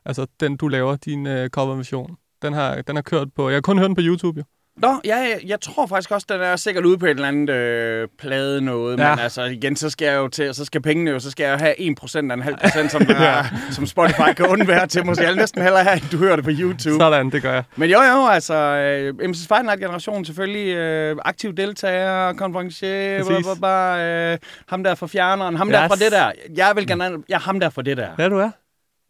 altså 0.05 0.25
den 0.39 0.57
du 0.57 0.67
laver, 0.67 0.95
din 0.95 1.27
øh, 1.27 1.49
coverversion. 1.49 2.15
Den 2.41 2.53
har, 2.53 2.81
den 2.81 2.95
har 2.95 3.03
kørt 3.03 3.27
på, 3.35 3.49
jeg 3.49 3.55
har 3.55 3.61
kun 3.61 3.77
hørt 3.79 3.87
den 3.87 3.95
på 3.95 4.01
YouTube 4.03 4.37
jo. 4.39 4.43
Nå, 4.77 5.01
ja, 5.05 5.15
jeg, 5.17 5.39
jeg 5.47 5.61
tror 5.61 5.87
faktisk 5.87 6.11
også, 6.11 6.27
den 6.29 6.41
er 6.41 6.55
sikkert 6.55 6.85
ude 6.85 6.97
på 6.97 7.05
et 7.05 7.09
eller 7.09 7.27
andet 7.27 7.49
øh, 7.49 8.07
plade 8.19 8.61
noget, 8.61 8.99
ja. 8.99 9.09
Men 9.09 9.19
altså 9.19 9.43
igen, 9.43 9.75
så 9.75 9.89
skal 9.89 10.05
jeg 10.05 10.15
jo 10.15 10.27
til, 10.27 10.53
så 10.55 10.65
skal 10.65 10.81
pengene 10.81 11.11
jo, 11.11 11.19
så 11.19 11.31
skal 11.31 11.43
jeg 11.43 11.57
have 11.57 11.79
1% 12.03 12.15
af 12.15 12.19
en 12.19 12.41
halv 12.41 12.57
procent, 12.57 12.91
som, 12.91 13.01
ja. 13.09 13.45
som 13.71 13.85
Spotify 13.85 14.33
kan 14.37 14.45
undvære 14.45 14.87
til, 14.87 15.05
måske 15.05 15.23
jeg 15.23 15.29
vil 15.29 15.37
næsten 15.37 15.61
hellere 15.61 15.83
have, 15.83 15.95
at 15.95 16.03
du 16.11 16.17
hører 16.17 16.35
det 16.35 16.45
på 16.45 16.51
YouTube. 16.53 16.95
Sådan, 16.99 17.29
det 17.29 17.41
gør 17.41 17.53
jeg. 17.53 17.63
Men 17.75 17.89
jo, 17.89 18.01
jo, 18.01 18.27
altså, 18.27 18.53
øh, 18.53 19.29
MC 19.29 19.47
Fight 19.47 19.65
Night 19.65 19.79
generation 19.79 20.25
selvfølgelig 20.25 20.75
øh, 20.75 21.15
aktiv 21.25 21.53
deltager, 21.53 22.33
konferencier, 22.33 23.23
bla, 23.23 23.35
Præcis. 23.35 23.45
bla, 23.45 23.95
bla, 23.95 24.31
øh, 24.33 24.37
ham 24.67 24.83
der 24.83 24.95
fra 24.95 25.07
fjerneren, 25.07 25.55
ham 25.55 25.69
der 25.69 25.83
Yes. 25.83 25.87
fra 25.87 25.95
det 25.95 26.11
der. 26.11 26.31
Jeg 26.55 26.71
vil 26.75 26.87
gerne, 26.87 27.17
jeg 27.29 27.39
ham 27.39 27.59
der 27.59 27.69
fra 27.69 27.81
det 27.81 27.97
der. 27.97 28.07
Ja, 28.19 28.29
du 28.29 28.37
er. 28.37 28.49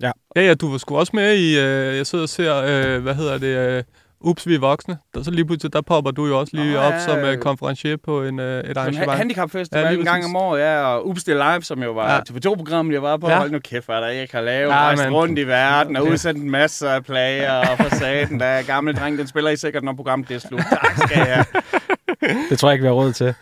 Ja. 0.01 0.11
Ja, 0.35 0.41
ja, 0.41 0.53
du 0.53 0.71
var 0.71 0.77
sgu 0.77 0.97
også 0.97 1.11
med 1.15 1.35
i, 1.35 1.59
øh, 1.59 1.97
jeg 1.97 2.05
sidder 2.07 2.23
og 2.23 2.29
ser, 2.29 2.55
øh, 2.55 3.01
hvad 3.03 3.15
hedder 3.15 3.37
det, 3.37 3.47
øh, 3.77 3.83
Ups, 4.23 4.47
vi 4.47 4.55
er 4.55 4.59
voksne. 4.59 4.97
Der, 5.15 5.23
så 5.23 5.31
lige 5.31 5.45
pludselig, 5.45 5.73
der 5.73 5.81
popper 5.81 6.11
du 6.11 6.25
jo 6.27 6.39
også 6.39 6.55
lige 6.55 6.79
op 6.79 6.93
ja, 6.93 6.99
som 6.99 7.19
øh, 7.19 7.37
konferencier 7.37 7.97
på 8.05 8.23
en, 8.23 8.39
øh, 8.39 8.59
et 8.59 8.63
På 8.65 8.69
en 8.69 8.75
ha- 8.75 8.81
arrangement. 8.81 9.11
handicapfestival 9.17 9.83
Ja, 9.85 9.91
en 9.91 10.05
gang 10.05 10.25
om 10.25 10.35
året, 10.35 10.59
ja, 10.61 10.81
og 10.85 11.07
Ups 11.07 11.23
det 11.23 11.35
Live, 11.35 11.61
som 11.61 11.83
jo 11.83 11.91
var 11.91 12.09
Ja. 12.09 12.13
ja. 12.15 12.19
TV2-programmet, 12.29 12.93
jeg 12.93 13.01
var 13.03 13.17
på. 13.17 13.29
Ja. 13.29 13.37
Hold 13.37 13.51
nu 13.51 13.59
kæft, 13.59 13.85
hvad 13.85 13.95
der 14.01 14.07
ikke 14.07 14.33
har 14.35 14.41
lavet. 14.41 14.69
Ja, 14.69 14.75
Ja, 14.75 14.81
Rejst 14.81 15.03
men- 15.03 15.13
rundt 15.13 15.39
i 15.39 15.47
verden 15.47 15.95
og 15.95 16.07
udsendt 16.07 16.43
en 16.43 16.51
masse 16.51 16.89
af 16.89 17.03
plager 17.05 17.53
og 17.53 17.77
for 17.77 17.95
saten. 17.95 18.39
Der 18.39 18.45
er 18.45 18.61
gamle 18.63 18.93
dreng, 18.93 19.17
den 19.17 19.27
spiller 19.27 19.51
I 19.51 19.55
sikkert, 19.57 19.83
når 19.83 19.93
programmet 19.93 20.29
det 20.29 20.35
er 20.35 20.39
slut. 20.39 20.61
Tak 20.71 20.97
skal 21.07 21.27
jeg. 21.27 21.45
Det 22.49 22.59
tror 22.59 22.69
jeg 22.69 22.73
ikke, 22.73 22.81
vi 22.83 22.87
har 22.87 22.93
råd 22.95 23.13
til. 23.13 23.33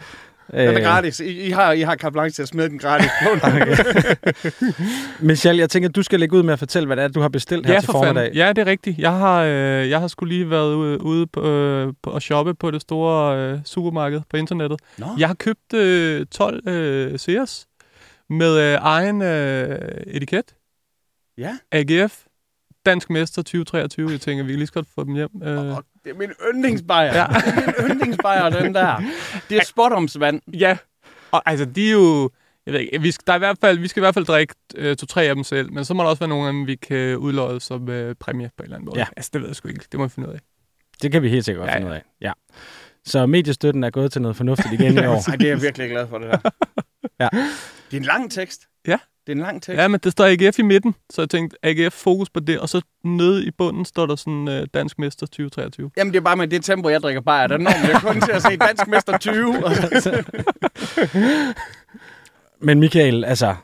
Den 0.52 0.78
er 0.78 0.82
gratis. 0.82 1.20
I, 1.20 1.48
I 1.48 1.50
har, 1.50 1.72
I 1.72 1.82
har 1.82 1.96
carte 1.96 2.12
blanche 2.14 2.32
til 2.36 2.42
at 2.42 2.48
smide 2.48 2.70
den 2.70 2.80
gratis. 2.80 3.10
Michelle, 5.20 5.60
jeg 5.60 5.70
tænker, 5.70 5.90
du 5.90 6.04
skal 6.04 6.20
lægge 6.20 6.38
ud 6.38 6.44
med 6.44 6.54
at 6.54 6.60
fortælle, 6.60 6.86
hvad 6.88 6.96
det 6.98 7.04
er, 7.04 7.08
du 7.08 7.22
har 7.22 7.30
bestilt 7.30 7.66
her 7.66 7.74
Ja, 7.74 7.80
til 7.80 7.86
for 7.86 7.94
formiddag. 7.94 8.16
fanden. 8.24 8.38
Ja, 8.38 8.50
det 8.50 8.58
er 8.58 8.66
rigtigt. 8.66 8.98
Jeg 9.00 9.12
har, 9.12 9.44
øh, 9.44 9.90
jeg 9.90 10.00
har 10.00 10.08
skulle 10.08 10.34
lige 10.36 10.50
været 10.50 10.76
ude, 10.76 11.02
ude 11.02 11.28
på, 11.28 11.42
øh, 11.48 11.94
på 12.04 12.12
at 12.12 12.22
shoppe 12.22 12.54
på 12.54 12.72
det 12.72 12.82
store 12.82 13.38
øh, 13.54 13.60
supermarked 13.66 14.22
på 14.30 14.38
internettet. 14.38 14.80
Nå. 14.98 15.06
Jeg 15.18 15.28
har 15.28 15.34
købt 15.36 15.74
øh, 15.74 16.26
12 16.26 16.68
øh, 16.68 17.20
Sears 17.20 17.66
med 18.30 18.58
øh, 18.74 18.78
egen 18.82 19.22
øh, 19.22 19.80
etiket. 20.08 20.56
Ja. 21.38 21.58
AGF. 21.72 22.20
Dansk 22.86 23.10
Mester 23.10 23.42
2023. 23.42 24.12
Jeg 24.12 24.22
tænker, 24.22 24.44
vi 24.44 24.52
kan 24.52 24.58
lige 24.58 24.68
så 24.68 24.74
godt 24.74 24.88
få 24.96 25.04
dem 25.04 25.14
hjem. 25.14 25.30
Øh, 25.44 25.76
Og 25.76 25.84
det 26.04 26.10
er 26.10 26.16
min 26.16 26.32
yndlingsbajer. 26.54 27.14
Ja. 27.14 27.26
Det 27.28 27.48
er 27.48 27.82
min 27.82 27.90
yndlingsbajer, 27.92 28.50
den 28.50 28.74
der. 28.76 29.02
Det 29.50 29.58
er 29.58 29.64
spottomsvand. 29.66 30.42
ja. 30.54 30.78
Og 31.32 31.42
altså, 31.46 31.66
de 31.66 31.88
er 31.88 31.92
jo... 31.92 32.30
Jeg 32.66 32.74
ved 32.74 32.80
ikke, 32.80 33.02
vi 33.02 33.12
skal, 33.12 33.24
der 33.28 33.34
er 33.34 33.38
i 33.38 33.40
hvert 33.40 33.58
fald, 33.62 33.80
vi 33.80 33.88
skal 33.88 34.00
i 34.02 34.04
hvert 34.04 34.14
fald 34.14 34.26
drikke 34.26 34.54
øh, 34.76 34.96
to-tre 34.96 35.24
af 35.24 35.36
dem 35.36 35.44
selv, 35.44 35.72
men 35.74 35.86
så 35.86 35.94
må 35.94 36.04
der 36.04 36.10
også 36.10 36.20
være 36.20 36.30
nogle 36.30 36.48
af 36.48 36.54
dem, 36.54 36.68
vi 36.68 36.76
kan 36.76 37.18
udlåde 37.18 37.60
som 37.60 37.90
øh, 37.90 38.16
præmie 38.20 38.50
på 38.58 38.64
en 38.64 38.64
eller 38.64 38.76
anden 38.76 38.86
måde. 38.86 39.00
Ja. 39.00 39.06
Altså, 39.18 39.30
det 39.34 39.42
ved 39.42 39.50
jeg 39.50 39.56
sgu 39.56 39.68
ikke. 39.68 39.86
Det 39.92 40.00
må 40.00 40.06
vi 40.06 40.10
finde 40.10 40.30
ud 40.30 40.34
af. 40.34 40.40
Det 41.02 41.12
kan 41.12 41.22
vi 41.22 41.30
helt 41.30 41.46
sikkert 41.46 41.68
Ja, 41.68 41.76
finde 41.76 41.88
ud 41.88 41.94
af. 41.94 42.04
Ja. 42.22 42.32
Så 43.06 43.26
mediestøtten 43.26 43.84
er 43.84 43.90
gået 43.90 44.12
til 44.12 44.22
noget 44.22 44.38
fornuftigt 44.38 44.74
igen 44.74 44.94
i 44.94 45.06
år. 45.08 45.30
Ej, 45.30 45.36
det 45.36 45.46
er 45.46 45.50
jeg 45.52 45.62
virkelig 45.62 45.90
glad 45.90 46.08
for, 46.08 46.18
det 46.18 46.32
der. 46.32 46.50
Ja. 47.20 47.30
Det 47.92 47.98
er 47.98 47.98
en 47.98 48.04
lang 48.04 48.32
tekst. 48.32 48.62
Ja. 48.88 48.98
Det 49.28 49.32
er 49.32 49.36
en 49.36 49.42
lang 49.42 49.62
tekst. 49.62 49.82
Ja, 49.82 49.88
men 49.88 50.00
det 50.04 50.12
står 50.12 50.26
AGF 50.26 50.60
i 50.60 50.62
midten, 50.62 50.96
så 51.10 51.22
jeg 51.22 51.30
tænkte, 51.30 51.58
AGF 51.64 51.94
fokus 51.94 52.30
på 52.30 52.40
det, 52.40 52.60
og 52.60 52.70
så 52.70 52.82
nede 53.04 53.46
i 53.46 53.52
bunden 53.52 53.86
står 53.86 54.06
der 54.06 54.16
sådan 54.16 54.48
øh, 54.48 54.68
Dansk 54.74 55.00
Mester 55.00 55.26
2023. 55.26 55.92
Jamen, 55.98 56.14
det 56.14 56.20
er 56.20 56.24
bare 56.24 56.36
med 56.38 56.48
det 56.48 56.64
tempo, 56.64 56.90
jeg 56.90 57.02
drikker 57.02 57.22
bajer. 57.22 57.48
Der 57.48 57.58
når 57.58 57.72
man 57.94 58.02
kun 58.02 58.22
til 58.22 58.32
at 58.32 58.42
se 58.42 58.58
Dansk 58.58 58.88
Mester 58.88 59.18
20. 59.18 59.66
Og 59.66 59.76
så, 59.76 60.24
Men 62.68 62.80
Michael, 62.80 63.26
altså, 63.26 63.56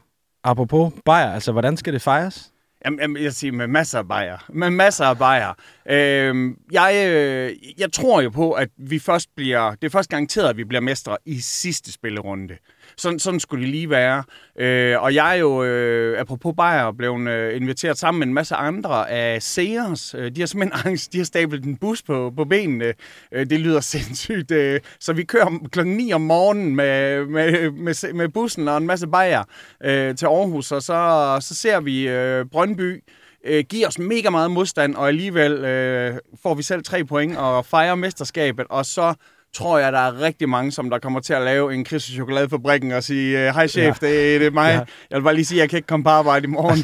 apropos 0.44 0.94
bajer, 1.06 1.34
altså, 1.34 1.52
hvordan 1.52 1.78
skal 1.78 1.94
det 1.94 2.02
fejres? 2.02 2.52
jamen, 2.86 3.00
jamen, 3.00 3.24
jeg 3.24 3.34
siger 3.34 3.52
med 3.52 3.68
masser 3.68 4.00
af 4.00 4.08
bajer. 4.08 4.38
Med 4.50 4.70
masser 4.70 5.06
af 5.06 5.18
bajer. 5.18 5.54
Øhm, 5.90 6.58
jeg, 6.72 7.08
øh, 7.08 7.56
jeg 7.78 7.92
tror 7.94 8.22
jo 8.22 8.30
på, 8.30 8.52
at 8.52 8.70
vi 8.78 9.00
først 9.00 9.30
bliver... 9.36 9.72
Det 9.72 9.84
er 9.84 9.90
først 9.90 10.10
garanteret, 10.10 10.50
at 10.50 10.58
vi 10.58 10.64
bliver 10.64 10.82
mestre 10.82 11.18
i 11.26 11.40
sidste 11.40 11.92
spillerunde. 11.92 12.58
Sådan, 12.98 13.20
sådan 13.20 13.40
skulle 13.40 13.62
det 13.62 13.70
lige 13.70 13.90
være. 13.90 14.24
Øh, 14.60 15.02
og 15.02 15.16
jeg 15.16 15.36
er 15.36 15.40
jo, 15.40 15.64
øh, 15.64 16.20
apropos 16.20 16.54
Bayer, 16.58 16.92
blevet 16.92 17.30
øh, 17.30 17.56
inviteret 17.56 17.98
sammen 17.98 18.20
med 18.20 18.28
en 18.28 18.34
masse 18.34 18.56
andre 18.56 19.10
af 19.10 19.42
Sears. 19.42 20.16
Øh, 20.16 20.32
de 20.36 20.42
har 20.42 20.48
simpelthen 20.48 20.82
angst, 20.86 21.14
de 21.14 21.18
har 21.18 21.26
stablet 21.26 21.64
en 21.64 21.78
bus 21.78 22.04
på, 22.04 22.34
på 22.36 22.46
benene. 22.46 22.94
Øh, 23.32 23.50
det 23.50 23.60
lyder 23.60 23.80
sindssygt. 23.96 24.52
Øh, 24.52 24.80
så 25.00 25.14
vi 25.14 25.24
kører 25.24 25.68
klokken 25.72 25.98
9 25.98 26.14
om 26.14 26.22
morgenen 26.22 26.76
med, 26.76 27.26
med, 27.26 27.72
med, 27.72 28.14
med 28.14 28.30
bussen 28.30 28.68
og 28.68 28.78
en 28.78 28.88
masse 28.88 29.08
Bayer 29.08 29.44
øh, 29.84 30.16
til 30.16 30.26
Aarhus, 30.26 30.72
og 30.72 30.82
så, 30.82 31.38
så 31.42 31.56
ser 31.56 31.80
vi 31.80 32.08
øh, 32.08 32.46
Brøndby 32.46 33.04
øh, 33.48 33.64
giver 33.70 33.88
os 33.88 34.00
mega 34.00 34.30
meget 34.30 34.52
modstand, 34.52 34.96
og 34.96 35.08
alligevel 35.08 35.52
øh, 35.52 36.18
får 36.44 36.54
vi 36.54 36.64
selv 36.64 36.84
tre 36.84 37.06
point 37.06 37.38
og 37.38 37.66
fejrer 37.66 37.96
mesterskabet, 37.96 38.66
og 38.70 38.86
så 38.86 39.14
tror 39.58 39.78
jeg, 39.78 39.94
der 39.94 40.00
er 40.00 40.22
rigtig 40.22 40.50
mange, 40.50 40.72
som 40.72 40.90
der 40.90 41.00
kommer 41.00 41.20
til 41.20 41.34
at 41.34 41.42
lave 41.42 41.74
en 41.74 41.84
kris 41.84 42.10
i 42.10 42.14
chokoladefabrikken 42.14 42.92
og 42.92 43.04
sige, 43.04 43.48
øh, 43.48 43.54
hej 43.54 43.68
chef, 43.68 44.02
ja. 44.02 44.08
det, 44.08 44.42
det 44.42 44.48
er 44.48 44.52
mig. 44.52 44.70
Ja. 44.70 44.74
Ja. 44.74 44.84
Jeg 45.10 45.18
vil 45.18 45.24
bare 45.24 45.36
lige 45.36 45.46
sige, 45.46 45.58
at 45.58 45.62
jeg 45.62 45.70
kan 45.70 45.78
ikke 45.78 45.88
komme 45.88 46.04
på 46.04 46.10
arbejde 46.10 46.44
i 46.44 46.48
morgen. 46.48 46.78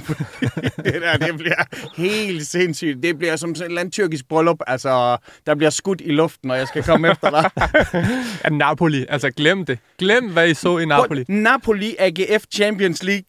det 0.93 1.01
der, 1.01 1.17
det 1.17 1.37
bliver 1.37 1.63
helt 1.95 2.47
sindssygt. 2.47 3.03
Det 3.03 3.17
bliver 3.17 3.35
som 3.35 3.55
sådan 3.55 3.65
et 3.65 3.69
eller 3.69 3.81
andet 3.81 3.93
tyrkisk 3.93 4.27
bryllup. 4.27 4.57
Altså, 4.67 5.17
der 5.45 5.55
bliver 5.55 5.69
skudt 5.69 6.01
i 6.05 6.11
luften, 6.11 6.47
når 6.47 6.55
jeg 6.55 6.67
skal 6.67 6.83
komme 6.83 7.11
efter 7.11 7.29
dig. 7.29 7.49
Ja, 8.43 8.49
Napoli. 8.49 9.05
Altså, 9.09 9.31
glem 9.31 9.65
det. 9.65 9.79
Glem, 9.99 10.29
hvad 10.29 10.49
I 10.49 10.53
så 10.53 10.77
i 10.77 10.85
Napoli. 10.85 11.25
Napoli 11.27 11.95
AGF 11.99 12.43
Champions 12.53 13.03
League 13.03 13.25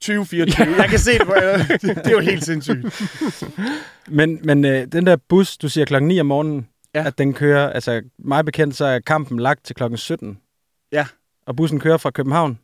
2024. 0.00 0.76
Jeg 0.78 0.88
kan 0.88 0.98
se 0.98 1.12
det 1.12 1.26
på. 1.26 1.34
Det 1.86 2.06
er 2.06 2.10
jo 2.10 2.20
helt 2.20 2.44
sindssygt. 2.44 3.10
Men, 4.08 4.38
men 4.44 4.64
øh, 4.64 4.86
den 4.92 5.06
der 5.06 5.16
bus, 5.28 5.56
du 5.56 5.68
siger 5.68 5.84
klokken 5.84 6.08
9 6.08 6.20
om 6.20 6.26
morgenen, 6.26 6.66
ja. 6.94 7.06
At 7.06 7.18
den 7.18 7.34
kører, 7.34 7.70
altså 7.70 8.02
mig 8.18 8.44
bekendt, 8.44 8.76
så 8.76 8.84
er 8.84 8.98
kampen 8.98 9.40
lagt 9.40 9.64
til 9.64 9.76
klokken 9.76 9.98
17. 9.98 10.38
Ja. 10.92 11.06
Og 11.46 11.56
bussen 11.56 11.80
kører 11.80 11.96
fra 11.96 12.10
København? 12.10 12.58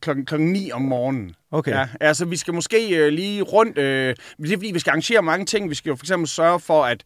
Klokken, 0.00 0.26
klokken 0.26 0.52
9 0.52 0.70
om 0.70 0.82
morgenen. 0.82 1.34
Okay. 1.50 1.72
Ja, 1.72 1.88
altså 2.00 2.24
vi 2.24 2.36
skal 2.36 2.54
måske 2.54 2.98
øh, 2.98 3.12
lige 3.12 3.42
rundt, 3.42 3.78
øh, 3.78 4.14
det 4.38 4.52
er 4.52 4.56
fordi, 4.56 4.72
vi 4.72 4.78
skal 4.78 4.90
arrangere 4.90 5.22
mange 5.22 5.46
ting. 5.46 5.70
Vi 5.70 5.74
skal 5.74 5.90
jo 5.90 5.96
for 5.96 6.04
eksempel 6.04 6.28
sørge 6.28 6.60
for, 6.60 6.84
at 6.84 7.02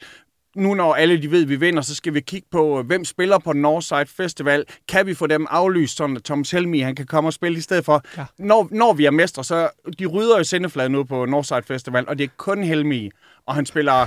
nu 0.57 0.75
når 0.75 0.95
alle 0.95 1.23
de 1.23 1.31
ved, 1.31 1.43
at 1.43 1.49
vi 1.49 1.57
vinder, 1.57 1.83
så 1.83 1.95
skal 1.95 2.15
vi 2.15 2.21
kigge 2.21 2.49
på, 2.51 2.79
øh, 2.79 2.87
hvem 2.87 3.05
spiller 3.05 3.39
på 3.39 3.53
Northside 3.53 4.07
Festival. 4.07 4.65
Kan 4.89 5.07
vi 5.07 5.15
få 5.15 5.27
dem 5.27 5.47
aflyst, 5.51 5.97
sådan 5.97 6.17
at 6.17 6.25
Thomas 6.25 6.51
Helmi 6.51 6.81
han 6.81 6.95
kan 6.95 7.07
komme 7.07 7.29
og 7.29 7.33
spille 7.33 7.59
i 7.59 7.61
stedet 7.61 7.85
for? 7.85 8.03
Ja. 8.17 8.25
Når, 8.39 8.69
når 8.71 8.93
vi 8.93 9.05
er 9.05 9.11
mestre, 9.11 9.45
så 9.45 9.69
de 9.99 10.07
rydder 10.07 10.39
jo 10.39 10.45
sendefladen 10.45 10.95
ud 10.95 11.05
på 11.05 11.25
Northside 11.25 11.63
Festival, 11.63 12.05
og 12.09 12.19
det 12.19 12.25
er 12.25 12.29
kun 12.37 12.65
Helmi, 12.65 13.11
og 13.47 13.55
han 13.55 13.67
spiller 13.67 14.07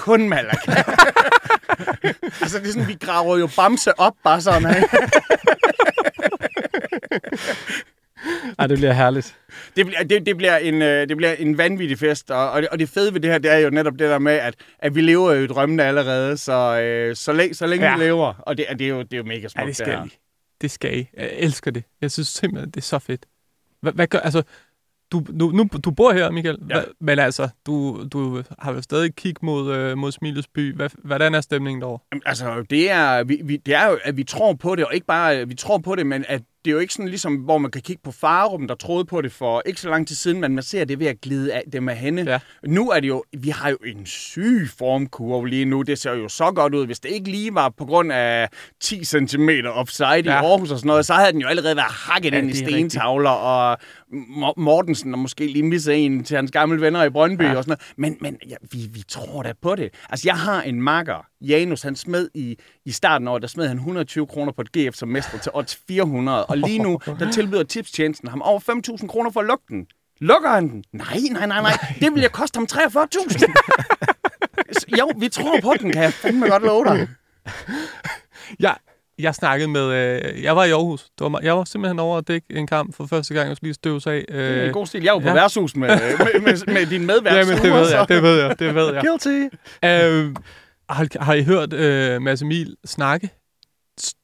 kun 0.00 0.28
Malaga. 0.28 0.56
altså 2.42 2.58
det 2.58 2.68
er 2.68 2.72
sådan, 2.72 2.88
vi 2.88 2.96
graver 3.00 3.38
jo 3.38 3.48
Bamse 3.56 3.98
op, 3.98 4.14
bare 4.24 4.40
sådan 4.40 4.64
her. 4.64 4.82
Ej, 8.58 8.66
det 8.66 8.78
bliver 8.78 8.92
herligt. 8.92 9.36
Det 9.76 9.86
bliver, 9.86 10.02
det, 10.02 10.26
det, 10.26 10.36
bliver 10.36 10.56
en, 10.56 10.82
øh, 10.82 11.08
det 11.08 11.16
bliver 11.16 11.32
en 11.32 11.58
vanvittig 11.58 11.98
fest, 11.98 12.30
og, 12.30 12.50
og, 12.50 12.62
det, 12.62 12.68
og 12.68 12.78
det 12.78 12.88
fede 12.88 13.14
ved 13.14 13.20
det 13.20 13.30
her, 13.30 13.38
det 13.38 13.50
er 13.50 13.56
jo 13.58 13.70
netop 13.70 13.92
det 13.92 14.00
der 14.10 14.18
med, 14.18 14.32
at, 14.32 14.54
at 14.78 14.94
vi 14.94 15.00
lever 15.00 15.32
jo 15.32 15.44
i 15.44 15.46
drømmene 15.46 15.84
allerede, 15.84 16.36
så, 16.36 16.80
øh, 16.80 17.16
så, 17.16 17.32
læ, 17.32 17.52
så 17.52 17.66
længe 17.66 17.86
Ja. 17.86 17.96
vi 17.96 18.04
lever, 18.04 18.34
og 18.38 18.58
det, 18.58 18.66
det, 18.78 18.80
er 18.80 18.88
jo, 18.88 19.02
det 19.02 19.12
er 19.12 19.16
jo 19.16 19.24
mega 19.24 19.48
smukt. 19.48 19.56
Ja, 19.56 19.66
det 19.66 19.76
skal 19.76 19.92
her. 19.92 20.04
I. 20.04 20.18
Det 20.60 20.70
skal 20.70 20.98
I. 20.98 21.08
Jeg 21.16 21.30
elsker 21.32 21.70
det. 21.70 21.84
Jeg 22.00 22.10
synes 22.10 22.28
simpelthen, 22.28 22.70
det 22.70 22.76
er 22.76 22.84
så 22.84 22.98
fedt. 22.98 23.26
Hvad, 23.82 23.92
hvad 23.92 24.06
gør, 24.06 24.18
altså, 24.18 24.42
du, 25.12 25.22
du, 25.40 25.50
nu, 25.50 25.68
du 25.84 25.90
bor 25.90 26.12
her, 26.12 26.30
Michael, 26.30 26.58
Ja. 26.70 26.74
Hva, 26.74 26.82
men 27.00 27.18
altså, 27.18 27.48
du, 27.66 28.04
du 28.12 28.42
har 28.58 28.72
vel 28.72 28.82
stadig 28.82 29.14
kig 29.16 29.34
mod, 29.42 29.74
øh, 29.74 29.98
mod 29.98 30.12
Smilets 30.12 30.48
by. 30.48 30.74
Hvad, 30.76 30.90
hvordan 31.04 31.34
er 31.34 31.40
stemningen 31.40 31.80
derovre? 31.82 31.98
Jamen, 32.12 32.22
Altså, 32.26 32.64
det 32.70 32.90
er, 32.90 33.24
vi, 33.24 33.40
vi, 33.44 33.56
det 33.56 33.74
er 33.74 33.86
jo, 33.90 33.98
at 34.04 34.16
vi 34.16 34.24
tror 34.24 34.52
på 34.52 34.74
det, 34.76 34.84
og 34.86 34.94
ikke 34.94 35.06
bare, 35.06 35.34
at 35.34 35.48
vi 35.48 35.54
tror 35.54 35.78
på 35.78 35.94
det, 35.94 36.06
men 36.06 36.24
at 36.28 36.42
det 36.64 36.70
er 36.70 36.72
jo 36.74 36.78
ikke 36.78 36.94
sådan 36.94 37.08
ligesom, 37.08 37.36
hvor 37.36 37.58
man 37.58 37.70
kan 37.70 37.82
kigge 37.82 38.02
på 38.04 38.12
Farum, 38.12 38.68
der 38.68 38.74
troede 38.74 39.04
på 39.04 39.20
det 39.20 39.32
for 39.32 39.62
ikke 39.66 39.80
så 39.80 39.88
lang 39.88 40.08
tid 40.08 40.16
siden, 40.16 40.40
men 40.40 40.54
man 40.54 40.62
ser 40.64 40.84
det 40.84 40.98
ved 41.00 41.06
at 41.06 41.20
glide 41.20 41.52
af 41.54 41.62
dem 41.72 41.88
af 41.88 41.96
hende. 41.96 42.22
Ja. 42.32 42.38
Nu 42.66 42.90
er 42.90 43.00
det 43.00 43.08
jo, 43.08 43.24
vi 43.38 43.48
har 43.48 43.70
jo 43.70 43.76
en 43.86 44.06
syg 44.06 44.68
formkurve 44.78 45.48
lige 45.48 45.64
nu. 45.64 45.82
Det 45.82 45.98
ser 45.98 46.12
jo 46.14 46.28
så 46.28 46.50
godt 46.52 46.74
ud. 46.74 46.86
Hvis 46.86 47.00
det 47.00 47.08
ikke 47.10 47.30
lige 47.30 47.54
var 47.54 47.68
på 47.68 47.84
grund 47.84 48.12
af 48.12 48.48
10 48.80 49.04
cm 49.04 49.48
offside 49.72 50.08
ja. 50.08 50.20
i. 50.22 50.26
Aarhus 50.28 50.70
og 50.70 50.78
sådan 50.78 50.86
noget, 50.86 51.06
så 51.06 51.14
havde 51.14 51.32
den 51.32 51.40
jo 51.40 51.46
allerede 51.48 51.76
været 51.76 51.90
hakket 51.92 52.32
Ja, 52.32 52.38
ind 52.38 52.50
i 52.50 52.52
det 52.52 52.62
er 52.62 52.66
rigtigt. 52.66 52.92
stentavler, 52.92 53.30
og 53.30 53.78
Mortensen 54.56 55.12
og 55.14 55.18
måske 55.18 55.46
lige 55.46 55.62
misset 55.62 56.04
en 56.04 56.24
til 56.24 56.36
hans 56.36 56.50
gamle 56.50 56.80
venner 56.80 57.04
i 57.04 57.10
Brøndby 57.10 57.42
Ja. 57.42 57.50
ja. 57.50 57.56
og 57.56 57.64
sådan 57.64 57.78
noget. 57.96 57.98
Men, 58.12 58.16
men 58.20 58.38
ja, 58.50 58.54
vi, 58.72 58.78
vi 58.92 59.02
tror 59.08 59.42
da 59.42 59.52
på 59.62 59.74
det. 59.74 59.94
Altså, 60.10 60.28
jeg 60.28 60.36
har 60.36 60.62
en 60.62 60.82
makker, 60.82 61.26
Janus, 61.40 61.82
han 61.82 61.96
smed 61.96 62.28
i, 62.34 62.56
i 62.84 62.92
starten 62.92 63.28
af 63.28 63.32
året, 63.32 63.42
der 63.42 63.48
smed 63.48 63.66
han 63.68 63.76
120 63.76 64.26
kroner 64.26 64.52
på 64.52 64.60
et 64.62 64.72
GF 64.72 64.94
som 64.94 65.08
mester 65.08 65.38
til 65.38 65.52
odds 65.54 65.78
400. 65.88 66.46
Og 66.46 66.58
lige 66.58 66.78
nu, 66.78 66.98
der 67.06 67.30
tilbyder 67.32 67.62
tipstjenesten 67.62 68.28
ham 68.28 68.42
over 68.42 68.60
5.000 69.00 69.06
kroner 69.06 69.30
for 69.30 69.40
at 69.40 69.46
lukke 69.46 69.64
den. 69.68 69.86
Lukker 70.20 70.50
han 70.50 70.68
den? 70.68 70.84
Nej, 70.92 71.18
nej, 71.30 71.46
nej, 71.46 71.60
nej. 71.60 71.72
Det 72.00 72.14
vil 72.14 72.20
jeg 72.20 72.32
koste 72.32 72.56
ham 72.56 72.66
43.000. 72.72 74.90
jo, 74.98 75.12
vi 75.18 75.28
tror 75.28 75.60
på 75.62 75.72
den, 75.80 75.92
kan 75.92 76.02
jeg 76.02 76.12
fandme 76.12 76.48
godt 76.48 76.62
love 76.62 76.84
dig. 76.84 77.08
Jeg, 78.60 78.76
jeg 79.22 79.34
snakkede 79.34 79.68
med... 79.68 79.86
Øh, 79.92 80.42
jeg 80.42 80.56
var 80.56 80.64
i 80.64 80.70
Aarhus. 80.70 81.06
Det 81.18 81.32
var, 81.32 81.40
jeg 81.42 81.56
var 81.56 81.64
simpelthen 81.64 81.98
over 81.98 82.18
at 82.18 82.28
dække 82.28 82.46
en 82.50 82.66
kamp 82.66 82.94
for 82.96 83.06
første 83.06 83.34
gang. 83.34 83.48
Jeg 83.48 83.56
skulle 83.56 83.68
lige 83.68 83.74
støves 83.74 84.06
af. 84.06 84.24
Øh, 84.28 84.38
Det 84.38 84.58
er 84.62 84.66
en 84.66 84.72
god 84.72 84.86
stil. 84.86 85.02
Jeg 85.02 85.12
var 85.14 85.18
på 85.20 85.28
ja. 85.28 85.34
værtshus 85.34 85.76
med, 85.76 85.88
med, 85.88 86.40
med, 86.40 86.74
med 86.74 86.86
din 86.86 87.06
medvært. 87.06 87.34
Jamen, 87.36 87.62
det 87.62 87.72
ved 87.72 87.90
jeg, 87.90 88.08
det 88.08 88.22
ved 88.22 88.42
jeg, 88.42 88.58
det 88.58 88.74
ved 88.74 88.92
jeg. 88.94 89.02
Guilty. 89.06 89.56
Øh, 89.84 90.34
har, 90.90 91.24
har 91.24 91.34
I 91.34 91.42
hørt 91.42 91.72
øh, 91.72 92.22
Mads 92.22 92.42
Emil 92.42 92.76
snakke? 92.84 93.30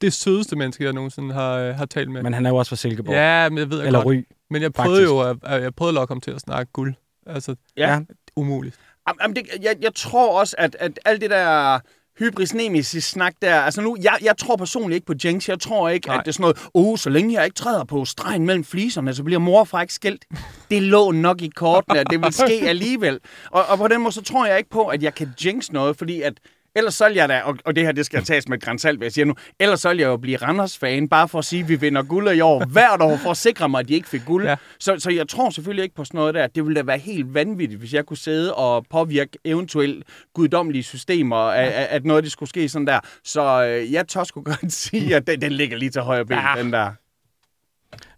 Det 0.00 0.12
sødeste 0.12 0.56
menneske, 0.56 0.84
jeg 0.84 0.92
nogensinde 0.92 1.34
har, 1.34 1.52
øh, 1.58 1.74
har 1.74 1.86
talt 1.86 2.10
med. 2.10 2.22
Men 2.22 2.34
han 2.34 2.46
er 2.46 2.50
jo 2.50 2.56
også 2.56 2.68
fra 2.68 2.76
Silkeborg. 2.76 3.14
ja, 3.14 3.48
men 3.48 3.58
jeg 3.58 3.70
ved 3.70 3.78
jeg 3.78 3.86
Eller 3.86 4.02
godt. 4.02 4.16
Ry. 4.16 4.26
Men 4.50 4.62
jeg 4.62 4.72
prøvede 4.72 4.96
faktisk. 5.00 5.10
jo 5.10 5.20
at, 5.20 5.36
at, 5.42 5.62
jeg 5.62 5.74
prøvede 5.74 5.90
at 5.90 5.94
lokke 5.94 6.10
ham 6.14 6.20
til 6.20 6.30
at 6.30 6.40
snakke 6.40 6.72
guld. 6.72 6.94
Altså, 7.26 7.54
Ja. 7.76 8.00
Umuligt. 8.36 8.76
Jamen, 9.08 9.18
Jamen, 9.22 9.36
det, 9.36 9.42
jeg, 9.62 9.76
jeg 9.80 9.94
tror 9.94 10.40
også, 10.40 10.54
at, 10.58 10.76
at 10.80 11.00
alt 11.04 11.20
det 11.20 11.30
der 11.30 11.78
hybris 12.18 12.54
nemesis 12.54 13.04
snak 13.04 13.34
der, 13.42 13.60
altså 13.60 13.80
nu, 13.80 13.96
jeg, 14.02 14.18
jeg 14.22 14.36
tror 14.38 14.56
personligt 14.56 14.94
ikke 14.94 15.06
på 15.06 15.14
Jinx. 15.24 15.48
Jeg 15.48 15.60
tror 15.60 15.88
ikke, 15.88 16.06
Nej. 16.06 16.14
Nej. 16.14 16.20
at 16.20 16.24
det 16.24 16.30
er 16.30 16.32
sådan 16.32 16.42
noget, 16.42 16.68
oh, 16.74 16.98
så 16.98 17.10
længe 17.10 17.34
jeg 17.34 17.44
ikke 17.44 17.54
træder 17.54 17.84
på 17.84 18.04
stregen 18.04 18.46
mellem 18.46 18.64
fliserne, 18.64 19.14
så 19.14 19.22
bliver 19.22 19.38
mor 19.38 19.60
og 19.60 19.68
far 19.68 19.80
ikke 19.80 19.94
skilt. 19.94 20.24
Det 20.70 20.82
lå 20.82 21.12
nok 21.12 21.42
i 21.42 21.48
kortene, 21.48 22.00
at 22.00 22.06
det 22.10 22.22
vil 22.22 22.32
ske 22.32 22.68
alligevel. 22.68 23.20
Og, 23.50 23.64
og 23.68 23.78
på 23.78 23.88
den 23.88 24.00
måde, 24.00 24.14
så 24.14 24.22
tror 24.22 24.46
jeg 24.46 24.58
ikke 24.58 24.70
på, 24.70 24.86
at 24.86 25.02
jeg 25.02 25.14
kan 25.14 25.34
jinx 25.44 25.70
noget, 25.70 25.96
fordi 25.96 26.22
at 26.22 26.34
Ellers 26.76 26.94
så 26.94 27.06
jeg 27.06 27.28
da, 27.28 27.40
og, 27.40 27.56
og 27.64 27.76
det 27.76 27.84
her, 27.84 27.92
det 27.92 28.06
skal 28.06 28.24
tages 28.24 28.48
med 28.48 28.58
et 28.58 28.64
grænsalt, 28.64 28.98
hvad 28.98 29.06
jeg 29.06 29.12
siger 29.12 29.24
nu, 29.24 29.34
ellers 29.60 29.80
så 29.80 29.88
vil 29.88 29.98
jeg 29.98 30.06
jo 30.06 30.16
blive 30.16 30.36
Randers-fan, 30.36 31.08
bare 31.08 31.28
for 31.28 31.38
at 31.38 31.44
sige, 31.44 31.62
at 31.62 31.68
vi 31.68 31.74
vinder 31.80 32.02
guld 32.02 32.28
i 32.36 32.40
år 32.40 32.64
hvert 32.64 33.02
år, 33.02 33.16
for 33.16 33.30
at 33.30 33.36
sikre 33.36 33.68
mig, 33.68 33.80
at 33.80 33.88
de 33.88 33.94
ikke 33.94 34.08
fik 34.08 34.20
guld. 34.26 34.44
Ja. 34.44 34.50
Ja. 34.50 34.56
Så, 34.80 34.96
så 34.98 35.10
jeg 35.10 35.28
tror 35.28 35.50
selvfølgelig 35.50 35.82
ikke 35.82 35.94
på 35.94 36.04
sådan 36.04 36.18
noget 36.18 36.34
der. 36.34 36.46
Det 36.46 36.64
ville 36.64 36.76
da 36.76 36.82
være 36.82 36.98
helt 36.98 37.34
vanvittigt, 37.34 37.78
hvis 37.80 37.92
jeg 37.94 38.06
kunne 38.06 38.16
sidde 38.16 38.54
og 38.54 38.84
påvirke 38.90 39.38
eventuelt 39.44 40.04
guddommelige 40.34 40.82
systemer, 40.82 41.36
at, 41.36 41.68
at- 41.68 41.86
at 41.86 42.04
noget 42.04 42.24
det 42.24 42.32
skulle 42.32 42.48
ske 42.48 42.68
sådan 42.68 42.86
der. 42.86 43.00
Så 43.24 43.64
øh, 43.64 43.92
jeg 43.92 44.08
tør 44.08 44.24
sgu 44.24 44.42
godt 44.42 44.72
sige, 44.84 45.16
at 45.16 45.26
den, 45.26 45.40
den 45.40 45.52
ligger 45.52 45.76
lige 45.76 45.90
til 45.90 46.02
højre 46.02 46.24
ben, 46.26 46.38
ja. 46.38 46.62
den 46.62 46.72
der. 46.72 46.90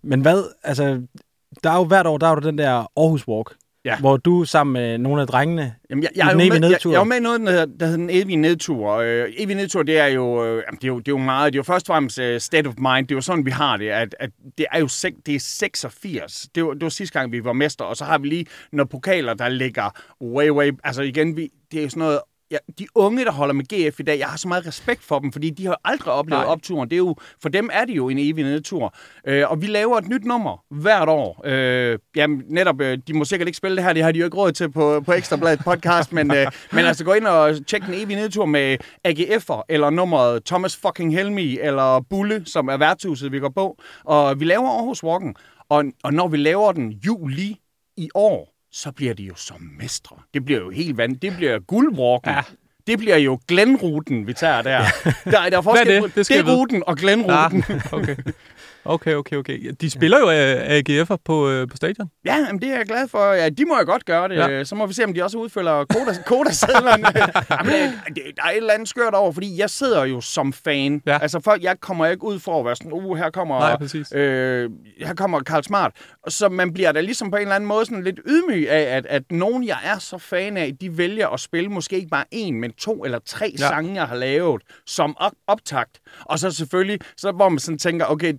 Men 0.02 0.20
hvad, 0.20 0.44
altså, 0.62 1.02
der 1.64 1.70
er 1.70 1.76
jo 1.76 1.84
hvert 1.84 2.06
år, 2.06 2.18
der 2.18 2.26
er 2.26 2.30
jo 2.30 2.36
den 2.40 2.58
der 2.58 2.70
Aarhus 2.72 3.28
Walk, 3.28 3.54
Ja. 3.84 3.98
hvor 3.98 4.16
du 4.16 4.44
sammen 4.44 4.72
med 4.72 4.98
nogle 4.98 5.22
af 5.22 5.26
drengene, 5.28 5.74
Jamen, 5.90 6.02
jeg, 6.02 6.10
I 6.14 6.18
jeg, 6.18 6.26
er 6.26 6.30
den 6.30 6.40
evige 6.40 6.50
med, 6.50 6.60
jeg, 6.60 6.70
nedtur. 6.70 6.90
jeg 6.90 6.96
er 6.96 7.00
jo 7.00 7.04
med 7.04 7.16
i 7.16 7.20
noget, 7.20 7.40
der 7.40 7.50
hedder, 7.50 7.66
der 7.80 7.86
hedder 7.86 7.98
den 7.98 8.10
evige 8.10 8.36
nedtur. 8.36 8.90
Øh, 8.92 9.32
evige 9.36 9.56
nedtur, 9.56 9.82
det 9.82 9.98
er, 9.98 10.06
jo, 10.06 10.44
øh, 10.44 10.62
det, 10.72 10.84
er 10.84 10.88
jo, 10.88 10.98
det 10.98 11.08
er 11.08 11.12
jo 11.12 11.18
meget, 11.18 11.52
det 11.52 11.56
er 11.56 11.58
jo 11.58 11.62
først 11.62 11.90
og 11.90 11.94
fremmest 11.94 12.18
uh, 12.18 12.24
state 12.38 12.66
of 12.66 12.74
mind. 12.78 13.08
Det 13.08 13.14
er 13.14 13.16
jo 13.16 13.20
sådan, 13.20 13.46
vi 13.46 13.50
har 13.50 13.76
det, 13.76 13.88
at, 13.88 14.16
at 14.20 14.30
det 14.58 14.66
er 14.72 14.78
jo 14.78 14.86
sek- 14.86 15.22
det 15.26 15.34
er 15.34 15.40
86. 15.40 16.46
Det 16.54 16.64
var, 16.64 16.72
det 16.72 16.82
var 16.82 16.88
sidste 16.88 17.18
gang, 17.18 17.32
vi 17.32 17.44
var 17.44 17.52
mester, 17.52 17.84
og 17.84 17.96
så 17.96 18.04
har 18.04 18.18
vi 18.18 18.28
lige 18.28 18.46
nogle 18.72 18.88
pokaler, 18.88 19.34
der 19.34 19.48
ligger 19.48 19.90
way, 20.22 20.50
way... 20.50 20.72
Altså 20.84 21.02
igen, 21.02 21.36
vi, 21.36 21.48
det 21.72 21.78
er 21.78 21.82
jo 21.82 21.88
sådan 21.88 22.00
noget... 22.00 22.20
Ja, 22.50 22.56
de 22.78 22.86
unge, 22.94 23.24
der 23.24 23.32
holder 23.32 23.54
med 23.54 23.64
GF 23.64 24.00
i 24.00 24.02
dag, 24.02 24.18
jeg 24.18 24.28
har 24.28 24.36
så 24.36 24.48
meget 24.48 24.66
respekt 24.66 25.04
for 25.04 25.18
dem, 25.18 25.32
fordi 25.32 25.50
de 25.50 25.66
har 25.66 25.80
aldrig 25.84 26.12
oplevet 26.12 26.44
Nej. 26.44 26.52
opturen. 26.52 26.90
Det 26.90 26.96
er 26.96 26.98
jo, 26.98 27.16
for 27.42 27.48
dem 27.48 27.70
er 27.72 27.84
det 27.84 27.96
jo 27.96 28.08
en 28.08 28.18
evig 28.18 28.44
nedtur. 28.44 28.94
Øh, 29.26 29.50
og 29.50 29.62
vi 29.62 29.66
laver 29.66 29.98
et 29.98 30.08
nyt 30.08 30.24
nummer 30.24 30.64
hvert 30.70 31.08
år. 31.08 31.42
Øh, 31.44 31.98
jamen, 32.16 32.42
netop, 32.48 32.80
øh, 32.80 32.98
de 33.06 33.12
må 33.14 33.24
sikkert 33.24 33.48
ikke 33.48 33.56
spille 33.56 33.76
det 33.76 33.84
her, 33.84 33.92
det 33.92 34.02
har 34.02 34.12
de 34.12 34.18
jo 34.18 34.24
ikke 34.24 34.36
råd 34.36 34.52
til 34.52 34.70
på, 34.70 35.00
på 35.00 35.12
Ekstrabladet 35.12 35.60
podcast, 35.64 36.12
men, 36.12 36.34
øh, 36.34 36.46
men 36.72 36.84
altså 36.84 37.04
gå 37.04 37.12
ind 37.12 37.26
og 37.26 37.66
tjek 37.66 37.82
den 37.86 37.94
evige 37.94 38.16
nedtur 38.16 38.46
med 38.46 38.76
AGF'er, 39.08 39.62
eller 39.68 39.90
nummeret 39.90 40.44
Thomas 40.44 40.76
fucking 40.76 41.12
Helmi, 41.14 41.58
eller 41.58 42.00
Bulle, 42.10 42.42
som 42.46 42.68
er 42.68 42.76
værtshuset, 42.76 43.32
vi 43.32 43.38
går 43.38 43.52
på. 43.54 43.78
Og 44.04 44.40
vi 44.40 44.44
laver 44.44 44.68
Aarhus 44.68 45.04
Walken, 45.04 45.34
og, 45.68 45.84
og 46.04 46.14
når 46.14 46.28
vi 46.28 46.36
laver 46.36 46.72
den 46.72 46.90
juli 46.90 47.56
i 47.96 48.10
år, 48.14 48.57
så 48.72 48.92
bliver 48.92 49.14
det 49.14 49.24
jo 49.28 49.34
som 49.36 49.60
mestre. 49.80 50.16
Det 50.34 50.44
bliver 50.44 50.60
jo 50.60 50.70
helt 50.70 50.96
vandt. 50.96 51.22
Det 51.22 51.36
bliver 51.36 51.58
guldwalken. 51.58 52.30
Ja. 52.30 52.36
Ja. 52.36 52.42
Det 52.86 52.98
bliver 52.98 53.16
jo 53.16 53.40
Glenruten, 53.48 54.26
vi 54.26 54.32
tager 54.32 54.62
der. 54.62 54.84
Der, 55.24 55.40
er- 55.40 55.50
der 55.50 55.58
er 55.58 55.62
forskel 55.62 55.86
det? 55.94 56.00
på- 56.02 56.06
Det 56.06 56.14
det 56.14 56.28
vide. 56.28 56.38
er 56.52 56.56
ruten 56.56 56.82
og 56.86 56.96
Glenruten. 56.96 57.64
Ah, 57.68 57.92
okay. 57.92 58.16
Okay, 58.84 59.14
okay, 59.14 59.36
okay. 59.36 59.72
De 59.80 59.90
spiller 59.90 60.18
jo 60.18 60.28
af 60.28 60.80
AGF'er 60.82 61.16
på, 61.24 61.48
øh, 61.50 61.68
på 61.68 61.76
stadion. 61.76 62.10
Ja, 62.24 62.36
jamen, 62.36 62.62
det 62.62 62.68
er 62.70 62.76
jeg 62.76 62.86
glad 62.86 63.08
for. 63.08 63.32
Ja, 63.32 63.48
de 63.48 63.64
må 63.64 63.78
jo 63.78 63.84
godt 63.84 64.04
gøre 64.04 64.28
det. 64.28 64.34
Ja. 64.36 64.48
Ja. 64.48 64.64
Så 64.64 64.74
må 64.74 64.86
vi 64.86 64.92
se, 64.94 65.04
om 65.04 65.14
de 65.14 65.22
også 65.24 65.38
udfylder 65.38 65.84
koda- 65.94 66.22
kodasedlerne. 66.30 67.06
jamen, 67.50 67.74
øh, 67.74 68.06
det, 68.14 68.22
der 68.36 68.42
er 68.44 68.50
et 68.50 68.56
eller 68.56 68.72
andet 68.74 68.88
skørt 68.88 69.14
over, 69.14 69.32
fordi 69.32 69.58
jeg 69.58 69.70
sidder 69.70 70.04
jo 70.04 70.20
som 70.20 70.52
fan. 70.52 71.02
Ja. 71.06 71.18
Altså, 71.22 71.40
folk, 71.40 71.62
jeg 71.62 71.80
kommer 71.80 72.06
ikke 72.06 72.24
ud 72.24 72.38
for 72.38 72.60
at 72.60 72.66
være 72.66 72.76
sådan, 72.76 72.92
uh, 72.92 73.16
her 73.16 73.30
kommer, 73.30 73.58
Nej, 73.58 73.76
præcis. 73.78 74.12
øh, 74.12 74.70
her 75.00 75.14
kommer 75.14 75.40
Karl 75.40 75.62
Smart. 75.62 75.92
Så 76.28 76.48
man 76.48 76.72
bliver 76.72 76.92
da 76.92 77.00
ligesom 77.00 77.30
på 77.30 77.36
en 77.36 77.42
eller 77.42 77.54
anden 77.54 77.68
måde 77.68 77.84
sådan 77.86 78.04
lidt 78.04 78.20
ydmyg 78.26 78.70
af, 78.70 78.96
at, 78.96 79.06
at 79.06 79.22
nogen, 79.30 79.64
jeg 79.66 79.78
er 79.84 79.98
så 79.98 80.18
fan 80.18 80.56
af, 80.56 80.72
de 80.80 80.98
vælger 80.98 81.28
at 81.28 81.40
spille 81.40 81.70
måske 81.70 81.96
ikke 81.96 82.08
bare 82.08 82.24
en, 82.30 82.60
men 82.60 82.72
to 82.72 83.04
eller 83.04 83.18
tre 83.26 83.52
ja. 83.58 83.68
sange, 83.68 83.94
jeg 83.94 84.04
har 84.08 84.16
lavet 84.16 84.62
som 84.86 85.16
op- 85.20 85.32
optakt. 85.46 85.98
Og 86.20 86.38
så 86.38 86.50
selvfølgelig, 86.50 86.98
så 87.16 87.32
hvor 87.32 87.48
man 87.48 87.58
sådan 87.58 87.78
tænker, 87.78 88.06
okay, 88.06 88.32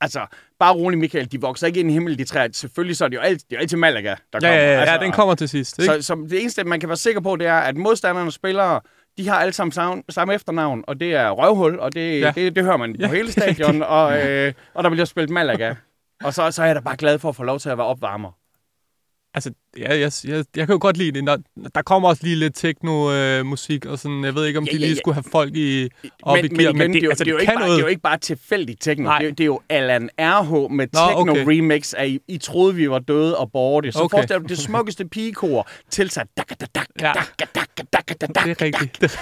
Altså, 0.00 0.26
bare 0.58 0.74
rolig, 0.74 0.98
Michael. 0.98 1.32
De 1.32 1.40
vokser 1.40 1.66
ikke 1.66 1.80
ind 1.80 1.90
i 1.90 1.92
himlen, 1.92 2.18
de 2.18 2.24
træer. 2.24 2.48
Selvfølgelig 2.52 2.96
så 2.96 3.04
er 3.04 3.08
det 3.08 3.16
jo 3.16 3.20
alt, 3.20 3.38
det 3.40 3.52
er 3.52 3.56
jo 3.56 3.60
altid 3.60 3.76
Malaga, 3.76 4.08
der 4.08 4.14
Ja, 4.14 4.38
kommer. 4.40 4.48
ja, 4.54 4.72
ja, 4.72 4.80
altså, 4.80 4.92
ja, 4.94 4.98
den 5.00 5.12
kommer 5.12 5.34
til 5.34 5.48
sidst. 5.48 5.78
Ikke? 5.78 5.92
Så, 5.94 6.02
så 6.02 6.26
det 6.30 6.40
eneste, 6.40 6.64
man 6.64 6.80
kan 6.80 6.88
være 6.88 6.96
sikker 6.96 7.20
på, 7.20 7.36
det 7.36 7.46
er, 7.46 7.54
at 7.58 7.76
modstanderne 7.76 8.32
spillere, 8.32 8.80
de 9.18 9.28
har 9.28 9.38
alle 9.40 9.52
sammen 9.52 9.72
samme, 9.72 10.02
samme 10.08 10.34
efternavn, 10.34 10.84
og 10.86 11.00
det 11.00 11.14
er 11.14 11.30
røvhul, 11.30 11.78
og 11.78 11.94
det, 11.94 12.20
Ja. 12.20 12.26
ja. 12.26 12.32
det, 12.34 12.56
det 12.56 12.64
hører 12.64 12.76
man 12.76 12.96
Ja. 13.00 13.06
på 13.08 13.14
hele 13.14 13.32
stadion, 13.32 13.82
og, 13.98 14.26
øh, 14.28 14.52
og 14.74 14.84
der 14.84 14.90
bliver 14.90 15.04
spillet 15.04 15.30
Malaga. 15.30 15.74
Og 16.24 16.34
så, 16.34 16.50
så 16.50 16.62
er 16.62 16.66
jeg 16.66 16.74
da 16.74 16.80
bare 16.80 16.96
glad 16.96 17.18
for 17.18 17.28
at 17.28 17.36
få 17.36 17.42
lov 17.42 17.58
til 17.58 17.68
at 17.68 17.78
være 17.78 17.86
opvarmer. 17.86 18.30
Altså, 19.34 19.52
ja, 19.78 19.98
jeg, 20.00 20.12
jeg, 20.24 20.44
jeg 20.56 20.66
kan 20.66 20.72
jo 20.74 20.78
godt 20.80 20.96
lide 20.96 21.12
det. 21.12 21.24
Når, 21.24 21.38
der 21.74 21.82
kommer 21.82 22.08
også 22.08 22.22
lige 22.24 22.36
lidt 22.36 22.54
techno-musik, 22.54 23.86
og 23.86 23.98
sådan, 23.98 24.24
jeg 24.24 24.34
ved 24.34 24.46
ikke, 24.46 24.58
om 24.58 24.64
Ja, 24.64 24.70
de 24.70 24.76
ja, 24.76 24.80
lige 24.80 24.90
ja. 24.94 24.98
skulle 24.98 25.14
have 25.14 25.24
folk 25.32 25.56
i, 25.56 25.88
op 26.22 26.36
men, 26.36 26.44
i 26.44 26.48
men 26.48 26.58
gear, 26.58 26.70
igen, 26.72 26.92
det, 26.92 26.98
er 26.98 27.02
jo, 27.04 27.10
altså, 27.10 27.24
det, 27.24 27.30
er 27.30 27.34
jo 27.34 27.38
ikke 27.38 27.52
bare, 27.54 27.68
det 27.68 27.74
er 27.76 27.80
jo 27.80 27.86
ikke 27.86 28.02
bare 28.02 28.18
tilfældigt 28.18 28.80
techno. 28.82 29.10
Det, 29.10 29.16
er, 29.20 29.24
jo- 29.24 29.30
det 29.30 29.40
er 29.40 29.44
jo 29.44 29.60
Alan 29.68 30.10
RH 30.20 30.70
med 30.72 30.86
Nå, 30.92 31.00
techno 31.08 31.32
okay. 31.32 31.94
af 31.96 32.06
I, 32.08 32.18
I 32.28 32.38
troede, 32.38 32.74
vi 32.74 32.90
var 32.90 32.98
døde 32.98 33.36
og 33.38 33.52
borte. 33.52 33.92
Så 33.92 33.98
Okay. 33.98 34.16
forestil 34.16 34.36
dig 34.40 34.48
det 34.48 34.58
smukkeste 34.58 35.04
pigekor 35.08 35.68
tilsat. 35.90 36.26
Dak, 36.36 36.48
dak, 36.60 36.68
dak, 36.74 36.86
Ja. 37.00 37.12
dak, 37.14 37.38
dak, 37.38 37.48
dak, 37.54 37.92
dak, 37.92 38.20
dak, 38.20 38.44
Det 38.44 38.50
er 38.50 38.62
rigtigt. 38.64 39.00
Det, 39.00 39.18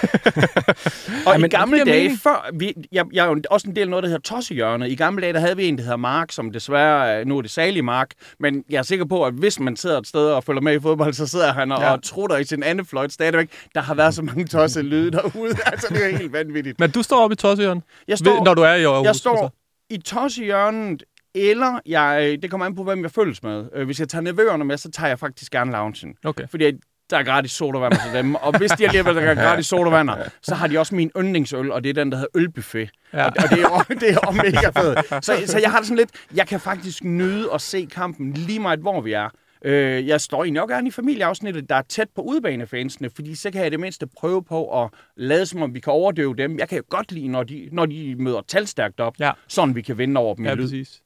Og 1.27 1.35
i 1.37 1.41
men 1.41 1.49
gamle 1.49 1.77
det 1.77 1.85
giver 1.85 1.93
dage, 1.95 2.03
mening. 2.03 2.19
før, 2.19 2.49
vi, 2.53 2.73
jeg, 2.91 3.05
jeg 3.13 3.25
er 3.25 3.29
jo 3.29 3.41
også 3.51 3.67
en 3.69 3.75
del 3.75 3.81
af 3.83 3.89
noget, 3.89 4.03
der 4.03 4.09
hedder 4.09 4.21
Tossehjørnet. 4.21 4.91
I 4.91 4.95
gamle 4.95 5.21
dage, 5.21 5.33
der 5.33 5.39
havde 5.39 5.57
vi 5.57 5.65
en, 5.67 5.77
der 5.77 5.83
hedder 5.83 5.97
Mark, 5.97 6.31
som 6.31 6.51
desværre, 6.51 7.19
øh, 7.19 7.25
nu 7.27 7.37
er 7.37 7.41
det 7.41 7.51
salige 7.51 7.83
Mark, 7.83 8.11
men 8.39 8.63
jeg 8.69 8.77
er 8.77 8.83
sikker 8.83 9.05
på, 9.05 9.25
at 9.25 9.33
hvis 9.33 9.59
man 9.59 9.75
sidder 9.75 9.97
et 9.99 10.07
sted 10.07 10.29
og 10.37 10.43
følger 10.43 10.61
med 10.61 10.73
i 10.75 10.79
fodbold, 10.79 11.13
så 11.13 11.27
sidder 11.27 11.53
han 11.53 11.71
og, 11.71 11.81
Ja. 11.81 11.91
og 11.91 12.03
trutter 12.03 12.37
i 12.37 12.43
sin 12.43 12.63
anden 12.63 12.85
fløjt 12.85 13.11
stadigvæk. 13.13 13.49
Der 13.75 13.81
har 13.81 13.93
været 13.93 14.13
så 14.13 14.21
mange 14.21 14.45
tossede 14.45 14.85
lyde 14.85 15.11
derude. 15.11 15.55
altså, 15.71 15.87
det 15.89 16.05
er 16.13 16.17
helt 16.17 16.33
vanvittigt. 16.33 16.79
men 16.79 16.91
du 16.91 17.03
står 17.03 17.23
oppe 17.23 17.33
i 17.33 17.35
Tossejørn, 17.35 17.81
Jeg 18.07 18.17
står, 18.17 18.43
når 18.45 18.53
du 18.53 18.61
er 18.61 18.73
i 18.73 18.83
Aarhus. 18.83 19.05
jeg 19.05 19.15
står 19.15 19.31
Altså. 19.43 19.49
i 19.89 19.97
Tossehjørnet, 19.97 21.03
eller 21.35 21.79
jeg, 21.85 22.37
det 22.41 22.51
kommer 22.51 22.65
an 22.65 22.75
på, 22.75 22.83
hvem 22.83 23.03
jeg 23.03 23.11
følges 23.11 23.43
med. 23.43 23.65
Øh, 23.75 23.85
Hvis 23.85 23.99
jeg 23.99 24.09
tager 24.09 24.21
nevøerne 24.21 24.65
med, 24.65 24.77
så 24.77 24.91
tager 24.91 25.07
jeg 25.07 25.19
faktisk 25.19 25.51
gerne 25.51 25.71
loungen. 25.71 26.15
Okay. 26.25 26.43
Fordi 26.51 26.71
der 27.09 27.17
er 27.17 27.23
gratis 27.23 27.51
sodavand 27.51 27.93
til 27.93 28.13
dem. 28.19 28.35
Og 28.35 28.57
hvis 28.57 28.71
de 28.71 28.85
alligevel 28.85 29.17
er 29.17 29.35
gratis 29.45 29.65
sodavander, 29.67 30.15
så 30.41 30.55
har 30.55 30.67
de 30.67 30.79
også 30.79 30.95
min 30.95 31.11
yndlingsøl, 31.17 31.71
og 31.71 31.83
det 31.83 31.89
er 31.89 31.93
den, 31.93 32.11
der 32.11 32.17
hedder 32.17 32.29
ølbuffet. 32.35 32.89
Ja. 33.13 33.25
Og, 33.25 33.31
og 33.35 33.49
det 33.49 33.59
er, 33.59 33.61
jo- 33.61 33.95
det 33.99 34.09
er 34.09 34.31
mega 34.31 34.69
fedt. 34.81 35.25
Så, 35.25 35.33
så 35.45 35.59
jeg 35.59 35.71
har 35.71 35.77
det 35.77 35.87
sådan 35.87 35.97
lidt, 35.97 36.09
jeg 36.35 36.47
kan 36.47 36.59
faktisk 36.59 37.03
nyde 37.03 37.47
at 37.53 37.61
se 37.61 37.87
kampen 37.91 38.33
lige 38.33 38.59
meget, 38.59 38.79
hvor 38.79 39.01
vi 39.01 39.13
er. 39.13 39.29
Øh, 39.65 40.07
jeg 40.07 40.21
står 40.21 40.43
egentlig 40.43 40.61
også 40.61 40.73
gerne 40.73 40.87
i 40.87 40.91
familieafsnittet, 40.91 41.69
der 41.69 41.75
er 41.75 41.81
tæt 41.81 42.07
på 42.15 42.21
udebanefansene, 42.21 43.09
fordi 43.15 43.35
så 43.35 43.51
kan 43.51 43.59
jeg 43.59 43.67
i 43.67 43.69
det 43.69 43.79
mindste 43.79 44.07
prøve 44.07 44.43
på 44.43 44.83
at 44.83 44.89
lade 45.17 45.45
som 45.45 45.61
om, 45.61 45.73
vi 45.73 45.79
kan 45.79 45.93
overdøve 45.93 46.35
dem. 46.35 46.59
Jeg 46.59 46.69
kan 46.69 46.77
jo 46.77 46.83
godt 46.89 47.11
lide, 47.11 47.27
når 47.27 47.43
de, 47.43 47.69
når 47.71 47.85
de 47.85 48.15
møder 48.19 48.41
talstærkt 48.47 48.99
op, 48.99 49.15
Ja. 49.19 49.31
sådan 49.47 49.75
vi 49.75 49.81
kan 49.81 49.97
vinde 49.97 50.19
over 50.19 50.35
dem 50.35 50.45
i 50.45 50.47
Ja, 50.47 50.53
lyd. 50.53 50.63
præcis. 50.63 51.01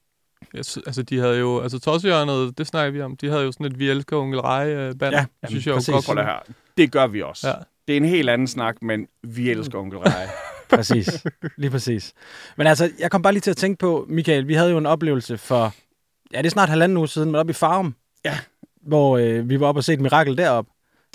Jeg, 0.54 0.66
sy- 0.66 0.78
altså, 0.86 1.04
de 1.04 1.18
havde 1.20 1.40
jo... 1.40 1.60
Altså, 1.62 1.80
Tossejørnet, 1.80 2.58
det 2.58 2.68
snakker 2.68 2.92
vi 2.92 3.02
om. 3.02 3.18
De 3.18 3.30
havde 3.30 3.44
jo 3.44 3.52
sådan 3.52 3.66
et 3.66 3.80
Vi 3.80 3.90
elsker 3.90 4.18
onkel 4.18 4.40
Rej-band. 4.42 5.16
Ja, 5.16 5.26
det 5.42 5.50
synes 5.50 5.68
jeg 5.68 5.74
præcis. 5.74 5.88
jo 5.90 5.94
godt 5.94 6.18
det 6.18 6.26
her. 6.26 6.40
Det 6.78 6.92
gør 6.92 7.08
vi 7.08 7.22
også. 7.22 7.48
Ja. 7.48 7.54
Det 7.88 7.94
er 7.94 7.98
en 7.98 8.06
helt 8.06 8.30
anden 8.30 8.48
snak, 8.48 8.76
men 8.82 9.08
vi 9.24 9.50
elsker 9.50 9.80
onkel 9.80 10.00
Rej. 10.00 10.28
Præcis. 10.76 11.24
Lige 11.58 11.72
præcis. 11.72 12.14
Men 12.58 12.68
altså, 12.68 12.90
jeg 13.00 13.12
kom 13.12 13.22
bare 13.22 13.34
lige 13.34 13.42
til 13.42 13.52
at 13.52 13.58
tænke 13.58 13.80
på, 13.80 14.06
Michael, 14.10 14.48
vi 14.48 14.54
havde 14.54 14.72
jo 14.72 14.78
en 14.78 14.86
oplevelse 14.86 15.38
for, 15.38 15.74
ja, 16.34 16.38
det 16.38 16.46
er 16.46 16.50
snart 16.50 16.70
halvanden 16.70 16.98
uge 16.98 17.08
siden, 17.08 17.32
men 17.32 17.36
oppe 17.36 17.50
i 17.52 17.54
Farum. 17.54 17.96
Ja. 18.26 18.40
Hvor 18.82 19.18
øh, 19.18 19.50
vi 19.50 19.60
var 19.60 19.68
oppe 19.68 19.80
og 19.80 19.84
se 19.84 19.94
et 19.94 20.02
mirakel 20.02 20.38
derop. 20.38 20.66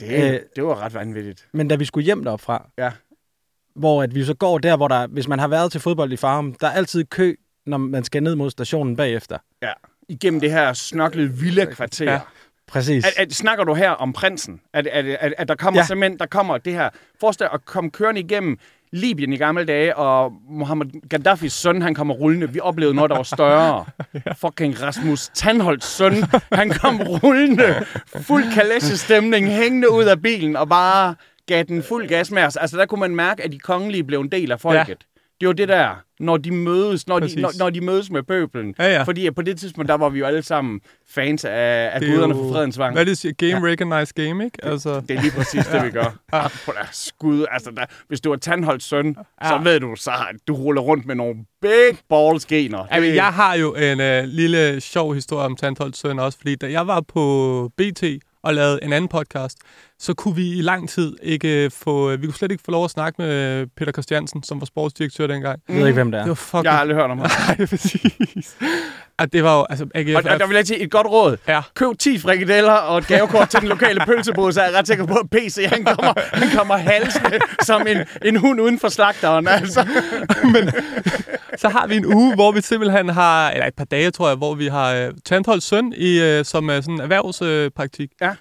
Det, 0.01 0.35
Øh, 0.35 0.41
det 0.57 0.65
var 0.65 0.81
ret 0.81 0.95
vanvittigt. 0.95 1.49
Men 1.53 1.69
da 1.69 1.77
vi 1.77 1.85
skulle 1.85 2.05
hjem 2.05 2.25
derop 2.25 2.41
fra, 2.41 2.69
Ja. 2.79 2.93
hvor 3.75 4.03
at 4.03 4.15
vi 4.15 4.25
så 4.25 4.35
går 4.35 4.59
der, 4.59 4.77
hvor 4.77 4.89
der, 4.89 5.07
hvis 5.07 5.29
man 5.29 5.39
har 5.39 5.49
været 5.49 5.73
til 5.73 5.81
fodbold 5.81 6.13
i 6.13 6.17
Farum, 6.17 6.55
der 6.55 6.67
er 6.67 6.71
altid 6.73 7.05
kø, 7.05 7.35
når 7.67 7.79
man 7.79 8.05
skal 8.05 8.23
ned 8.23 8.35
mod 8.35 8.51
stationen 8.51 8.97
bagefter. 8.97 9.39
Ja. 9.63 9.73
Igennem 10.09 10.41
det 10.41 10.51
her 10.51 10.73
snørklede 10.73 11.33
villa-kvarter. 11.33 12.05
Ja. 12.05 12.13
Ja. 12.13 12.21
Præcis. 12.67 13.05
At, 13.07 13.13
at, 13.17 13.33
snakker 13.35 13.65
du 13.65 13.75
her 13.75 13.91
om 13.91 14.13
prinsen? 14.13 14.61
At, 14.73 14.87
at, 14.87 15.05
at, 15.07 15.35
at 15.39 15.49
der 15.49 15.55
kommer 15.55 15.81
ja. 15.81 15.87
simpelthen, 15.87 16.19
der 16.19 16.27
kommer 16.27 16.59
det 16.59 16.73
her. 16.73 16.91
Forestil 17.21 17.45
dig 17.45 17.53
at 17.55 17.65
komme 17.65 17.91
kørende 17.91 18.21
igennem 18.21 18.59
Libyen 18.93 19.33
i 19.33 19.37
gamle 19.37 19.65
dage, 19.65 19.97
og 19.97 20.33
Mohammed 20.51 21.09
Gaddafis 21.09 21.53
søn, 21.53 21.83
han 21.83 21.95
kommer 21.95 22.15
rullende. 22.15 22.53
Vi 22.53 22.61
oplevede 22.61 22.95
noget, 22.97 23.11
der 23.11 23.17
var 23.17 23.23
større. 23.23 23.85
Fucking 24.43 24.83
Rasmus 24.83 25.29
Tandholts 25.35 25.87
søn, 25.87 26.25
han 26.53 26.71
kom 26.71 27.01
rullende. 27.03 27.85
Fuld 28.21 28.45
kalesjestemning, 28.55 29.49
hængende 29.49 29.91
ud 29.91 30.05
af 30.05 30.23
bilen, 30.23 30.57
og 30.57 30.69
bare 30.69 31.15
gav 31.47 31.63
den 31.63 31.83
fuld 31.83 32.09
gas 32.09 32.31
med 32.31 32.43
os. 32.43 32.57
Altså, 32.57 32.77
der 32.77 32.87
kunne 32.87 33.01
man 33.01 33.17
mærke, 33.17 33.43
at 33.43 33.53
de 33.53 33.59
kongelige 33.59 34.05
blev 34.05 34.21
en 34.21 34.29
del 34.33 34.53
af 34.53 34.61
folket. 34.61 34.89
Ja. 34.89 34.95
Det 35.41 35.49
var 35.49 35.53
det 35.53 35.69
der, 35.69 35.95
når 36.21 36.37
de 36.37 36.51
mødes, 36.51 37.07
når 37.07 37.19
de, 37.19 37.41
når, 37.41 37.51
når 37.59 37.71
de 37.71 37.81
mødes 37.81 38.11
med 38.11 38.23
pøbelen. 38.23 38.75
Ja, 38.79 38.93
ja. 38.93 39.03
Fordi 39.03 39.31
på 39.31 39.43
det 39.43 39.59
tidspunkt, 39.59 39.89
der 39.89 39.95
var 39.95 40.09
vi 40.09 40.19
jo 40.19 40.27
alle 40.27 40.43
sammen 40.43 40.81
fans 41.09 41.45
af, 41.45 41.91
af 41.93 42.01
guderne 42.01 42.35
for 42.35 42.53
fredens 42.53 42.79
vang. 42.79 42.95
Hvad 42.95 43.07
det 43.07 43.19
siger? 43.19 43.33
Game 43.33 43.67
ja. 43.67 43.73
recognized 43.73 44.15
game, 44.15 44.45
ikke? 44.45 44.59
Altså. 44.63 45.01
Det 45.01 45.11
er 45.11 45.21
lige 45.23 45.33
præcis 45.33 45.67
det, 45.67 45.85
vi 45.85 45.91
gør. 45.91 46.19
På 46.67 46.73
der 46.73 46.89
skud. 46.93 47.47
Altså, 47.51 47.71
der, 47.71 47.85
hvis 48.09 48.21
du 48.21 48.33
er 48.33 48.37
Tandholds 48.37 48.85
søn, 48.85 49.17
ja. 49.43 49.49
så 49.49 49.59
ved 49.63 49.81
du, 49.81 49.95
så 49.97 50.13
du 50.49 50.55
ruller 50.55 50.83
rundt 50.83 51.07
med 51.07 51.15
nogle 51.15 51.35
big 51.63 51.99
balls 52.09 52.47
gener. 52.47 52.87
Ja, 52.93 53.01
men 53.01 53.15
jeg 53.15 53.33
har 53.33 53.55
jo 53.55 53.75
en 53.75 54.01
uh, 54.01 54.29
lille 54.29 54.81
sjov 54.81 55.15
historie 55.15 55.45
om 55.45 55.57
Tandholds 55.57 55.99
søn 55.99 56.19
også, 56.19 56.39
fordi 56.39 56.55
da 56.55 56.71
jeg 56.71 56.87
var 56.87 57.01
på 57.01 57.71
BT 57.77 58.05
og 58.43 58.55
lavede 58.55 58.79
en 58.83 58.93
anden 58.93 59.09
podcast, 59.09 59.59
så 59.99 60.15
kunne 60.15 60.37
vi 60.37 60.59
i 60.59 60.63
lang 60.63 60.89
tid 60.89 61.17
ikke 61.23 61.71
få... 61.71 62.17
Vi 62.17 62.27
kunne 62.27 62.35
slet 62.35 62.51
ikke 62.53 62.65
få 62.65 62.71
lov 62.71 62.85
at 62.85 62.91
snakke 62.91 63.23
med 63.23 63.67
Peter 63.77 63.93
Christiansen, 63.93 64.43
som 64.43 64.61
var 64.61 64.67
sportsdirektør 64.67 65.27
dengang. 65.27 65.61
Jeg 65.69 65.77
ved 65.77 65.87
ikke, 65.87 65.95
hvem 65.95 66.11
det 66.11 66.19
er. 66.19 66.23
Det 66.23 66.29
var 66.29 66.35
fucking... 66.35 66.65
Jeg 66.65 66.73
har 66.73 66.81
aldrig 66.81 66.97
hørt 66.97 67.11
om 67.11 67.19
ham. 67.19 67.31
Nej, 67.59 67.67
præcis. 67.67 68.57
At 69.19 69.33
det 69.33 69.45
var 69.45 69.59
jo... 69.59 69.67
Altså, 69.71 69.87
AGF, 69.95 70.17
og, 70.17 70.33
og 70.33 70.41
der 70.41 70.47
vil 70.47 70.55
jeg 70.55 70.67
sige 70.67 70.81
et 70.81 70.91
godt 70.91 71.07
råd. 71.07 71.37
Ja. 71.49 71.61
Køb 71.75 71.99
10 71.99 72.19
frikadeller 72.19 72.73
og 72.73 72.99
et 72.99 73.07
gavekort 73.07 73.49
til 73.49 73.61
den 73.61 73.69
lokale 73.69 74.01
pølsebod, 74.07 74.53
så 74.53 74.61
er 74.61 74.65
jeg 74.65 74.75
ret 74.75 74.87
sikker 74.87 75.07
på, 75.07 75.15
at 75.15 75.31
PC 75.31 75.67
han 75.73 75.85
kommer, 75.85 76.13
han 76.33 76.49
kommer 76.57 76.77
halsende 76.77 77.39
som 77.63 77.87
en, 77.87 77.97
en 78.25 78.37
hund 78.37 78.61
uden 78.61 78.79
for 78.79 78.89
slagteren. 78.89 79.49
Altså. 79.49 79.89
Men 80.55 80.71
så 81.57 81.69
har 81.69 81.87
vi 81.87 81.97
en 81.97 82.07
uge, 82.07 82.35
hvor 82.35 82.53
vi 82.53 82.61
simpelthen 82.61 83.09
har... 83.09 83.51
Eller 83.51 83.67
et 83.67 83.75
par 83.75 83.85
dage, 83.85 84.11
tror 84.11 84.29
jeg, 84.29 84.37
hvor 84.37 84.55
vi 84.55 84.67
har 84.67 85.07
uh, 85.07 85.13
Tandholds 85.25 85.65
søn 85.65 85.93
i, 85.97 86.39
uh, 86.39 86.45
som 86.45 86.71
er 86.71 86.81
sådan 86.81 87.01
erhvervspraktik. 87.01 88.11
Ja. 88.21 88.35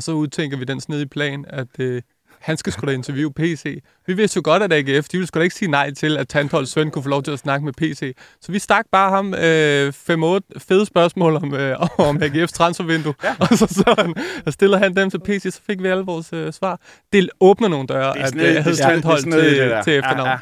Og 0.00 0.04
så 0.04 0.12
udtænker 0.12 0.56
vi 0.56 0.64
den 0.64 0.80
snedige 0.80 1.08
plan, 1.08 1.44
at 1.48 1.66
øh, 1.78 2.02
han 2.40 2.56
skal 2.56 2.72
sgu 2.72 2.86
da 2.86 2.92
interviewe 2.92 3.32
PC. 3.32 3.82
Vi 4.06 4.12
vidste 4.14 4.36
jo 4.36 4.42
godt, 4.44 4.62
at 4.62 4.72
AGF, 4.72 5.08
de 5.08 5.16
ville 5.18 5.26
sgu 5.26 5.38
da 5.38 5.42
ikke 5.44 5.54
sige 5.54 5.70
nej 5.70 5.94
til, 5.94 6.16
at 6.16 6.28
Tantholds 6.28 6.70
søn 6.70 6.90
kunne 6.90 7.02
få 7.02 7.08
lov 7.08 7.22
til 7.22 7.30
at 7.30 7.38
snakke 7.38 7.64
med 7.64 7.72
PC. 7.72 8.14
Så 8.40 8.52
vi 8.52 8.58
stak 8.58 8.86
bare 8.92 9.10
ham 9.10 9.34
øh, 9.34 9.88
5-8 9.88 10.58
fede 10.68 10.86
spørgsmål 10.86 11.36
om, 11.36 11.54
øh, 11.54 11.80
om 12.08 12.16
AGF's 12.22 12.46
transfervindue. 12.46 13.14
Ja. 13.24 13.34
Og 13.40 13.48
så, 13.48 13.66
så 13.66 13.94
han, 13.98 14.14
og 14.46 14.52
stiller 14.52 14.78
han 14.78 14.96
dem 14.96 15.10
til 15.10 15.20
PC, 15.20 15.42
så 15.42 15.60
fik 15.66 15.82
vi 15.82 15.88
alle 15.88 16.04
vores 16.04 16.32
øh, 16.32 16.52
svar. 16.52 16.80
Det 17.12 17.30
åbner 17.40 17.68
nogle 17.68 17.86
døre, 17.86 18.12
Det 18.14 18.20
at 18.20 18.36
øh, 18.36 18.42
det 18.42 18.64
det 18.64 18.80
er 18.80 18.88
Tanthold 18.88 19.22
det 19.22 19.32
til, 19.32 19.58
der. 19.58 19.82
til 19.82 19.92
efternavn. 19.92 20.26
Ja, 20.26 20.32
ja. 20.32 20.38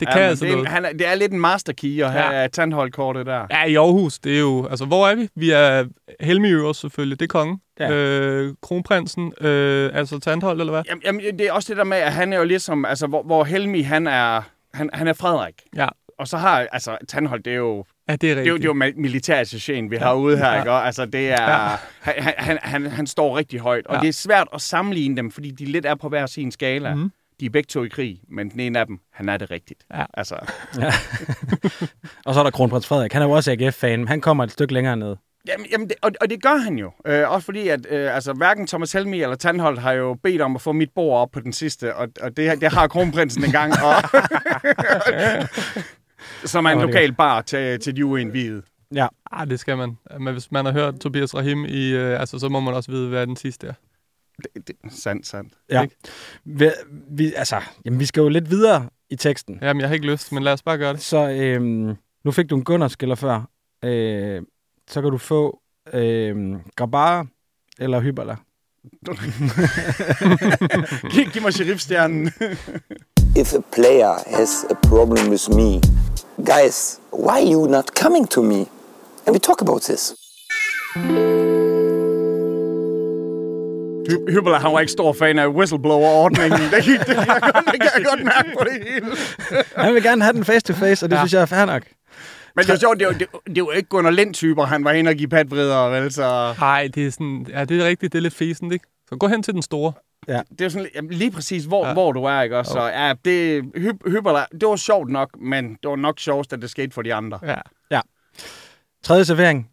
Det 0.00 0.08
kan 0.08 0.16
men 0.20 0.28
altså 0.28 0.44
det, 0.44 0.50
er, 0.52 0.56
noget. 0.56 0.68
han 0.68 0.84
er, 0.84 0.92
det 0.92 1.06
er 1.06 1.14
lidt 1.14 1.32
en 1.32 1.40
masterkey 1.40 2.02
at 2.02 2.12
have 2.12 2.34
ja. 2.40 2.46
Tandholdkortet 2.46 3.26
der. 3.26 3.46
Ja, 3.50 3.64
i 3.64 3.74
Aarhus, 3.74 4.18
det 4.18 4.34
er 4.36 4.40
jo... 4.40 4.66
Altså, 4.66 4.84
hvor 4.84 5.08
er 5.08 5.14
vi? 5.14 5.28
Vi 5.36 5.50
er 5.50 5.84
Helmi 6.20 6.48
selvfølgelig, 6.74 7.20
det 7.20 7.26
er 7.26 7.28
kongen. 7.28 7.60
Ja. 7.80 7.90
Øh, 7.92 8.54
kronprinsen, 8.62 9.32
øh, 9.40 9.90
altså 9.94 10.18
Tandhold, 10.18 10.60
eller 10.60 10.72
hvad? 10.72 10.82
Jamen, 10.88 11.02
jamen, 11.04 11.38
det 11.38 11.40
er 11.40 11.52
også 11.52 11.68
det 11.68 11.76
der 11.76 11.84
med, 11.84 11.96
at 11.96 12.12
han 12.12 12.32
er 12.32 12.38
jo 12.38 12.44
ligesom, 12.44 12.84
altså, 12.84 13.06
hvor, 13.06 13.22
hvor 13.22 13.44
Helmi, 13.44 13.82
han 13.82 14.06
er, 14.06 14.40
han, 14.74 14.90
han 14.92 15.08
er 15.08 15.12
Frederik. 15.12 15.54
Ja. 15.76 15.88
Og 16.18 16.28
så 16.28 16.36
har, 16.36 16.66
altså, 16.72 16.96
Tandhold, 17.08 17.42
det 17.42 17.52
er 17.52 17.56
jo... 17.56 17.84
Ja, 18.08 18.16
det 18.16 18.30
er 18.30 18.34
Det 18.34 18.44
er 18.44 18.48
jo, 18.50 18.56
det 18.56 18.64
er 18.64 18.68
jo 18.68 18.92
militærassociation, 18.96 19.90
vi 19.90 19.96
har 19.96 20.14
ude 20.14 20.36
her, 20.38 20.52
Ja. 20.52 20.58
ikke? 20.58 20.70
Og, 20.70 20.86
Altså, 20.86 21.06
det 21.06 21.30
er... 21.30 21.42
Ja. 21.42 21.68
Han, 22.00 22.34
han, 22.38 22.58
han, 22.62 22.86
han 22.86 23.06
står 23.06 23.36
rigtig 23.36 23.60
højt, 23.60 23.86
og 23.86 23.94
Ja. 23.94 24.00
det 24.00 24.08
er 24.08 24.12
svært 24.12 24.48
at 24.54 24.60
sammenligne 24.60 25.16
dem, 25.16 25.30
fordi 25.30 25.50
de 25.50 25.64
lidt 25.64 25.86
er 25.86 25.94
på 25.94 26.08
hver 26.08 26.26
sin 26.26 26.50
skala. 26.52 26.94
Mhm. 26.94 27.10
De 27.40 27.46
er 27.46 27.50
begge 27.50 27.66
to 27.66 27.84
i 27.84 27.88
krig, 27.88 28.20
men 28.28 28.50
den 28.50 28.60
ene 28.60 28.78
af 28.80 28.86
dem, 28.86 28.98
han 29.12 29.28
er 29.28 29.36
det 29.36 29.50
rigtigt. 29.50 29.84
Ja. 29.94 30.04
Altså, 30.14 30.34
Ja. 30.78 30.92
og 32.26 32.34
så 32.34 32.40
er 32.40 32.44
der 32.44 32.50
kronprins 32.50 32.86
Frederik. 32.86 33.12
Han 33.12 33.22
er 33.22 33.26
jo 33.26 33.32
også 33.32 33.52
AGF-fan, 33.52 33.98
men 33.98 34.08
han 34.08 34.20
kommer 34.20 34.44
et 34.44 34.50
stykke 34.50 34.74
længere 34.74 34.96
ned. 34.96 35.16
Jamen, 35.48 35.66
jamen 35.72 35.88
det, 35.88 35.96
og, 36.02 36.10
og 36.20 36.30
det 36.30 36.42
gør 36.42 36.56
han 36.56 36.78
jo. 36.78 36.90
Øh, 37.06 37.30
også 37.30 37.44
fordi, 37.44 37.68
at 37.68 37.86
øh, 37.90 38.14
altså, 38.14 38.32
hverken 38.32 38.66
Thomas 38.66 38.92
Helmi 38.92 39.22
eller 39.22 39.36
Tandholt 39.36 39.78
har 39.80 39.92
jo 39.92 40.14
bedt 40.22 40.42
om 40.42 40.54
at 40.54 40.60
få 40.62 40.72
mit 40.72 40.90
bord 40.94 41.20
op 41.20 41.30
på 41.30 41.40
den 41.40 41.52
sidste, 41.52 41.94
og, 41.96 42.08
og 42.20 42.36
det, 42.36 42.60
det 42.60 42.72
har 42.72 42.86
kronprinsen 42.88 43.44
engang. 43.44 43.72
Og, 43.72 43.94
som 46.44 46.64
er 46.64 46.70
en 46.70 46.80
lokal 46.80 47.12
bar 47.12 47.40
til, 47.40 47.80
til 47.80 47.96
de 47.96 48.06
uindvidede. 48.06 48.62
Ja. 48.94 49.06
Ah, 49.32 49.50
det 49.50 49.60
skal 49.60 49.76
man. 49.76 49.96
Men 50.20 50.32
hvis 50.32 50.52
man 50.52 50.64
har 50.64 50.72
hørt 50.72 50.94
Tobias 51.00 51.34
Rahim 51.34 51.64
i... 51.64 51.90
Øh, 51.90 52.20
altså, 52.20 52.38
så 52.38 52.48
må 52.48 52.60
man 52.60 52.74
også 52.74 52.90
vide, 52.90 53.08
hvad 53.08 53.26
den 53.26 53.36
sidste 53.36 53.66
er. 53.66 53.72
Det, 54.42 54.68
det, 54.68 54.76
sandt, 54.92 55.26
sandt. 55.26 55.52
Ja. 55.70 55.82
Ikke? 55.82 55.96
Vi, 56.44 56.70
vi, 57.10 57.34
altså, 57.36 57.60
jamen, 57.84 58.00
vi 58.00 58.06
skal 58.06 58.20
jo 58.20 58.28
lidt 58.28 58.50
videre 58.50 58.88
i 59.10 59.16
teksten. 59.16 59.58
Jamen, 59.62 59.80
jeg 59.80 59.88
har 59.88 59.94
ikke 59.94 60.06
lyst, 60.06 60.32
men 60.32 60.42
lad 60.42 60.52
os 60.52 60.62
bare 60.62 60.78
gøre 60.78 60.92
det. 60.92 61.02
Så 61.02 61.28
øhm, 61.30 61.96
nu 62.24 62.30
fik 62.30 62.50
du 62.50 62.56
en 62.56 62.64
Gunnar-skiller 62.64 63.14
før. 63.14 63.48
Øh, 63.84 64.42
så 64.88 65.02
kan 65.02 65.10
du 65.10 65.18
få 65.18 65.60
øhm, 65.92 66.60
Grabara 66.76 67.26
eller 67.78 68.00
Hybala. 68.00 68.36
giv, 71.12 71.24
giv 71.32 71.42
mig 71.42 71.52
sheriffstjernen. 71.52 72.32
if 73.36 73.54
a 73.54 73.60
player 73.72 74.14
has 74.26 74.64
a 74.70 74.74
problem 74.74 75.30
with 75.30 75.48
me, 75.50 75.80
guys, 76.44 77.00
why 77.12 77.40
are 77.40 77.52
you 77.52 77.66
not 77.66 77.94
coming 77.94 78.26
to 78.30 78.42
me? 78.42 78.66
And 79.26 79.34
we 79.34 79.38
talk 79.38 79.60
about 79.60 79.82
this. 79.82 80.14
Hy- 84.08 84.30
Hybler, 84.32 84.58
han 84.58 84.72
var 84.72 84.80
ikke 84.80 84.92
stor 84.92 85.12
fan 85.12 85.38
af 85.38 85.46
whistleblower-ordningen. 85.46 86.60
Det, 86.60 86.70
det, 86.70 87.06
det, 87.06 87.16
jeg 87.16 87.26
godt, 87.40 87.64
det 87.72 87.80
kan 87.80 87.90
jeg 87.96 88.04
godt 88.04 88.24
mærke 88.24 88.50
på 88.58 88.64
det 88.64 88.88
hele. 88.88 89.06
Han 89.76 89.94
vil 89.94 90.02
gerne 90.02 90.22
have 90.22 90.32
den 90.32 90.44
face-to-face, 90.44 91.06
og 91.06 91.10
det 91.10 91.16
ja. 91.16 91.20
synes 91.20 91.32
jeg 91.32 91.42
er 91.42 91.46
fair 91.46 91.64
nok. 91.64 91.82
Men 92.56 92.62
det 92.64 92.70
er 92.70 92.74
jo 92.74 92.80
sjovt, 92.80 92.98
det 92.98 93.04
er 93.06 93.08
jo, 93.12 93.18
det, 93.18 93.26
det 93.46 93.58
jo 93.58 93.70
ikke 93.70 93.88
Gunnar 93.88 94.10
Lind-typer, 94.10 94.64
han 94.64 94.84
var 94.84 94.92
inde 94.92 95.08
og 95.08 95.14
give 95.14 95.28
patvridere, 95.28 95.90
vel? 95.92 96.12
Så 96.12 96.54
Nej, 96.60 96.88
det 96.94 97.06
er 97.06 97.10
sådan... 97.10 97.46
Ja, 97.50 97.64
det 97.64 97.80
er 97.80 97.84
rigtigt. 97.86 98.12
Det 98.12 98.18
er 98.18 98.22
lidt 98.22 98.34
fæsent, 98.34 98.72
ikke? 98.72 98.86
Så 99.08 99.16
gå 99.16 99.28
hen 99.28 99.42
til 99.42 99.54
den 99.54 99.62
store. 99.62 99.92
Ja. 100.28 100.40
det 100.58 100.60
er 100.60 100.68
sådan, 100.68 100.88
jamen, 100.94 101.10
lige 101.12 101.30
præcis, 101.30 101.64
hvor, 101.64 101.86
ja. 101.86 101.92
hvor 101.92 102.12
du 102.12 102.24
er, 102.24 102.42
ikke? 102.42 102.58
også? 102.58 102.72
Så 102.72 102.82
ja, 102.82 103.12
det, 103.24 103.62
Hy- 103.76 104.10
Hybler, 104.10 104.44
det 104.60 104.68
var 104.68 104.76
sjovt 104.76 105.10
nok, 105.10 105.30
men 105.40 105.68
det 105.82 105.90
var 105.90 105.96
nok 105.96 106.18
sjovest, 106.18 106.52
at 106.52 106.62
det 106.62 106.70
skete 106.70 106.90
for 106.94 107.02
de 107.02 107.14
andre. 107.14 107.38
Ja. 107.42 107.54
Ja. 107.90 108.00
Tredje 109.04 109.24
servering 109.24 109.68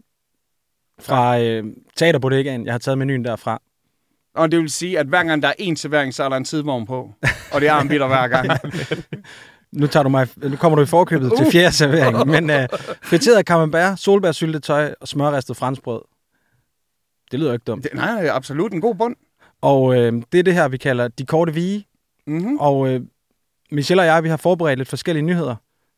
fra 1.00 1.40
øh, 1.40 1.64
Teaterbodegaen. 1.98 2.66
Jeg 2.66 2.74
har 2.74 2.80
taget 2.80 2.98
menuen 2.98 3.26
derfra. 3.26 3.62
Og 4.36 4.52
det 4.52 4.60
vil 4.60 4.70
sige, 4.70 5.00
at 5.00 5.08
hver 5.08 5.24
gang 5.24 5.42
der 5.42 5.48
er 5.48 5.54
en 5.60 5.76
servering, 5.76 6.14
så 6.14 6.24
er 6.24 6.30
der 6.30 6.38
en 6.38 6.44
tidvogn 6.44 6.86
på. 6.86 7.14
Og 7.52 7.62
det 7.62 7.70
er 7.70 7.80
en 7.80 7.88
bitter 7.88 8.08
hver 8.08 8.28
gang. 8.28 8.50
Nu, 9.72 9.88
tager 9.88 10.04
du 10.04 10.10
mig, 10.10 10.28
nu 10.38 10.56
kommer 10.56 10.76
du 10.76 10.82
i 10.82 10.86
forkøbet 10.86 11.32
uh. 11.32 11.38
til 11.38 11.52
fjerde 11.52 11.76
servering. 11.76 12.28
Men 12.28 12.50
øh, 12.50 12.68
friteret 13.04 13.46
camembert, 13.46 14.00
solbærsyltetøj 14.00 14.94
og 15.02 15.08
smørristet 15.08 15.58
franskbrød. 15.58 16.02
Det 17.32 17.40
lyder 17.40 17.54
ikke 17.54 17.64
dumt. 17.64 17.84
Det, 17.84 17.94
nej, 17.94 18.30
absolut 18.32 18.74
en 18.74 18.82
god 18.82 18.96
bund. 18.96 19.16
Og 19.62 19.96
øh, 19.96 20.14
det 20.32 20.40
er 20.40 20.44
det 20.44 20.54
her, 20.54 20.68
vi 20.68 20.78
kalder 20.78 21.08
de 21.08 21.26
korte 21.26 21.54
vige. 21.54 21.88
Mm-hmm. 22.28 22.58
Og 22.58 22.90
øh, 22.90 23.02
Michelle 23.72 24.02
og 24.02 24.06
jeg, 24.06 24.24
vi 24.24 24.30
har 24.30 24.38
forberedt 24.38 24.78
lidt 24.78 24.90
forskellige 24.90 25.24
nyheder. 25.24 25.56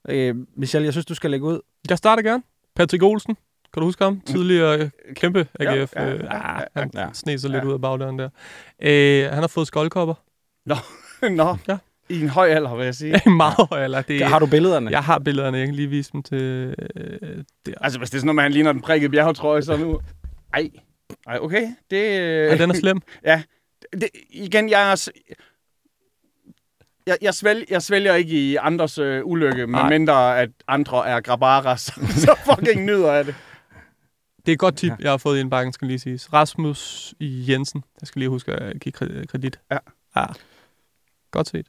Øh, 0.09 0.35
Michelle, 0.57 0.85
jeg 0.85 0.93
synes, 0.93 1.05
du 1.05 1.15
skal 1.15 1.31
lægge 1.31 1.45
ud. 1.45 1.59
Jeg 1.89 1.97
starter 1.97 2.23
gerne. 2.23 2.43
Patrick 2.75 3.03
Olsen. 3.03 3.37
Kan 3.73 3.81
du 3.81 3.85
huske 3.87 4.03
ham? 4.03 4.21
Tidligere 4.21 4.79
øh, 4.79 4.89
kæmpe 5.15 5.47
AGF. 5.59 5.93
Ja, 5.95 6.03
ja, 6.03 6.13
Øh, 6.13 6.19
ja, 6.23 6.55
ah, 6.57 6.65
Han 6.75 6.91
ja. 6.93 7.07
sned 7.13 7.37
sig 7.37 7.49
lidt 7.49 7.63
Ja. 7.63 7.67
ud 7.67 7.73
af 7.73 7.81
bagdøren 7.81 8.19
der. 8.19 8.29
Øh, 8.81 9.23
han 9.29 9.39
har 9.39 9.47
fået 9.47 9.67
skoldkopper. 9.67 10.13
Nå, 10.65 10.75
nå. 11.29 11.57
Ja. 11.67 11.77
I 12.09 12.21
en 12.21 12.29
høj 12.29 12.47
alder, 12.49 12.75
vil 12.75 12.85
jeg 12.85 12.95
sige. 12.95 13.21
Meget 13.29 13.67
høj, 13.69 13.83
eller 13.83 14.01
det 14.01 14.25
Har 14.25 14.39
du 14.39 14.45
billederne? 14.45 14.91
Jeg 14.91 15.03
har 15.03 15.19
billederne, 15.19 15.57
jeg 15.57 15.67
kan 15.67 15.75
lige 15.75 15.87
vise 15.87 16.11
dem 16.13 16.23
til... 16.23 16.75
Øh, 16.95 17.43
der. 17.65 17.73
Altså, 17.81 17.99
hvis 17.99 18.09
det 18.09 18.17
er 18.17 18.19
sådan 18.19 18.25
noget, 18.25 18.35
man 18.35 18.51
ligner 18.51 18.71
den 18.71 18.81
prikkede 18.81 19.11
bjergetrøje, 19.11 19.61
så 19.61 19.77
nu... 19.77 19.99
Ej, 20.53 20.69
ej 21.27 21.37
okay. 21.41 21.67
Det, 21.91 21.97
øh, 22.19 22.47
Ja, 22.47 22.57
den 22.57 22.69
er 22.69 22.73
slem. 22.75 23.01
Ja. 23.25 23.41
Det, 23.93 24.09
igen, 24.29 24.69
jeg 24.69 24.91
er... 24.91 25.07
Jeg, 27.07 27.17
jeg, 27.21 27.33
svælger, 27.33 27.65
jeg 27.69 27.81
svælger 27.81 28.13
ikke 28.15 28.31
i 28.51 28.55
andres 28.55 28.97
øh, 28.97 29.21
ulykke, 29.25 29.67
medmindre 29.67 30.39
at 30.39 30.49
andre 30.67 31.07
er 31.07 31.19
grabaras, 31.21 31.81
så 32.09 32.35
fucking 32.45 32.85
nyder 32.85 33.13
jeg 33.13 33.25
det. 33.25 33.35
Det 34.45 34.51
er 34.51 34.53
et 34.53 34.59
godt 34.59 34.77
tip, 34.77 34.91
jeg 34.99 35.09
har 35.11 35.17
fået 35.17 35.37
i 35.37 35.39
indbakken, 35.39 35.73
skal 35.73 35.87
lige 35.87 35.99
siges. 35.99 36.33
Rasmus 36.33 37.13
Jensen. 37.19 37.83
Jeg 38.01 38.07
skal 38.07 38.19
lige 38.19 38.29
huske 38.29 38.51
at 38.53 38.79
give 38.81 38.93
kre- 39.01 39.25
kredit. 39.25 39.59
Ja. 39.71 39.77
ja. 40.15 40.25
Godt 41.31 41.47
set. 41.49 41.67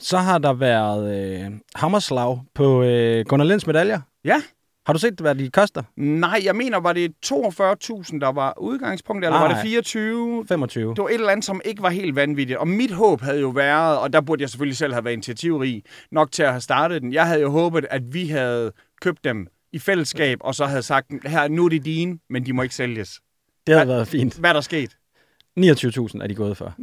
Så 0.00 0.18
har 0.18 0.38
der 0.38 0.52
været 0.52 1.40
øh, 1.44 1.50
hammerslag 1.74 2.42
på 2.54 2.82
øh, 2.82 3.24
Gunnar 3.26 3.44
Linds 3.46 3.66
medaljer. 3.66 4.00
Ja. 4.24 4.42
Har 4.86 4.92
du 4.92 4.98
set, 4.98 5.20
hvad 5.20 5.34
de 5.34 5.50
koster? 5.50 5.82
Nej, 5.96 6.40
jeg 6.44 6.56
mener, 6.56 6.80
var 6.80 6.92
det 6.92 7.12
42.000, 7.26 8.18
der 8.20 8.32
var 8.32 8.54
udgangspunktet, 8.60 9.28
eller 9.28 9.38
Nej. 9.38 9.48
var 9.48 9.54
det 9.54 9.62
24? 9.62 10.46
25. 10.48 10.90
Det 10.94 11.02
var 11.02 11.08
et 11.08 11.14
eller 11.14 11.28
andet, 11.28 11.44
som 11.44 11.60
ikke 11.64 11.82
var 11.82 11.90
helt 11.90 12.16
vanvittigt. 12.16 12.58
Og 12.58 12.68
mit 12.68 12.90
håb 12.90 13.20
havde 13.20 13.40
jo 13.40 13.48
været, 13.48 13.98
og 13.98 14.12
der 14.12 14.20
burde 14.20 14.42
jeg 14.42 14.50
selvfølgelig 14.50 14.76
selv 14.76 14.92
have 14.92 15.04
været 15.04 15.12
initiativrig, 15.14 15.82
nok 16.10 16.32
til 16.32 16.42
at 16.42 16.50
have 16.50 16.60
startet 16.60 17.02
den. 17.02 17.12
Jeg 17.12 17.26
havde 17.26 17.40
jo 17.40 17.50
håbet, 17.50 17.86
at 17.90 18.14
vi 18.14 18.26
havde 18.28 18.72
købt 19.00 19.24
dem 19.24 19.46
i 19.76 19.78
fællesskab, 19.78 20.38
og 20.40 20.54
så 20.54 20.66
havde 20.66 20.82
sagt, 20.82 21.12
her, 21.24 21.48
nu 21.48 21.64
er 21.64 21.68
det 21.68 21.84
dine, 21.84 22.18
men 22.30 22.46
de 22.46 22.52
må 22.52 22.62
ikke 22.62 22.74
sælges. 22.74 23.20
Det 23.66 23.74
havde 23.74 23.88
været 23.88 24.08
fint. 24.08 24.38
Hvad 24.38 24.50
er 24.50 24.54
der 24.54 24.60
sket? 24.60 24.96
29.000 25.60 26.22
er 26.22 26.26
de 26.28 26.34
gået 26.34 26.56
for. 26.56 26.74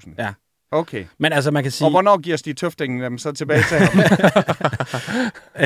29.000. 0.00 0.14
Ja. 0.18 0.32
Okay. 0.70 1.04
Men 1.18 1.32
altså, 1.32 1.50
man 1.50 1.62
kan 1.62 1.72
sige... 1.72 1.86
Og 1.86 1.90
hvornår 1.90 2.18
giver 2.18 2.36
Stig 2.36 2.56
Tøftingen 2.56 3.02
dem 3.02 3.18
så 3.18 3.32
tilbage 3.32 3.62
til 3.68 3.78
ham? 3.78 3.98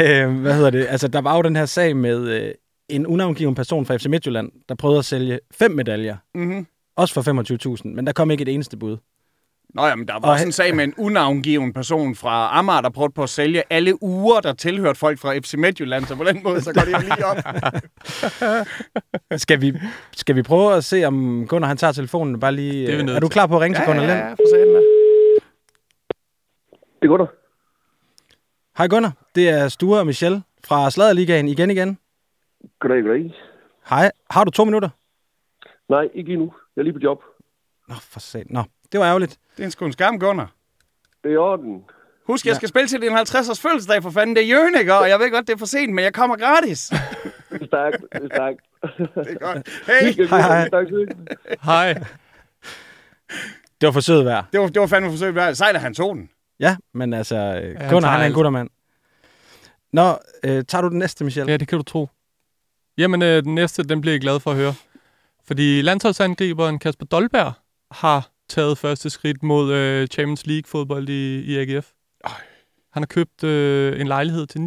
øh, 0.01 0.41
hvad 0.41 0.55
hedder 0.55 0.71
det? 0.71 0.87
Altså, 0.89 1.09
der 1.09 1.21
var 1.21 1.37
jo 1.37 1.43
den 1.43 1.57
her 1.57 1.67
sag 1.67 1.97
med 1.97 2.29
øh, 2.29 2.55
en 2.89 3.07
unavngiven 3.07 3.55
person 3.55 3.87
fra 3.87 3.97
FC 3.97 4.07
Midtjylland, 4.07 4.53
der 4.69 4.75
prøvede 4.75 4.99
at 4.99 5.05
sælge 5.05 5.41
fem 5.51 5.71
medaljer. 5.71 6.17
Mhm. 6.35 6.67
Også 6.97 7.15
for 7.15 7.77
25.000, 7.83 7.89
men 7.95 8.07
der 8.07 8.13
kom 8.13 8.31
ikke 8.31 8.43
et 8.43 8.49
eneste 8.49 8.77
bud. 8.77 8.97
Nå 9.75 9.87
jamen, 9.87 10.09
der 10.09 10.15
var 10.15 10.21
Og 10.21 10.29
også 10.31 10.39
han- 10.41 10.49
en 10.49 10.53
sag 10.53 10.77
med 10.77 10.85
en 10.85 10.95
unavngiven 10.99 11.73
person 11.73 12.15
fra 12.15 12.59
Amager, 12.59 12.81
der 12.81 12.91
prøvede 12.91 13.13
på 13.13 13.23
at 13.23 13.29
sælge 13.29 13.63
alle 13.71 14.03
uger, 14.03 14.41
der 14.41 14.53
tilhørte 14.53 14.99
folk 14.99 15.19
fra 15.19 15.39
FC 15.39 15.55
Midtjylland, 15.59 16.05
så 16.05 16.17
på 16.17 16.25
den 16.25 16.43
måde, 16.43 16.61
så 16.61 16.73
går 16.75 16.81
det 16.81 16.93
jo 16.93 16.99
lige 16.99 17.27
op. 17.27 17.37
Skal 19.45 19.61
vi, 19.61 19.73
skal 20.13 20.37
vi 20.37 20.43
prøve 20.43 20.75
at 20.75 20.85
se, 20.85 21.05
om 21.05 21.47
Gunnar 21.49 21.69
han 21.69 21.77
tager 21.77 21.93
telefonen? 21.93 22.41
Bare 22.41 22.53
lige, 22.53 22.87
Det 22.87 22.95
er 23.01 23.11
øh, 23.11 23.17
er 23.17 23.21
du 23.21 23.29
klar 23.29 23.47
på 23.47 23.57
at 23.57 23.61
ringe 23.63 23.79
til 23.79 23.85
Gunnar 23.87 24.01
Lind? 24.07 24.13
Ja, 24.19 24.31
for 24.31 24.49
satan 24.51 24.75
da. 24.75 24.81
Det 27.03 27.09
går 27.09 27.17
der. 27.17 27.27
Hej 28.79 28.89
Gunnar, 28.89 29.13
det 29.35 29.49
er 29.49 29.69
Sture 29.69 29.99
og 30.01 30.07
Michelle 30.07 30.43
fra 30.65 30.91
Sladerligaen 30.91 31.49
igen 31.49 31.71
igen. 31.71 31.99
Goddag, 32.81 33.03
goddag. 33.03 33.35
Hej, 33.91 34.11
har 34.31 34.45
du 34.45 34.51
to 34.51 34.65
minutter? 34.65 34.89
Nej, 35.89 36.09
ikke 36.15 36.33
endnu. 36.33 36.53
Jeg 36.77 36.81
er 36.81 36.85
lige 36.85 36.93
på 36.93 36.99
job. 37.03 37.19
Nå, 37.89 37.95
for 38.01 38.21
sat. 38.21 38.51
Nå, 38.51 38.63
det 38.93 39.01
var 39.01 39.07
ærgerligt. 39.07 39.39
Det 39.57 39.63
er 39.63 39.65
en 39.65 39.71
sgu 39.71 39.85
en 39.87 39.93
skam, 39.93 40.19
Gunnar. 40.19 40.51
Det 41.25 41.29
er 41.31 41.35
i 41.35 41.37
orden. 41.37 41.85
Husk, 42.27 42.47
jeg 42.47 42.57
skal 42.57 42.69
spille 42.69 42.89
til 42.89 43.01
din 43.03 43.13
50-års 43.13 43.61
fødselsdag 43.61 44.03
for 44.03 44.11
fanden. 44.11 44.37
Det 44.37 44.43
er 44.45 44.49
Jørgen, 44.49 44.75
ikke? 44.79 44.95
Og 44.95 45.09
jeg 45.09 45.19
ved 45.19 45.31
godt, 45.31 45.47
det 45.47 45.53
er 45.55 45.59
for 45.59 45.67
sent, 45.67 45.93
men 45.95 46.05
jeg 46.05 46.15
kommer 46.15 46.37
gratis. 46.37 46.79
Stærkt. 47.67 47.97
Det 48.13 48.23
er 48.23 48.29
stærkt. 48.35 48.61
Det 48.99 49.37
er 49.37 49.39
godt. 49.39 49.69
Hey, 49.87 50.29
Hej, 50.29 50.41
hej. 50.41 51.95
Hej. 51.95 52.05
Det 53.81 53.87
var 53.87 53.93
for 53.93 54.01
sød 54.01 54.23
vejr. 54.23 54.45
det 54.53 54.61
var, 54.61 54.67
det 54.67 54.81
var 54.81 54.87
fandme 54.87 55.11
forsøgt. 55.11 55.35
værd. 55.35 55.55
Sejt, 55.55 55.75
at 55.77 55.81
han 55.83 55.95
tog 55.95 56.17
den. 56.17 56.31
Ja, 56.61 56.77
men 56.95 57.13
altså, 57.13 57.37
han 57.37 57.91
Gunnar 57.91 58.01
tager 58.01 58.07
han 58.13 58.21
er 58.21 58.27
en 58.27 58.33
guttermand. 58.33 58.71
Nå, 59.93 60.19
øh, 60.45 60.65
tager 60.65 60.83
du 60.83 60.89
den 60.89 60.99
næste, 60.99 61.25
Michelle? 61.25 61.51
Ja, 61.53 61.57
det 61.57 61.69
kan 61.69 61.79
du 61.79 61.83
tro. 61.85 62.09
Jamen, 62.99 63.23
øh, 63.23 63.43
den 63.43 63.55
næste, 63.55 63.83
den 63.83 64.01
bliver 64.01 64.13
jeg 64.15 64.21
glad 64.21 64.41
for 64.41 64.51
at 64.51 64.57
høre. 64.57 64.75
Fordi 65.47 65.83
landsholdsangriberen 65.83 66.79
Kasper 66.79 67.07
Dolberg 67.07 67.53
har 67.91 68.29
taget 68.49 68.79
første 68.79 69.11
skridt 69.11 69.43
mod 69.43 69.73
øh, 69.73 70.07
Champions 70.07 70.47
League-fodbold 70.47 71.09
i, 71.09 71.41
i 71.41 71.57
AGF. 71.57 71.91
Han 72.93 73.03
har 73.03 73.07
købt 73.07 73.45
øh, 73.45 74.01
en 74.01 74.07
lejlighed 74.07 74.47
til 74.47 74.59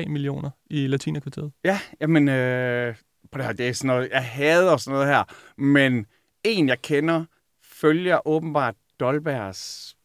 9,3 0.00 0.08
millioner 0.08 0.50
i 0.70 0.86
Latinakvarteret. 0.86 1.52
Ja, 1.64 1.80
jamen, 2.00 2.28
øh, 2.28 2.94
på 3.32 3.38
det 3.38 3.46
her, 3.46 3.52
det 3.52 3.68
er 3.68 3.72
sådan 3.72 3.86
noget, 3.86 4.08
jeg 4.12 4.24
hader 4.24 4.76
sådan 4.76 4.94
noget 4.94 5.08
her, 5.08 5.24
men 5.60 6.06
en, 6.44 6.68
jeg 6.68 6.82
kender, 6.82 7.24
følger 7.64 8.28
åbenbart 8.28 8.74
Dolbergs, 9.00 9.96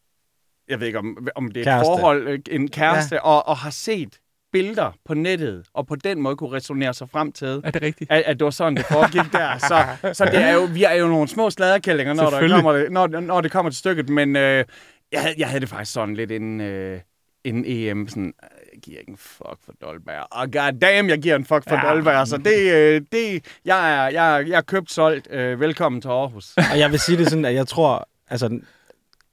jeg 0.68 0.80
ved 0.80 0.86
ikke, 0.86 0.98
om, 0.98 1.28
om 1.34 1.50
det 1.50 1.56
er 1.56 1.60
et 1.60 1.64
Kæreste. 1.64 1.86
forhold, 1.86 2.28
øh, 2.28 2.38
en 2.50 2.70
kæreste, 2.70 3.14
ja. 3.14 3.20
og, 3.20 3.48
og 3.48 3.56
har 3.56 3.70
set 3.70 4.18
billeder 4.52 4.92
på 5.04 5.14
nettet, 5.14 5.66
og 5.74 5.86
på 5.86 5.96
den 5.96 6.20
måde 6.22 6.36
kunne 6.36 6.52
resonere 6.52 6.94
sig 6.94 7.08
frem 7.10 7.32
til, 7.32 7.60
Er 7.64 7.70
det 7.70 7.82
rigtigt? 7.82 8.10
at, 8.12 8.22
at 8.26 8.38
det 8.38 8.44
var 8.44 8.50
sådan, 8.50 8.76
det 8.76 8.84
foregik 8.84 9.32
der. 9.32 9.58
Så, 9.68 9.84
så 10.12 10.24
det 10.24 10.42
er 10.42 10.52
jo, 10.52 10.68
vi 10.72 10.84
er 10.84 10.92
jo 10.92 11.08
nogle 11.08 11.28
små 11.28 11.50
sladerkællinger, 11.50 12.14
når, 12.14 12.30
der 12.30 12.48
kommer, 12.48 12.72
det, 12.72 12.92
når, 12.92 13.06
når 13.06 13.40
det 13.40 13.50
kommer 13.50 13.70
til 13.70 13.78
stykket, 13.78 14.08
men 14.08 14.36
øh, 14.36 14.64
jeg, 15.12 15.20
havde, 15.20 15.34
jeg 15.38 15.48
havde 15.48 15.60
det 15.60 15.68
faktisk 15.68 15.92
sådan 15.92 16.14
lidt 16.14 16.30
inden, 16.30 16.60
øh, 16.60 17.00
inden 17.44 17.64
EM, 17.66 18.08
sådan, 18.08 18.32
jeg 18.72 18.80
giver 18.82 18.98
ikke 19.00 19.10
en 19.10 19.16
fuck 19.16 19.58
for 19.64 19.72
Dolberg. 19.82 20.26
Og 20.30 20.52
god 20.52 20.78
damn, 20.80 21.08
jeg 21.08 21.18
giver 21.18 21.36
en 21.36 21.44
fuck 21.44 21.68
for 21.68 21.86
ja. 21.86 21.90
Dolberg. 21.94 22.28
Så 22.28 22.36
det, 22.36 22.72
øh, 22.72 23.00
det, 23.12 23.44
jeg 23.64 23.94
er, 23.94 24.02
jeg, 24.08 24.48
jeg 24.48 24.56
er 24.56 24.62
købt 24.62 24.92
solgt. 24.92 25.28
Øh, 25.30 25.60
velkommen 25.60 26.00
til 26.00 26.08
Aarhus. 26.08 26.54
Og 26.72 26.78
jeg 26.78 26.90
vil 26.90 27.00
sige 27.00 27.18
det 27.18 27.28
sådan, 27.28 27.44
at 27.44 27.54
jeg 27.54 27.66
tror, 27.66 28.08
altså 28.30 28.60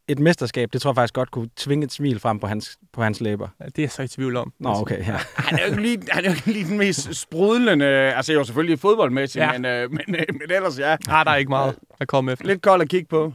et 0.10 0.20
mesterskab, 0.20 0.74
det 0.74 0.82
tror 0.82 0.91
jeg 0.91 0.95
faktisk 0.95 1.14
godt 1.14 1.32
kunne 1.32 1.49
tvinge 1.55 1.86
et 1.86 1.91
smil 1.91 2.20
frem 2.20 2.39
på 2.39 2.47
hans, 2.47 2.78
på 2.93 3.03
hans 3.03 3.22
læber. 3.22 3.47
Ja, 3.60 3.66
det 3.66 3.80
er 3.80 3.84
jeg 3.84 3.91
så 3.91 4.01
i 4.01 4.07
tvivl 4.07 4.36
om. 4.36 4.53
Nå, 4.60 4.70
okay, 4.70 4.97
ja. 4.97 5.03
Han 5.36 5.60
er 5.60 5.64
jo 5.64 5.70
ikke 5.70 5.82
lige, 5.82 6.01
han 6.10 6.26
er 6.26 6.30
jo 6.30 6.36
ikke 6.36 6.51
lige 6.51 6.66
den 6.66 6.78
mest 6.78 7.16
sprudlende, 7.16 7.86
altså 7.86 8.34
jo 8.34 8.43
selvfølgelig 8.43 8.80
fodboldmæssigt, 8.80 9.43
ja. 9.43 9.51
Ja. 9.51 9.57
men, 9.57 9.66
øh, 9.66 9.91
men, 10.07 10.16
øh, 10.16 10.26
men 10.32 10.51
ellers 10.51 10.80
ja. 10.80 10.97
Nej, 11.07 11.24
der 11.24 11.32
er 11.32 11.36
ikke 11.36 11.49
meget 11.49 11.76
at 11.99 12.07
komme 12.07 12.32
efter. 12.32 12.45
Lidt 12.45 12.62
kold 12.62 12.82
at 12.82 12.89
kigge 12.89 13.07
på. 13.07 13.34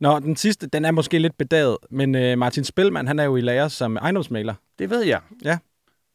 Nå, 0.00 0.18
den 0.18 0.36
sidste, 0.36 0.66
den 0.66 0.84
er 0.84 0.90
måske 0.90 1.18
lidt 1.18 1.38
bedaget, 1.38 1.76
men 1.90 2.14
øh, 2.14 2.38
Martin 2.38 2.64
Spilman, 2.64 3.06
han 3.06 3.18
er 3.18 3.24
jo 3.24 3.36
i 3.36 3.40
lære 3.40 3.70
som 3.70 3.96
ejendomsmaler. 3.96 4.54
Det 4.78 4.90
ved 4.90 5.02
jeg. 5.04 5.20
Ja. 5.44 5.58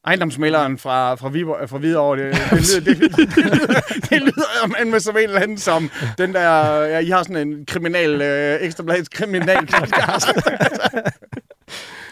Ejendomsmælderen 0.08 0.78
fra, 0.78 1.16
fra, 1.16 1.30
Viborg, 1.30 1.70
fra 1.70 1.78
Hvidovre, 1.78 2.18
det, 2.20 2.34
det, 2.34 2.62
lyder, 2.62 2.80
det, 2.80 2.98
det, 3.02 3.36
det, 3.36 3.46
lyder, 3.46 3.82
det 4.10 4.22
lyder 4.22 4.68
man 4.68 4.92
med 4.92 5.00
som 5.00 5.18
en 5.18 5.24
eller 5.24 5.42
anden 5.42 5.58
som 5.58 5.90
den 6.18 6.34
der, 6.34 6.82
ja, 6.82 7.00
I 7.00 7.10
har 7.10 7.24
sådan 7.24 7.48
en 7.48 7.66
kriminal, 7.66 8.22
øh, 8.22 8.62
ekstrabladets 8.62 9.10
kriminal 9.10 9.66
podcast. 9.66 10.28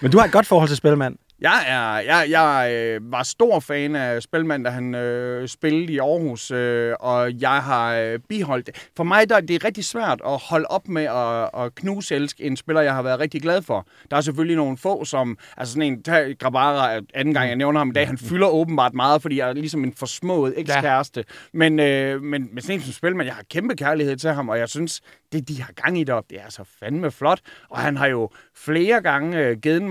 Men 0.02 0.12
du 0.12 0.18
har 0.18 0.26
et 0.26 0.32
godt 0.32 0.46
forhold 0.46 0.68
til 0.68 0.78
Spilman. 0.78 1.18
Jeg, 1.42 1.64
er, 1.68 2.14
jeg, 2.14 2.30
jeg 2.30 2.74
øh, 2.74 3.12
var 3.12 3.24
stor 3.24 3.60
fan 3.60 3.96
af 3.96 4.22
Spelman, 4.22 4.64
da 4.64 4.70
han 4.70 4.96
øh, 4.96 5.48
spillede 5.48 5.94
i 5.94 5.98
Aarhus, 5.98 6.52
øh, 6.52 6.94
og 7.00 7.42
jeg 7.42 7.64
har 7.64 7.96
øh, 7.96 8.20
biholdt 8.30 8.68
det. 8.68 8.90
For 8.98 9.04
mig 9.04 9.30
der, 9.30 9.40
det 9.40 9.56
er 9.56 9.66
rigtig 9.66 9.86
svært 9.86 10.22
at 10.26 10.38
holde 10.38 10.66
op 10.70 10.88
med 10.88 11.04
at, 11.04 11.64
at 11.66 11.76
knuse 11.76 12.16
elske 12.16 12.44
en 12.44 12.58
spiller, 12.58 12.82
jeg 12.82 12.94
har 12.94 13.02
været 13.02 13.20
rigtig 13.20 13.42
glad 13.42 13.62
for. 13.62 13.88
Der 14.12 14.18
er 14.18 14.22
selvfølgelig 14.22 14.56
nogle 14.56 14.78
få, 14.78 15.06
som... 15.06 15.38
Altså 15.58 15.74
sådan 15.74 15.94
en, 15.94 16.04
tag 16.04 16.36
Grabara, 16.40 16.96
øh, 16.96 17.02
anden 17.14 17.34
gang 17.34 17.48
jeg 17.48 17.56
nævner 17.56 17.80
ham 17.80 17.90
i 17.90 17.94
dag, 17.94 18.08
han 18.08 18.18
fylder 18.18 18.48
åbenbart 18.48 18.94
meget, 18.94 19.22
fordi 19.22 19.38
jeg 19.38 19.50
er 19.50 19.54
ligesom 19.54 19.84
en 19.84 19.94
forsmået 19.94 20.54
ekskæreste. 20.58 21.24
Ja. 21.28 21.34
Men, 21.54 21.80
øh, 21.80 22.22
men, 22.22 22.50
men 22.54 22.62
sådan 22.62 22.76
en 22.76 22.82
som 22.82 22.94
Spelman, 22.94 23.26
jeg 23.26 23.36
har 23.36 23.44
kæmpe 23.50 23.76
kærlighed 23.76 24.18
til 24.18 24.30
ham, 24.30 24.50
og 24.50 24.60
jeg 24.60 24.70
synes, 24.70 25.02
det 25.32 25.48
de 25.48 25.62
har 25.62 25.74
gang 25.74 26.00
i 26.00 26.04
deroppe, 26.04 26.36
det 26.36 26.42
er 26.46 26.50
så 26.50 26.64
fandme 26.80 27.12
flot. 27.12 27.40
Og 27.70 27.80
han 27.80 27.98
har 27.98 28.08
jo 28.08 28.30
flere 28.56 29.02
gange 29.02 29.38
øh, 29.38 29.58
givet 29.58 29.82
mig 29.82 29.91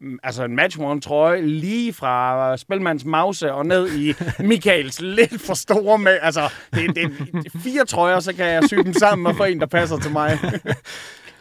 mm, 0.00 0.18
altså 0.22 0.44
en 0.44 0.56
match 0.56 0.78
trøje 1.02 1.40
lige 1.46 1.92
fra 1.92 2.56
Spilmands 2.56 3.04
mause 3.04 3.52
og 3.52 3.66
ned 3.66 3.92
i 3.92 4.14
Michaels 4.48 5.00
lidt 5.00 5.40
for 5.40 5.54
store 5.54 5.98
med. 5.98 6.18
Altså, 6.22 6.52
det, 6.74 6.96
det 6.96 7.04
er 7.46 7.58
fire 7.58 7.84
trøjer, 7.84 8.20
så 8.20 8.34
kan 8.34 8.46
jeg 8.46 8.62
sy 8.68 8.74
dem 8.74 8.92
sammen 8.92 9.26
og 9.26 9.36
få 9.36 9.44
en, 9.44 9.60
der 9.60 9.66
passer 9.66 9.98
til 9.98 10.10
mig. 10.10 10.38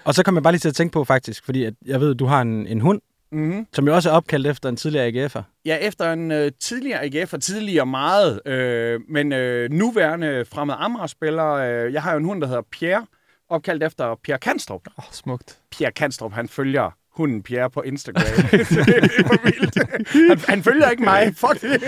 Og 0.03 0.13
så 0.13 0.23
kom 0.23 0.35
jeg 0.35 0.43
bare 0.43 0.53
lige 0.53 0.59
til 0.59 0.69
at 0.69 0.75
tænke 0.75 0.93
på 0.93 1.03
faktisk, 1.03 1.45
fordi 1.45 1.63
at 1.63 1.73
jeg 1.85 1.99
ved, 1.99 2.11
at 2.11 2.19
du 2.19 2.25
har 2.25 2.41
en, 2.41 2.67
en 2.67 2.81
hund, 2.81 3.01
mm-hmm. 3.31 3.67
som 3.73 3.87
jo 3.87 3.95
også 3.95 4.09
er 4.09 4.13
opkaldt 4.13 4.47
efter 4.47 4.69
en 4.69 4.75
tidligere 4.75 5.07
AGF'er. 5.07 5.41
Ja, 5.65 5.77
efter 5.77 6.13
en 6.13 6.31
øh, 6.31 6.51
tidligere 6.59 7.03
AGF, 7.03 7.33
og 7.33 7.41
tidligere 7.41 7.85
meget, 7.85 8.47
øh, 8.47 8.99
men 9.09 9.33
øh, 9.33 9.71
nuværende 9.71 10.45
fremmed 10.45 10.75
Amager-spiller. 10.77 11.51
Øh, 11.51 11.93
jeg 11.93 12.03
har 12.03 12.11
jo 12.11 12.17
en 12.17 12.25
hund, 12.25 12.41
der 12.41 12.47
hedder 12.47 12.61
Pierre, 12.71 13.05
opkaldt 13.49 13.83
efter 13.83 14.15
Pierre 14.23 14.39
Kanstrup. 14.39 14.81
Åh, 14.87 14.93
oh, 14.97 15.11
smukt. 15.11 15.59
Pierre 15.71 15.91
Kanstrup, 15.91 16.33
han 16.33 16.47
følger 16.47 16.91
hunden 17.13 17.43
Pierre 17.43 17.69
på 17.69 17.81
Instagram. 17.81 18.23
det 18.51 18.61
er 18.61 18.65
for 19.27 19.43
vildt. 19.43 19.77
Han, 20.29 20.39
han 20.47 20.63
følger 20.63 20.89
ikke 20.89 21.03
mig. 21.03 21.33
Fuck 21.35 21.61
det. 21.61 21.81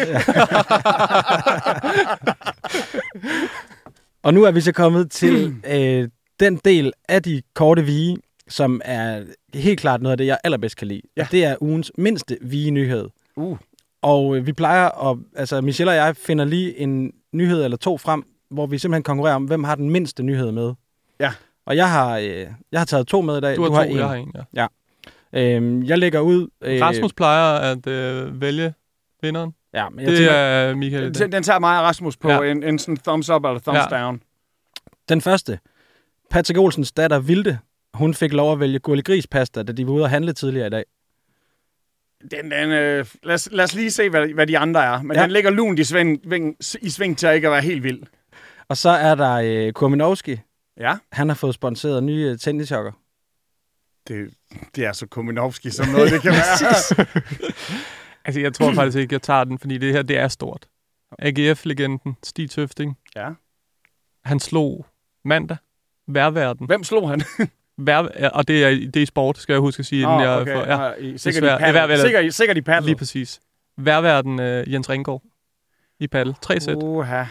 Og 4.24 4.34
nu 4.34 4.44
er 4.44 4.52
vi 4.52 4.62
så 4.62 4.72
kommet 4.72 5.12
til 5.12 5.56
øh, 5.68 6.10
den 6.40 6.60
del 6.66 6.94
af 7.10 7.24
de 7.24 7.42
korte 7.54 7.86
vige, 7.86 8.18
som 8.48 8.82
er 8.86 9.24
helt 9.54 9.80
klart 9.80 10.02
noget 10.02 10.12
af 10.12 10.18
det, 10.18 10.26
jeg 10.26 10.38
allerbedst 10.44 10.78
kan 10.78 10.88
lide. 10.88 11.02
Ja. 11.18 11.28
Det 11.32 11.46
er 11.46 11.56
ugens 11.62 11.92
mindste 11.98 12.38
vige-nyhed. 12.42 13.10
Uh. 13.36 13.58
Og 14.02 14.38
øh, 14.38 14.46
vi 14.46 14.54
plejer 14.54 15.10
at... 15.12 15.18
Altså, 15.36 15.62
Michelle 15.62 15.92
og 15.92 15.96
jeg 15.96 16.16
finder 16.16 16.46
lige 16.46 16.80
en 16.80 17.12
nyhed 17.34 17.64
eller 17.64 17.78
to 17.78 17.98
frem, 17.98 18.24
hvor 18.52 18.66
vi 18.66 18.78
simpelthen 18.78 19.04
konkurrerer 19.04 19.36
om, 19.36 19.44
hvem 19.44 19.64
har 19.64 19.76
den 19.76 19.90
mindste 19.90 20.24
nyhed 20.24 20.52
med. 20.52 20.74
Ja. 21.20 21.32
Og 21.66 21.76
jeg 21.76 21.92
har, 21.92 22.18
øh, 22.18 22.48
jeg 22.72 22.80
har 22.80 22.86
taget 22.86 23.08
to 23.08 23.22
med 23.22 23.38
i 23.38 23.42
dag. 23.42 23.56
Du 23.56 23.62
har 23.62 23.70
du 23.70 23.76
to, 23.76 23.78
har 23.78 23.84
en. 23.84 23.98
jeg 23.98 24.08
har 24.08 24.16
en, 24.16 24.32
ja. 24.56 24.68
Øhm, 25.36 25.84
jeg 25.84 25.98
lægger 25.98 26.20
ud... 26.20 26.48
Øh, 26.62 26.82
Rasmus 26.82 27.14
plejer 27.14 27.60
at 27.72 27.88
øh, 27.88 28.42
vælge 28.42 28.74
vinderen. 29.22 29.54
Ja, 29.74 29.90
men 29.90 30.00
jeg 30.00 30.08
Det 30.08 30.18
tænker, 30.18 30.34
er 30.34 30.76
Michael. 30.76 31.16
Den, 31.20 31.32
den 31.32 31.44
tager 31.44 31.60
mig 31.60 31.78
og 31.80 31.84
Rasmus 31.86 32.18
på 32.18 32.30
Ja. 32.32 32.42
en, 32.52 32.64
en 32.64 32.80
sådan 32.80 32.98
thumbs 32.98 33.30
up 33.30 33.46
eller 33.46 33.60
thumbs 33.60 33.80
Ja. 33.92 33.98
down. 34.04 34.22
Den 35.10 35.22
første. 35.22 35.60
Patrick 36.30 36.60
Olsens 36.60 36.92
datter 36.92 37.20
Vilde, 37.20 37.60
hun 37.94 38.14
fik 38.14 38.34
lov 38.34 38.52
at 38.54 38.60
vælge 38.60 38.80
gurlig 38.80 39.06
grispasta, 39.06 39.64
da 39.64 39.72
de 39.72 39.88
var 39.88 39.94
ude 39.94 40.04
at 40.04 40.10
handle 40.10 40.34
tidligere 40.34 40.68
i 40.68 40.70
dag. 40.70 40.84
Den, 42.32 42.52
den, 42.52 42.72
øh, 42.72 43.06
lad, 43.24 43.34
os, 43.36 43.50
lad 43.52 43.64
os 43.64 43.76
lige 43.76 43.92
se, 43.92 44.10
hvad, 44.10 44.28
hvad 44.34 44.48
de 44.48 44.58
andre 44.58 44.84
er. 44.86 45.02
Men 45.02 45.18
Ja. 45.18 45.24
den 45.24 45.32
ligger 45.32 45.50
lunt 45.52 45.80
i 45.80 45.84
sving, 45.84 46.20
ving, 46.26 46.56
i 46.82 46.90
sving 46.90 47.18
til 47.18 47.28
at 47.28 47.36
ikke 47.36 47.48
at 47.48 47.52
være 47.52 47.62
helt 47.62 47.84
vild. 47.84 48.02
Og 48.68 48.78
så 48.78 48.90
er 48.90 49.16
der 49.16 49.34
øh, 49.34 49.74
Kurminowski. 49.74 50.40
Ja, 50.80 50.96
Han 51.12 51.30
har 51.30 51.36
fået 51.36 51.54
sponsoreret 51.54 52.04
nye 52.04 52.30
øh, 52.32 52.38
tennisjokker. 52.38 52.92
Det, 54.08 54.34
det 54.76 54.86
er 54.86 54.92
så 54.94 55.08
Kominovski 55.08 55.70
som 55.70 55.88
noget, 55.88 56.12
det 56.12 56.22
kan 56.22 56.32
være. 56.40 57.06
Altså, 58.26 58.42
jeg 58.42 58.54
tror 58.54 58.74
faktisk 58.74 58.98
ikke, 58.98 59.14
jeg 59.14 59.22
tager 59.22 59.44
den, 59.44 59.60
fordi 59.60 59.78
det 59.78 59.94
her, 59.94 60.02
det 60.02 60.18
er 60.18 60.28
stort. 60.28 60.68
AGF-legenden, 61.20 62.18
Stig 62.24 62.50
Tøfting, 62.50 62.98
ja. 63.16 63.30
han 64.26 64.40
slog 64.40 64.86
mandag 65.26 65.58
værverden. 66.08 66.66
Hvem 66.66 66.84
slog 66.84 67.10
han? 67.10 67.22
Vær, 67.78 67.98
og 68.34 68.48
det 68.48 68.64
er, 68.64 68.70
det 68.94 69.02
er 69.02 69.06
sport, 69.06 69.38
skal 69.38 69.54
jeg 69.54 69.60
huske 69.60 69.80
at 69.80 69.86
sige. 69.86 70.02
inden 70.02 70.20
jeg, 70.22 70.30
okay. 70.30 70.54
for, 70.54 70.62
ja, 70.64 70.94
i- 70.94 71.18
Sikkert 71.18 71.44
i 71.44 71.48
er 71.48 71.58
paddle. 71.58 72.02
Sikkert, 72.02 72.26
i- 72.26 72.32
sikkert 72.32 72.58
i 72.58 72.62
paddle. 72.62 72.86
lige 72.86 72.96
præcis. 72.96 73.40
Værverden 73.78 74.40
uh, 74.40 74.74
Jens 74.74 74.90
Ringgaard 74.90 75.22
i 76.00 76.08
paddle. 76.08 76.36
3 76.42 76.60
sæt. 76.60 76.76
Uha. 76.76 77.24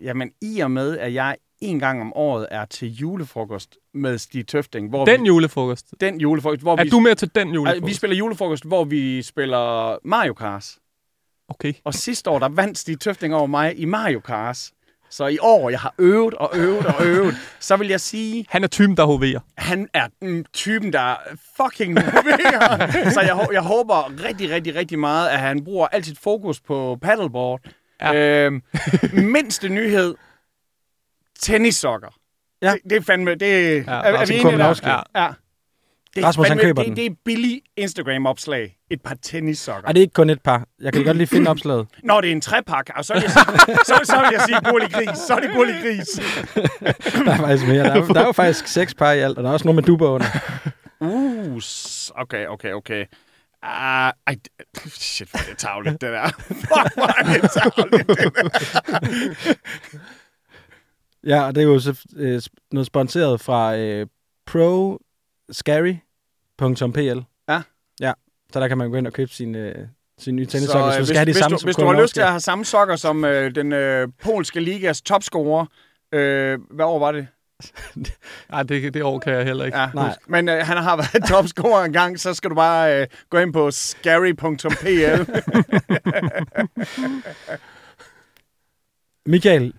Jamen, 0.00 0.30
i 0.42 0.60
og 0.60 0.70
med, 0.70 0.98
at 0.98 1.14
jeg 1.14 1.36
en 1.62 1.78
gang 1.78 2.00
om 2.00 2.12
året 2.16 2.46
er 2.50 2.64
til 2.64 2.88
julefrokost 2.94 3.76
med 3.94 4.18
Stig 4.18 4.46
Tøfting. 4.48 4.88
Hvor 4.88 5.04
Den 5.04 5.22
vi, 5.22 5.26
julefrokost. 5.26 5.86
den 6.00 6.20
julefrokost, 6.20 6.62
hvor 6.62 6.76
Er 6.78 6.84
vi, 6.84 6.90
du 6.90 7.00
med 7.00 7.14
til 7.14 7.30
den 7.34 7.54
julefrokost? 7.54 7.86
vi 7.86 7.94
spiller 7.94 8.16
julefrokost, 8.16 8.64
hvor 8.64 8.84
vi 8.84 9.22
spiller 9.22 9.96
Mario 10.08 10.32
Kart. 10.34 10.66
Okay. 11.48 11.72
Og 11.84 11.94
sidste 11.94 12.30
år, 12.30 12.38
der 12.38 12.48
vandt 12.48 12.78
Stig 12.78 13.00
Tøfting 13.00 13.34
over 13.34 13.46
mig 13.46 13.78
i 13.80 13.84
Mario 13.84 14.20
Kart. 14.20 14.70
Så 15.10 15.26
i 15.26 15.38
år, 15.40 15.70
jeg 15.70 15.80
har 15.80 15.94
øvet 15.98 16.34
og 16.34 16.50
øvet 16.54 16.86
og 16.86 17.06
øvet, 17.06 17.34
så 17.60 17.76
vil 17.76 17.88
jeg 17.88 18.00
sige, 18.00 18.46
Han 18.48 18.64
er 18.64 18.68
typen, 18.68 18.96
der 18.96 19.04
hoverer. 19.04 19.40
han 19.58 19.88
er 19.94 20.08
den 20.20 20.44
typen, 20.52 20.92
der 20.92 21.14
fucking 21.62 21.94
motiverer. 21.94 23.10
så 23.10 23.20
jeg, 23.20 23.46
jeg 23.52 23.62
håber 23.62 24.24
rigtig, 24.24 24.50
rigtig, 24.50 24.74
rigtig 24.74 24.98
meget, 24.98 25.28
at 25.28 25.38
han 25.38 25.64
bruger 25.64 25.86
alt 25.86 26.06
sit 26.06 26.18
fokus 26.18 26.60
på 26.60 26.98
paddleboard. 27.02 27.60
Ja. 28.00 28.14
Øhm, 28.46 28.62
mindste 29.12 29.68
nyhed, 29.68 30.14
tennissokker. 31.40 32.08
Ja. 32.62 32.72
Det, 32.72 32.80
det 32.90 32.96
er 32.96 33.00
fandme, 33.02 33.34
det 33.34 33.48
er, 33.68 33.72
Ja, 33.76 33.80
er, 33.92 34.18
er 34.18 34.26
vi 34.26 34.34
enige 34.34 34.58
der? 34.58 34.80
Ja. 35.14 35.22
ja. 35.24 35.28
Det 36.14 36.22
er 36.22 36.26
Rasmus, 36.26 36.48
han 36.48 36.58
fandme- 36.58 36.62
køber 36.62 36.82
det, 36.82 36.88
den. 36.88 36.96
Det 36.96 37.06
er 37.06 37.10
billig 37.24 37.62
Instagram-opslag. 37.76 38.76
Et 38.90 39.02
par 39.02 39.14
tennissokker. 39.22 39.86
Ej, 39.86 39.92
det 39.92 40.00
er 40.00 40.02
ikke 40.02 40.12
kun 40.14 40.30
et 40.30 40.42
par. 40.42 40.66
Jeg 40.80 40.92
kan 40.92 41.04
godt 41.04 41.16
lige 41.16 41.26
finde 41.26 41.50
opslaget. 41.50 41.86
Når 42.04 42.20
det 42.20 42.28
er 42.28 42.32
en 42.32 42.40
trepak, 42.40 42.90
og 42.96 43.04
så, 43.04 43.14
vil 43.14 43.22
jeg 43.22 43.30
sige, 43.30 43.44
så, 43.96 44.00
så 44.04 44.16
vil 44.20 44.28
jeg 44.32 44.42
sige 44.46 44.70
gurlig 44.70 44.92
gris. 44.92 45.18
Så 45.18 45.34
er 45.34 45.40
det 45.40 45.50
gurlig 45.54 45.74
gris. 45.82 46.08
Der 47.24 47.32
er 47.32 47.36
faktisk 47.36 47.66
mere. 47.68 47.84
Der 47.84 48.02
er, 48.02 48.06
der 48.06 48.20
er 48.20 48.26
jo 48.26 48.32
faktisk 48.32 48.66
seks 48.66 48.94
par 48.94 49.12
i 49.12 49.18
alt, 49.20 49.38
og 49.38 49.44
der 49.44 49.50
er 49.50 49.54
også 49.54 49.64
nogle 49.66 49.76
med 49.76 49.82
duber 49.82 50.08
under. 50.08 50.26
Uh, 51.00 51.60
okay, 52.14 52.46
okay, 52.46 52.72
okay. 52.72 53.04
Uh, 53.64 53.68
ej, 53.68 54.12
shit, 54.88 55.28
hvor 55.30 55.40
er 55.40 55.44
det 55.48 55.58
tavligt, 55.58 56.00
det 56.00 56.12
der. 56.12 56.28
Fuck, 56.48 56.94
hvor 56.94 57.18
er 57.18 57.40
det 57.40 57.50
tavligt, 57.50 58.08
det 58.08 58.34
der. 58.36 59.54
Ja, 61.26 61.46
og 61.46 61.54
det 61.54 61.60
er 61.60 61.66
jo 61.66 61.78
så, 61.78 62.06
øh, 62.16 62.42
noget 62.72 62.86
sponsoreret 62.86 63.40
fra 63.40 63.76
øh, 63.76 64.06
proscary.pl. 64.46 66.00
Ja. 67.48 67.62
Ja, 68.00 68.12
så 68.52 68.60
der 68.60 68.68
kan 68.68 68.78
man 68.78 68.90
gå 68.90 68.96
ind 68.96 69.06
og 69.06 69.12
købe 69.12 69.30
sin, 69.30 69.54
øh, 69.54 69.74
sin 70.18 70.36
nye 70.36 70.44
Så 70.44 70.50
tennissokker, 70.50 70.86
øh, 70.86 70.96
hvis, 70.96 70.98
hvis, 70.98 71.08
du 71.08 71.12
skal 71.14 71.16
have 71.18 71.26
de 71.26 71.30
hvis, 71.32 71.38
samme 71.38 71.54
du, 71.54 71.58
som 71.60 71.66
hvis 71.66 71.76
du 71.76 71.86
har 71.86 72.02
lyst 72.02 72.14
til 72.14 72.20
at 72.20 72.28
have 72.28 72.40
samme 72.40 72.64
sokker 72.64 72.96
som 72.96 73.24
øh, 73.24 73.54
den 73.54 73.72
øh, 73.72 74.08
polske 74.22 74.60
ligas 74.60 75.02
topscorer, 75.02 75.66
øh, 76.12 76.58
hvad 76.70 76.84
år 76.84 76.98
var 76.98 77.12
det? 77.12 77.26
Nej, 78.50 78.62
det, 78.62 78.94
det 78.94 79.02
år 79.02 79.18
kan 79.18 79.32
jeg 79.32 79.44
heller 79.44 79.64
ikke. 79.64 79.78
Ja, 79.78 79.90
Nej. 79.94 80.16
Men 80.26 80.48
øh, 80.48 80.66
han 80.66 80.76
har 80.76 80.96
været 80.96 81.28
topscorer 81.30 81.84
en 81.84 81.92
gang, 81.92 82.20
så 82.20 82.34
skal 82.34 82.50
du 82.50 82.54
bare 82.54 83.00
øh, 83.00 83.06
gå 83.30 83.38
ind 83.38 83.52
på 83.52 83.70
scary.pl. 83.70 85.32
Michael, 89.30 89.72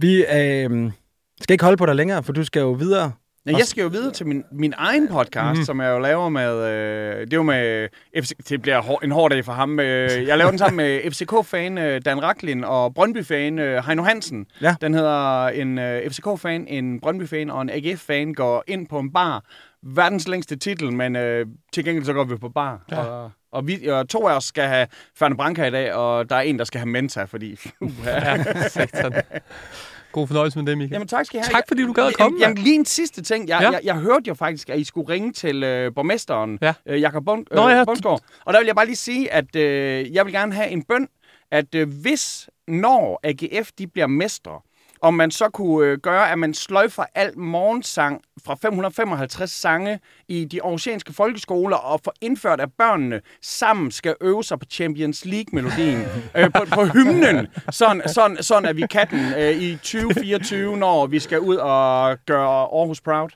vi 0.00 0.24
øh, 0.24 0.92
skal 1.40 1.54
ikke 1.54 1.64
holde 1.64 1.76
på 1.76 1.86
dig 1.86 1.96
længere, 1.96 2.22
for 2.22 2.32
du 2.32 2.44
skal 2.44 2.60
jo 2.60 2.70
videre. 2.70 3.12
Ja, 3.46 3.56
jeg 3.56 3.66
skal 3.66 3.82
jo 3.82 3.88
videre 3.88 4.12
til 4.12 4.26
min, 4.26 4.44
min 4.52 4.74
egen 4.76 5.08
podcast, 5.08 5.58
mm. 5.58 5.64
som 5.64 5.80
jeg 5.80 5.90
jo 5.90 5.98
laver 5.98 6.28
med... 6.28 6.56
Øh, 6.56 7.20
det 7.20 7.32
er 7.32 7.36
jo 7.36 7.42
med... 7.42 7.88
FC, 8.22 8.30
det 8.48 8.62
bliver 8.62 8.82
hår, 8.82 9.00
en 9.04 9.10
hård 9.10 9.30
dag 9.30 9.44
for 9.44 9.52
ham. 9.52 9.80
Øh, 9.80 10.26
jeg 10.26 10.38
laver 10.38 10.50
den 10.50 10.58
sammen 10.58 10.76
med 10.76 11.00
FCK-fan 11.10 11.78
øh, 11.78 12.00
Dan 12.04 12.22
Raklin 12.22 12.64
og 12.64 12.94
Brøndby-fan 12.94 13.58
øh, 13.58 13.84
Heino 13.86 14.02
Hansen. 14.02 14.46
Ja. 14.60 14.74
Den 14.80 14.94
hedder 14.94 15.46
en 15.48 15.78
øh, 15.78 16.10
FCK-fan, 16.10 16.66
en 16.68 17.00
Brøndby-fan 17.00 17.50
og 17.50 17.62
en 17.62 17.70
AGF-fan 17.70 18.34
går 18.34 18.64
ind 18.66 18.86
på 18.88 18.98
en 18.98 19.12
bar. 19.12 19.44
Verdens 19.82 20.28
længste 20.28 20.56
titel, 20.56 20.92
men 20.92 21.16
øh, 21.16 21.46
til 21.72 21.84
gengæld 21.84 22.04
så 22.04 22.12
går 22.12 22.24
vi 22.24 22.36
på 22.36 22.48
bar. 22.48 22.84
Ja. 22.90 22.98
Og, 22.98 23.30
og, 23.52 23.66
vi, 23.66 23.86
og 23.86 24.08
to 24.08 24.28
af 24.28 24.36
os 24.36 24.44
skal 24.44 24.64
have 24.64 24.86
Ferne 25.18 25.36
Branca 25.36 25.64
i 25.66 25.70
dag, 25.70 25.92
og 25.94 26.30
der 26.30 26.36
er 26.36 26.40
en, 26.40 26.58
der 26.58 26.64
skal 26.64 26.78
have 26.78 26.88
Menta, 26.88 27.24
fordi... 27.24 27.58
God 30.12 30.26
fornøjelse 30.26 30.58
med 30.58 30.66
det, 30.66 30.78
Michael. 30.78 30.92
Jamen 30.92 31.08
tak 31.08 31.26
skal 31.26 31.38
I 31.38 31.42
have. 31.42 31.52
Tak, 31.52 31.64
fordi 31.68 31.82
du 31.82 31.92
gad 31.92 32.06
at 32.06 32.16
komme, 32.16 32.38
Jamen, 32.40 32.58
lige 32.58 32.74
en 32.74 32.84
sidste 32.86 33.22
ting. 33.22 33.48
Jeg, 33.48 33.58
Ja. 33.62 33.70
jeg, 33.70 33.80
jeg 33.84 33.94
hørte 33.94 34.22
jo 34.28 34.34
faktisk, 34.34 34.70
at 34.70 34.78
I 34.78 34.84
skulle 34.84 35.08
ringe 35.08 35.32
til 35.32 35.62
øh, 35.62 35.94
borgmesteren, 35.94 36.58
Ja. 36.62 36.74
øh, 36.86 37.00
Jakob 37.00 37.24
Bund, 37.24 37.46
Nå 37.50 37.68
ja. 37.68 37.80
øh, 37.80 37.86
Bundsgaard. 37.86 38.20
Og 38.44 38.52
der 38.52 38.60
vil 38.60 38.66
jeg 38.66 38.74
bare 38.74 38.86
lige 38.86 38.96
sige, 38.96 39.32
at 39.32 39.56
øh, 39.56 40.14
jeg 40.14 40.24
vil 40.24 40.32
gerne 40.34 40.52
have 40.54 40.68
en 40.68 40.82
bøn, 40.82 41.08
at 41.50 41.74
øh, 41.74 41.88
hvis, 42.02 42.48
når 42.68 43.20
AGF 43.24 43.70
de 43.78 43.86
bliver 43.86 44.06
mestre, 44.06 44.60
om 45.02 45.14
man 45.14 45.30
så 45.30 45.48
kunne 45.48 45.86
øh, 45.86 45.98
gøre, 45.98 46.30
at 46.32 46.38
man 46.38 46.54
sløjfer 46.54 47.04
alt 47.14 47.36
morgensang 47.36 48.22
fra 48.44 48.54
555 48.54 49.50
sange 49.50 50.00
i 50.28 50.44
de 50.44 50.60
oceanske 50.62 51.12
folkeskoler 51.12 51.76
og 51.76 52.00
får 52.04 52.14
indført, 52.20 52.60
at 52.60 52.68
børnene 52.78 53.20
sammen 53.42 53.90
skal 53.90 54.14
øve 54.20 54.44
sig 54.44 54.58
på 54.58 54.66
Champions 54.70 55.24
League-melodien, 55.24 56.02
øh, 56.36 56.52
på, 56.52 56.64
på 56.74 56.84
hymnen, 56.84 57.46
sådan, 57.70 58.02
sådan, 58.08 58.36
sådan 58.42 58.68
at 58.68 58.76
vi 58.76 58.86
kan 58.90 59.06
den 59.10 59.34
øh, 59.38 59.50
i 59.62 59.76
2024, 59.76 60.76
når 60.76 61.06
vi 61.06 61.18
skal 61.18 61.40
ud 61.40 61.56
og 61.56 62.18
gøre 62.26 62.48
Aarhus 62.48 63.00
proud. 63.00 63.28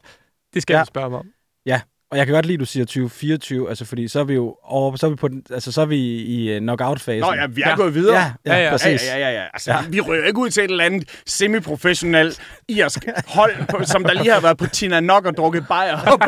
Det 0.54 0.62
skal 0.62 0.74
Ja. 0.74 0.80
du 0.80 0.86
spørge 0.86 1.10
mig 1.10 1.18
om. 1.18 1.26
Ja, 1.66 1.80
og 2.10 2.18
jeg 2.18 2.26
kan 2.26 2.34
godt 2.34 2.46
lide, 2.46 2.54
at 2.54 2.60
du 2.60 2.64
siger 2.64 2.84
2024, 2.84 3.68
altså 3.68 3.84
fordi 3.84 4.08
så 4.08 4.20
er 4.20 4.24
vi 4.24 4.34
jo 4.34 4.56
over, 4.62 4.96
så 4.96 5.06
er 5.06 5.10
vi 5.10 5.16
på 5.16 5.28
den, 5.28 5.42
altså 5.50 5.72
så 5.72 5.80
er 5.80 5.84
vi 5.86 5.96
i 6.22 6.56
uh, 6.56 6.62
knockout-fasen. 6.62 7.20
Nå 7.20 7.32
ja, 7.34 7.46
vi 7.46 7.62
er 7.62 7.68
Ja. 7.68 7.76
gået 7.76 7.94
videre. 7.94 8.16
ja, 8.16 8.32
ja, 8.46 8.52
Ja, 8.52 8.58
ja. 8.58 8.64
ja, 8.64 8.70
præcis. 8.70 9.04
Ja, 9.06 9.18
ja, 9.18 9.28
ja, 9.30 9.34
ja. 9.34 9.44
Altså, 9.52 9.70
ja. 9.72 9.78
Vi 9.88 10.00
ryger 10.00 10.24
ikke 10.24 10.38
ud 10.38 10.50
til 10.50 10.64
et 10.64 10.70
eller 10.70 10.84
andet 10.84 11.08
semiprofessionelt 11.26 12.40
irsk 12.68 13.04
hold, 13.26 13.66
på, 13.68 13.84
som 13.84 14.04
der 14.04 14.12
lige 14.12 14.32
har 14.32 14.40
været 14.40 14.58
på 14.58 14.66
Tina 14.66 15.00
Nok 15.00 15.26
og 15.26 15.36
drukket 15.36 15.66
bajer 15.68 15.96
og 15.96 16.20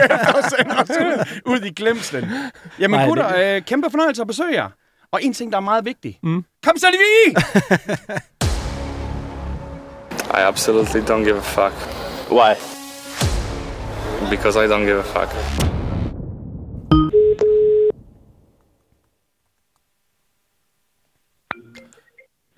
sender 0.59 0.83
os 0.83 0.91
ud, 0.91 1.25
ud 1.47 1.61
i 1.61 1.71
glemslen. 1.71 2.31
Jamen 2.81 2.99
Nej, 3.01 3.07
gutter, 3.09 3.55
øh, 3.57 3.63
kæmpe 3.63 3.91
fornøjelse 3.91 4.23
at 4.23 4.29
besøge 4.29 4.55
jer. 4.55 4.69
Og 5.13 5.23
en 5.23 5.35
ting, 5.35 5.53
der 5.53 5.59
er 5.59 5.63
meget 5.63 5.85
vigtig. 5.85 6.19
Mm. 6.23 6.45
Kom 6.65 6.77
så 6.77 6.87
lige 6.91 7.37
I 10.39 10.41
absolutely 10.41 11.01
don't 11.01 11.25
give 11.25 11.37
a 11.37 11.41
fuck. 11.41 11.75
Why? 12.33 12.78
Because 14.31 14.57
I 14.57 14.67
don't 14.67 14.85
give 14.85 14.99
a 14.99 15.03
fuck. 15.03 15.31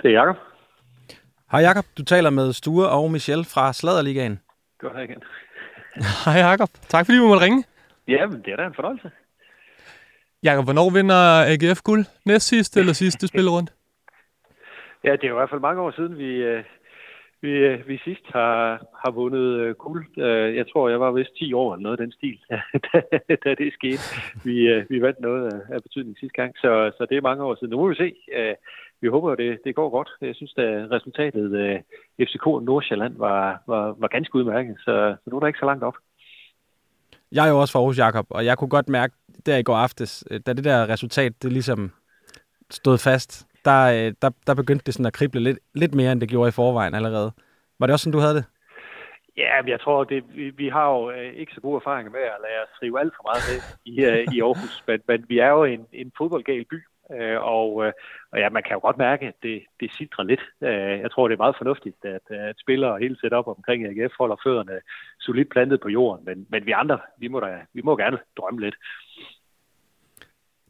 Det 0.03 0.11
er 0.11 0.19
Jacob. 0.21 0.37
Hej 1.53 1.61
Jakob, 1.61 1.85
du 1.99 2.05
taler 2.05 2.31
med 2.31 2.53
Sture 2.53 2.89
og 2.89 3.11
Michelle 3.11 3.45
fra 3.45 3.73
Sladerligaen. 3.73 4.41
Godt 4.79 4.97
her 4.97 5.03
igen. 5.03 5.23
Hej 6.25 6.35
Jacob. 6.35 6.69
Tak 6.89 7.07
fordi 7.07 7.19
vi 7.19 7.25
måtte 7.25 7.45
ringe. 7.45 7.65
Ja, 8.09 8.27
men 8.27 8.43
det 8.43 8.53
er 8.53 8.57
da 8.57 8.67
en 8.67 8.75
fornøjelse. 8.75 9.11
Jakob, 10.43 10.65
hvornår 10.65 10.91
vinder 10.91 11.45
AGF 11.53 11.81
guld? 11.83 12.05
Næst 12.25 12.47
sidste 12.49 12.81
eller 12.81 12.93
sidste 12.93 13.27
spillerunde? 13.27 13.73
Ja, 15.05 15.13
det 15.13 15.25
er 15.25 15.29
jo 15.29 15.35
i 15.35 15.41
hvert 15.41 15.51
fald 15.51 15.61
mange 15.61 15.83
år 15.83 15.91
siden, 15.91 16.19
vi, 16.19 16.25
øh, 16.25 16.65
vi, 17.43 17.51
øh, 17.51 17.89
vi 17.89 18.01
sidst 18.05 18.27
har, 18.33 18.85
har 19.05 19.11
vundet 19.11 19.47
øh, 19.61 19.75
guld. 19.75 20.07
Øh, 20.19 20.57
Jeg 20.57 20.67
tror, 20.73 20.89
jeg 20.89 21.01
var 21.01 21.11
vist 21.11 21.37
10 21.37 21.53
år 21.53 21.75
eller 21.75 21.83
noget 21.83 22.01
af 22.01 22.05
den 22.05 22.13
stil, 22.13 22.39
da, 22.93 23.01
da 23.45 23.55
det 23.55 23.73
skete. 23.73 24.03
Vi, 24.45 24.57
øh, 24.69 24.87
vi 24.91 25.03
vandt 25.03 25.21
noget 25.21 25.53
af, 25.53 25.75
af 25.75 25.83
betydning 25.83 26.19
sidste 26.19 26.37
gang, 26.43 26.55
så, 26.59 26.93
så 26.99 27.07
det 27.11 27.17
er 27.17 27.21
mange 27.23 27.45
år 27.45 27.55
siden. 27.55 27.71
Nu 27.71 27.77
må 27.77 27.89
vi 27.89 27.95
se. 27.95 28.15
Øh, 28.37 28.55
Vi 29.03 29.09
håber, 29.09 29.35
det, 29.35 29.59
det 29.65 29.75
går 29.75 29.91
godt. 29.91 30.11
Jeg 30.21 30.35
synes, 30.35 30.55
at 30.57 30.91
resultatet 30.91 31.53
øh, 31.53 31.71
af 31.71 31.85
FCK 32.27 32.47
Nordsjælland 32.47 33.15
var, 33.19 33.63
var, 33.67 33.95
var 33.99 34.09
ganske 34.09 34.35
udmærket, 34.37 34.77
så, 34.85 35.17
så 35.25 35.31
nu 35.31 35.37
er 35.37 35.41
der 35.41 35.47
ikke 35.47 35.59
så 35.59 35.67
langt 35.67 35.85
op. 35.85 35.97
Jeg 37.33 37.47
er 37.47 37.51
jo 37.51 37.61
også 37.61 37.73
fra 37.73 37.79
Aarhus, 37.79 37.99
Jakob, 37.99 38.27
og 38.31 38.45
jeg 38.45 38.59
kunne 38.59 38.69
godt 38.77 38.89
mærke, 38.89 39.15
der 39.47 39.57
i 39.57 39.63
går 39.63 39.77
aftes, 39.77 40.25
øh, 40.31 40.41
da 40.47 40.53
det 40.53 40.65
der 40.65 40.89
resultat, 40.89 41.33
det 41.43 41.53
ligesom 41.53 41.93
stod 42.71 42.99
fast, 42.99 43.47
der, 43.65 43.81
øh, 43.97 44.15
der, 44.23 44.31
der 44.47 44.55
begyndte 44.55 44.85
det 44.87 44.95
sådan 44.95 45.07
at 45.07 45.13
krible 45.13 45.41
lidt, 45.41 45.59
lidt 45.75 45.95
mere, 45.95 46.13
end 46.13 46.21
det 46.21 46.29
gjorde 46.29 46.49
i 46.49 46.59
forvejen 46.61 46.95
allerede. 46.95 47.33
Var 47.79 47.87
det 47.87 47.93
også 47.93 48.05
sådan, 48.05 48.13
du 48.13 48.19
havde 48.19 48.35
det? 48.35 48.45
Ja, 49.37 49.63
men 49.63 49.69
jeg 49.69 49.81
tror, 49.81 50.05
det, 50.05 50.25
vi, 50.35 50.51
vi 50.51 50.69
har 50.69 50.91
jo 50.91 51.11
øh, 51.11 51.33
ikke 51.35 51.53
så 51.55 51.61
gode 51.61 51.77
erfaringer 51.77 52.13
med 52.13 52.21
at 52.21 52.43
lade 52.45 52.63
os 52.65 52.83
rive 52.83 53.01
alt 53.01 53.15
for 53.17 53.25
meget 53.29 53.43
med 53.51 53.59
i, 53.93 53.95
øh, 54.05 54.35
i 54.35 54.41
Aarhus, 54.41 54.83
men, 54.89 55.01
men 55.09 55.25
vi 55.29 55.39
er 55.39 55.49
jo 55.49 55.65
en, 55.65 55.87
en 55.93 56.13
fodboldgal 56.19 56.65
by, 56.65 56.79
øh, 57.15 57.41
og, 57.41 57.75
og 58.33 58.39
ja, 58.43 58.49
man 58.49 58.63
kan 58.63 58.73
jo 58.73 58.81
godt 58.81 58.99
mærke, 58.99 59.27
at 59.27 59.35
det, 59.43 59.63
det 59.81 59.93
sidder 59.93 60.23
lidt. 60.23 60.45
Jeg 61.03 61.11
tror, 61.11 61.29
det 61.29 61.35
er 61.35 61.45
meget 61.45 61.61
fornuftigt, 61.61 62.05
at, 62.05 62.27
at 62.31 62.57
spillere 62.61 62.99
hele 62.99 63.17
set 63.21 63.33
op 63.33 63.49
omkring 63.49 63.87
AGF 63.87 64.15
holder 64.19 64.37
fødderne 64.45 64.81
solidt 65.21 65.51
plantet 65.51 65.81
på 65.81 65.89
jorden, 65.89 66.25
men, 66.25 66.47
men 66.51 66.67
vi 66.67 66.73
andre, 66.73 66.99
vi 67.19 67.29
må, 67.29 67.41
da, 67.41 67.59
vi 67.75 67.83
må 67.85 67.97
gerne 67.97 68.19
drømme 68.37 68.61
lidt. 68.61 68.77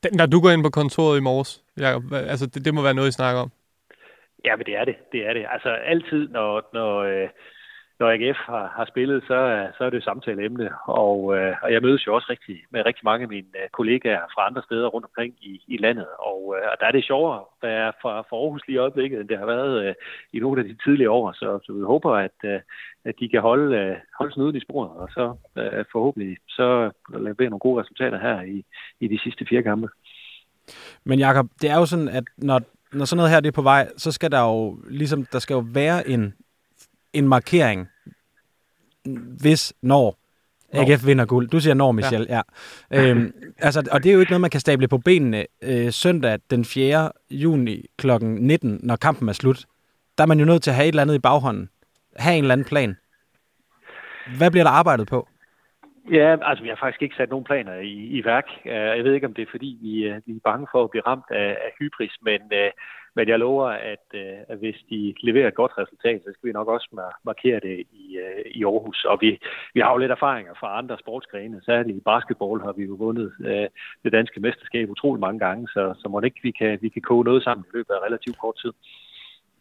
Den, 0.03 0.17
når 0.17 0.27
du 0.27 0.41
går 0.41 0.51
ind 0.51 0.63
på 0.63 0.71
kontoret 0.71 1.19
i 1.19 1.21
morges, 1.21 1.63
Jacob, 1.79 2.03
altså 2.13 2.47
det, 2.47 2.65
det 2.65 2.75
må 2.75 2.83
være 2.83 2.95
noget, 2.95 3.09
I 3.09 3.13
snakker 3.13 3.41
om. 3.43 3.51
Ja, 4.45 4.57
men 4.57 4.67
det 4.67 4.77
er 4.77 4.85
det. 4.85 4.97
Det 5.13 5.27
er 5.29 5.33
det. 5.33 5.47
Altså 5.51 5.69
altid, 5.69 6.29
når, 6.29 6.71
når, 6.73 6.99
øh, 6.99 7.29
når 8.01 8.11
AGF 8.11 8.41
har, 8.51 8.73
har 8.77 8.87
spillet, 8.93 9.23
så, 9.23 9.39
så 9.77 9.85
er 9.85 9.91
det 9.91 9.99
et 9.99 10.05
samtaleemne. 10.05 10.69
Og, 11.05 11.19
øh, 11.37 11.55
og 11.63 11.73
jeg 11.73 11.83
mødes 11.83 12.07
jo 12.07 12.15
også 12.15 12.27
rigtig, 12.31 12.57
med 12.71 12.87
rigtig 12.87 13.05
mange 13.05 13.23
af 13.23 13.29
mine 13.29 13.51
øh, 13.63 13.69
kollegaer 13.79 14.25
fra 14.35 14.47
andre 14.47 14.63
steder 14.69 14.89
rundt 14.89 15.07
omkring 15.11 15.35
i, 15.41 15.53
i 15.75 15.77
landet. 15.77 16.07
Og, 16.31 16.41
øh, 16.57 16.67
og 16.73 16.77
der 16.81 16.87
er 16.87 16.93
det 16.93 17.05
sjovere, 17.05 17.41
der 17.63 17.69
er 17.69 17.91
fra, 18.03 18.13
for 18.29 18.37
Aarhus 18.43 18.67
lige 18.67 18.77
i 18.77 18.85
øjeblikket, 18.85 19.21
end 19.21 19.29
det 19.29 19.39
har 19.39 19.47
været 19.47 19.85
øh, 19.85 19.95
i 20.33 20.39
nogle 20.39 20.61
af 20.61 20.69
de 20.69 20.77
tidligere 20.85 21.11
år. 21.11 21.33
Så, 21.33 21.59
så 21.65 21.73
vi 21.73 21.83
håber, 21.93 22.13
at, 22.27 22.39
øh, 22.45 22.61
at 23.05 23.15
de 23.21 23.29
kan 23.29 23.41
holde, 23.41 23.77
øh, 23.77 23.97
holde 24.19 24.33
snuden 24.35 24.57
i 24.57 24.65
sporet, 24.67 24.91
og 25.03 25.09
så 25.17 25.25
øh, 25.61 25.85
forhåbentlig 25.93 26.37
så 26.49 26.91
levere 27.09 27.51
nogle 27.51 27.67
gode 27.67 27.81
resultater 27.81 28.19
her 28.19 28.43
i, 28.43 28.65
i 29.01 29.09
de 29.09 29.19
sidste 29.25 29.47
fire 29.51 29.63
kampe. 29.63 29.89
Men 31.05 31.19
Jakob, 31.19 31.47
det 31.63 31.71
er 31.71 31.77
jo 31.77 31.87
sådan, 31.87 32.09
at 32.09 32.25
når, 32.37 32.61
når 32.93 33.05
sådan 33.05 33.17
noget 33.17 33.33
her 33.33 33.41
det 33.41 33.49
er 33.49 33.61
på 33.61 33.69
vej, 33.73 33.89
så 33.97 34.13
skal 34.13 34.31
der 34.31 34.41
jo 34.41 34.79
ligesom, 34.91 35.27
der 35.33 35.39
skal 35.39 35.55
jo 35.55 35.65
være 35.75 36.09
en, 36.09 36.35
en 37.13 37.29
markering 37.29 37.89
hvis, 39.41 39.75
når 39.83 40.17
AGF 40.73 41.07
vinder 41.07 41.27
guld. 41.27 41.49
Du 41.49 41.61
siger 41.61 41.75
når, 41.75 41.93
Michel. 41.93 42.27
Ja. 42.29 42.41
ja. 42.91 43.11
Øhm, 43.11 43.33
altså, 43.59 43.89
og 43.93 44.03
det 44.03 44.11
er 44.11 44.15
jo 44.15 44.21
ikke 44.21 44.33
noget, 44.33 44.41
man 44.41 44.51
kan 44.51 44.61
stable 44.61 44.89
på 44.89 44.99
benene 44.99 45.47
øh, 45.63 45.91
søndag 45.91 46.39
den 46.51 46.65
4. 46.65 47.11
juni 47.31 47.85
kl. 47.99 48.11
19, 48.23 48.81
når 48.83 48.97
kampen 48.97 49.29
er 49.29 49.33
slut. 49.33 49.65
Der 50.19 50.25
er 50.25 50.29
man 50.29 50.39
jo 50.39 50.45
nødt 50.45 50.63
til 50.63 50.71
at 50.71 50.75
have 50.75 50.85
et 50.85 50.89
eller 50.89 51.03
andet 51.03 51.15
i 51.15 51.19
baghånden. 51.19 51.69
Have 52.17 52.37
en 52.37 52.45
eller 52.45 52.53
anden 52.53 52.67
plan. 52.67 52.97
Hvad 54.39 54.51
bliver 54.51 54.65
der 54.65 54.71
arbejdet 54.71 55.09
på? 55.09 55.29
Ja, 56.13 56.37
altså 56.43 56.63
vi 56.63 56.69
har 56.69 56.79
faktisk 56.81 57.03
ikke 57.03 57.17
sat 57.17 57.31
nogen 57.31 57.45
planer 57.45 57.75
i, 57.75 57.95
i 58.19 58.25
værk. 58.25 58.45
Uh, 58.65 58.71
jeg 58.97 59.05
ved 59.05 59.15
ikke, 59.15 59.27
om 59.27 59.35
det 59.35 59.43
er 59.43 59.51
fordi, 59.51 59.79
vi, 59.83 60.11
uh, 60.11 60.17
vi 60.27 60.33
er 60.33 60.41
bange 60.45 60.67
for 60.73 60.85
at 60.85 60.91
blive 60.91 61.07
ramt 61.07 61.31
af, 61.31 61.49
af 61.67 61.71
hybris, 61.79 62.15
men, 62.23 62.41
uh, 62.41 62.71
men 63.17 63.29
jeg 63.29 63.39
lover, 63.39 63.69
at, 63.69 64.07
uh, 64.15 64.39
at 64.49 64.59
hvis 64.59 64.79
de 64.91 65.15
leverer 65.23 65.49
et 65.49 65.55
godt 65.55 65.73
resultat, 65.79 66.21
så 66.25 66.31
skal 66.33 66.49
vi 66.49 66.53
nok 66.53 66.69
også 66.69 66.89
markere 67.25 67.61
det 67.61 67.77
i, 67.93 68.19
uh, 68.25 68.51
i 68.59 68.65
Aarhus. 68.65 69.05
Og 69.05 69.19
vi, 69.21 69.39
vi 69.75 69.81
har 69.81 69.93
jo 69.93 69.99
lidt 69.99 70.11
erfaringer 70.11 70.55
fra 70.61 70.79
andre 70.79 70.97
sportsgrene, 71.01 71.61
særligt 71.65 71.97
i 71.97 72.09
basketball 72.13 72.61
har 72.61 72.73
vi 72.73 72.85
jo 72.85 72.95
vundet 72.95 73.33
uh, 73.41 73.67
det 74.05 74.13
danske 74.13 74.41
mesterskab 74.41 74.91
utrolig 74.91 75.21
mange 75.21 75.39
gange, 75.47 75.69
så, 75.69 75.95
så 76.03 76.09
må 76.09 76.21
det 76.21 76.27
ikke, 76.27 76.43
vi 76.43 76.51
kan, 76.51 76.79
vi 76.81 76.89
kan 76.89 77.03
koge 77.03 77.25
noget 77.25 77.43
sammen 77.45 77.65
i 77.69 77.77
løbet 77.77 77.95
af 77.95 78.07
relativt 78.07 78.39
kort 78.39 78.57
tid. 78.63 78.73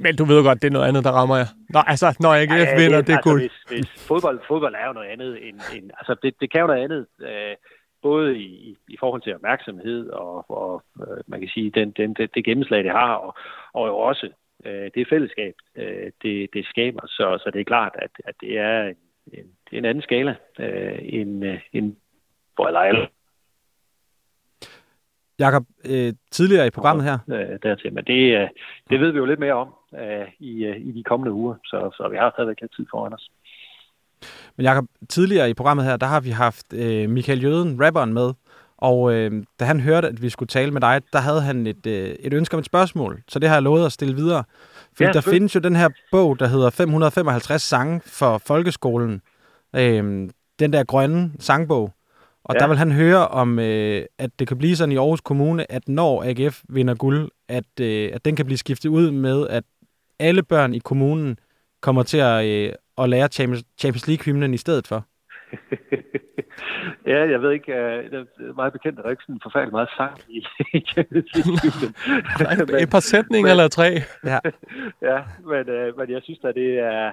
Men 0.06 0.16
du 0.16 0.24
ved 0.26 0.44
godt, 0.44 0.62
det 0.62 0.68
er 0.68 0.78
noget 0.78 0.88
andet, 0.88 1.04
der 1.04 1.12
rammer 1.12 1.38
jer. 1.38 1.50
Nå, 1.70 1.80
altså, 1.88 2.08
når 2.20 2.32
AGF 2.42 2.72
ja, 2.72 2.80
vinder, 2.82 2.98
det, 2.98 3.08
det 3.08 3.14
er 3.14 3.18
altså, 3.18 3.30
guld. 3.30 3.42
Hvis, 3.42 3.58
hvis 3.72 3.90
fodbold, 4.08 4.40
fodbold 4.48 4.76
er 4.82 4.88
jo 4.88 4.94
noget 4.94 5.10
andet 5.14 5.48
end... 5.48 5.58
end 5.76 5.86
altså, 6.00 6.14
det, 6.24 6.32
det 6.42 6.52
kan 6.52 6.62
jo 6.62 6.68
noget 6.68 6.84
andet, 6.84 7.06
øh, 7.22 7.56
både 8.02 8.38
i, 8.38 8.78
i 8.88 8.98
forhold 9.00 9.22
til 9.22 9.36
opmærksomhed 9.36 10.10
og, 10.10 10.52
og 10.52 10.84
øh, 11.02 11.24
man 11.28 11.40
kan 11.40 11.50
sige, 11.50 11.72
den, 11.72 11.92
den, 11.92 12.14
det, 12.14 12.36
det 12.36 12.46
gennemslag, 12.46 12.84
det 12.84 12.92
har, 12.92 13.14
og, 13.14 13.36
og 13.74 13.88
jo 13.88 13.98
også 13.98 14.30
øh, 14.66 14.92
det 14.96 15.10
fællesskab, 15.10 15.54
øh, 15.76 16.12
det, 16.22 16.50
det 16.54 16.66
skaber. 16.66 17.08
Så, 17.08 17.40
så 17.44 17.52
det 17.54 17.62
er 17.62 17.72
klart, 17.74 17.96
at, 17.96 18.12
at 18.26 18.36
det 18.42 18.58
er 18.58 18.84
en, 18.84 18.96
en, 19.34 19.46
det 19.70 19.74
er 19.74 19.78
en 19.78 19.86
anden 19.86 20.04
skala 20.04 20.36
øh, 20.60 21.00
end, 21.02 21.46
øh, 21.46 21.60
end 21.74 21.96
eller 22.60 23.08
Jakob, 25.40 25.64
øh, 25.86 26.14
tidligere 26.32 26.68
i 26.68 26.70
programmet 26.70 27.06
her. 27.06 27.18
Øh, 27.28 27.60
dertil, 27.64 27.94
men 27.94 28.06
det, 28.06 28.22
øh, 28.40 28.48
det 28.90 29.00
ved 29.00 29.12
vi 29.12 29.18
jo 29.18 29.26
lidt 29.26 29.40
mere 29.40 29.54
om 29.54 29.74
øh, 30.00 30.28
i, 30.40 30.66
øh, 30.66 30.78
i 30.78 30.92
de 30.92 31.04
kommende 31.04 31.34
uger, 31.34 31.56
så, 31.66 31.90
så 31.98 32.08
vi 32.12 32.18
har 32.18 32.32
stadigvæk 32.32 32.62
lidt 32.62 32.76
tid 32.76 32.86
foran 32.92 33.14
os. 33.14 33.30
Men 34.58 34.66
Jacob, 34.66 34.86
tidligere 35.10 35.50
i 35.50 35.54
programmet 35.54 35.86
her, 35.86 35.98
der 35.98 36.08
har 36.08 36.20
vi 36.20 36.30
haft 36.30 36.74
øh, 36.74 37.10
Michael 37.10 37.44
Jøden, 37.44 37.86
rapperen, 37.86 38.14
med. 38.14 38.34
Og 38.78 39.14
øh, 39.14 39.44
da 39.60 39.66
han 39.66 39.80
hørte, 39.80 40.08
at 40.08 40.22
vi 40.22 40.30
skulle 40.30 40.48
tale 40.48 40.72
med 40.72 40.82
dig, 40.82 41.02
der 41.14 41.20
havde 41.20 41.42
han 41.42 41.68
et, 41.68 41.86
øh, 41.86 42.16
et 42.20 42.34
ønske 42.34 42.54
om 42.54 42.60
et 42.60 42.66
spørgsmål. 42.66 43.22
Så 43.28 43.40
det 43.40 43.50
har 43.50 43.56
jeg 43.56 43.64
lovet 43.64 43.86
at 43.86 43.92
stille 43.92 44.16
videre. 44.16 44.44
For 44.98 45.04
ja, 45.04 45.12
der 45.12 45.22
findes 45.22 45.56
jo 45.56 45.60
den 45.60 45.76
her 45.76 45.90
bog, 46.12 46.40
der 46.40 46.48
hedder 46.48 46.70
555 46.70 47.62
sange 47.62 48.02
for 48.06 48.38
folkeskolen. 48.38 49.22
Øh, 49.76 50.30
den 50.60 50.74
der 50.74 50.84
grønne 50.84 51.32
sangbog. 51.40 51.94
Og 52.44 52.56
ja. 52.56 52.60
der 52.60 52.68
vil 52.68 52.78
han 52.78 52.92
høre 52.92 53.28
om, 53.28 53.60
øh, 53.60 54.06
at 54.18 54.30
det 54.40 54.48
kan 54.48 54.58
blive 54.58 54.76
sådan 54.76 54.92
i 54.92 54.98
Aarhus 54.98 55.22
Kommune, 55.22 55.72
at 55.72 55.88
når 55.88 56.24
AGF 56.24 56.62
vinder 56.70 56.96
guld, 56.96 57.32
at, 57.48 57.80
øh, 57.82 58.10
at 58.14 58.26
den 58.26 58.36
kan 58.36 58.46
blive 58.46 58.58
skiftet 58.58 58.90
ud 58.90 59.12
med, 59.12 59.48
at 59.48 59.64
alle 60.20 60.44
børn 60.44 60.74
i 60.74 60.80
kommunen 60.80 61.40
kommer 61.82 62.04
til 62.04 62.18
at, 62.18 62.46
øh, 62.46 62.74
at 63.04 63.10
lære 63.10 63.28
Champions, 63.28 64.08
League-hymnen 64.08 64.54
i 64.54 64.58
stedet 64.58 64.88
for. 64.88 65.06
ja, 67.12 67.30
jeg 67.30 67.42
ved 67.42 67.52
ikke, 67.52 67.72
uh, 67.72 68.12
det 68.12 68.14
er 68.14 68.54
meget 68.56 68.74
bekendt, 68.74 68.98
der 68.98 69.10
ikke 69.10 69.24
sådan 69.24 69.40
forfærdeligt 69.44 69.72
meget 69.72 69.90
sang 69.98 70.16
i, 70.30 70.46
Champions 70.94 71.32
et 72.84 72.90
par 72.92 73.00
sætninger 73.00 73.52
eller 73.52 73.68
tre. 73.68 73.90
Ja, 74.26 74.40
ja 75.10 75.18
men, 75.52 75.64
uh, 75.78 75.98
men 75.98 76.10
jeg 76.10 76.22
synes 76.24 76.40
at 76.44 76.56
det 76.56 76.80
er, 76.80 77.12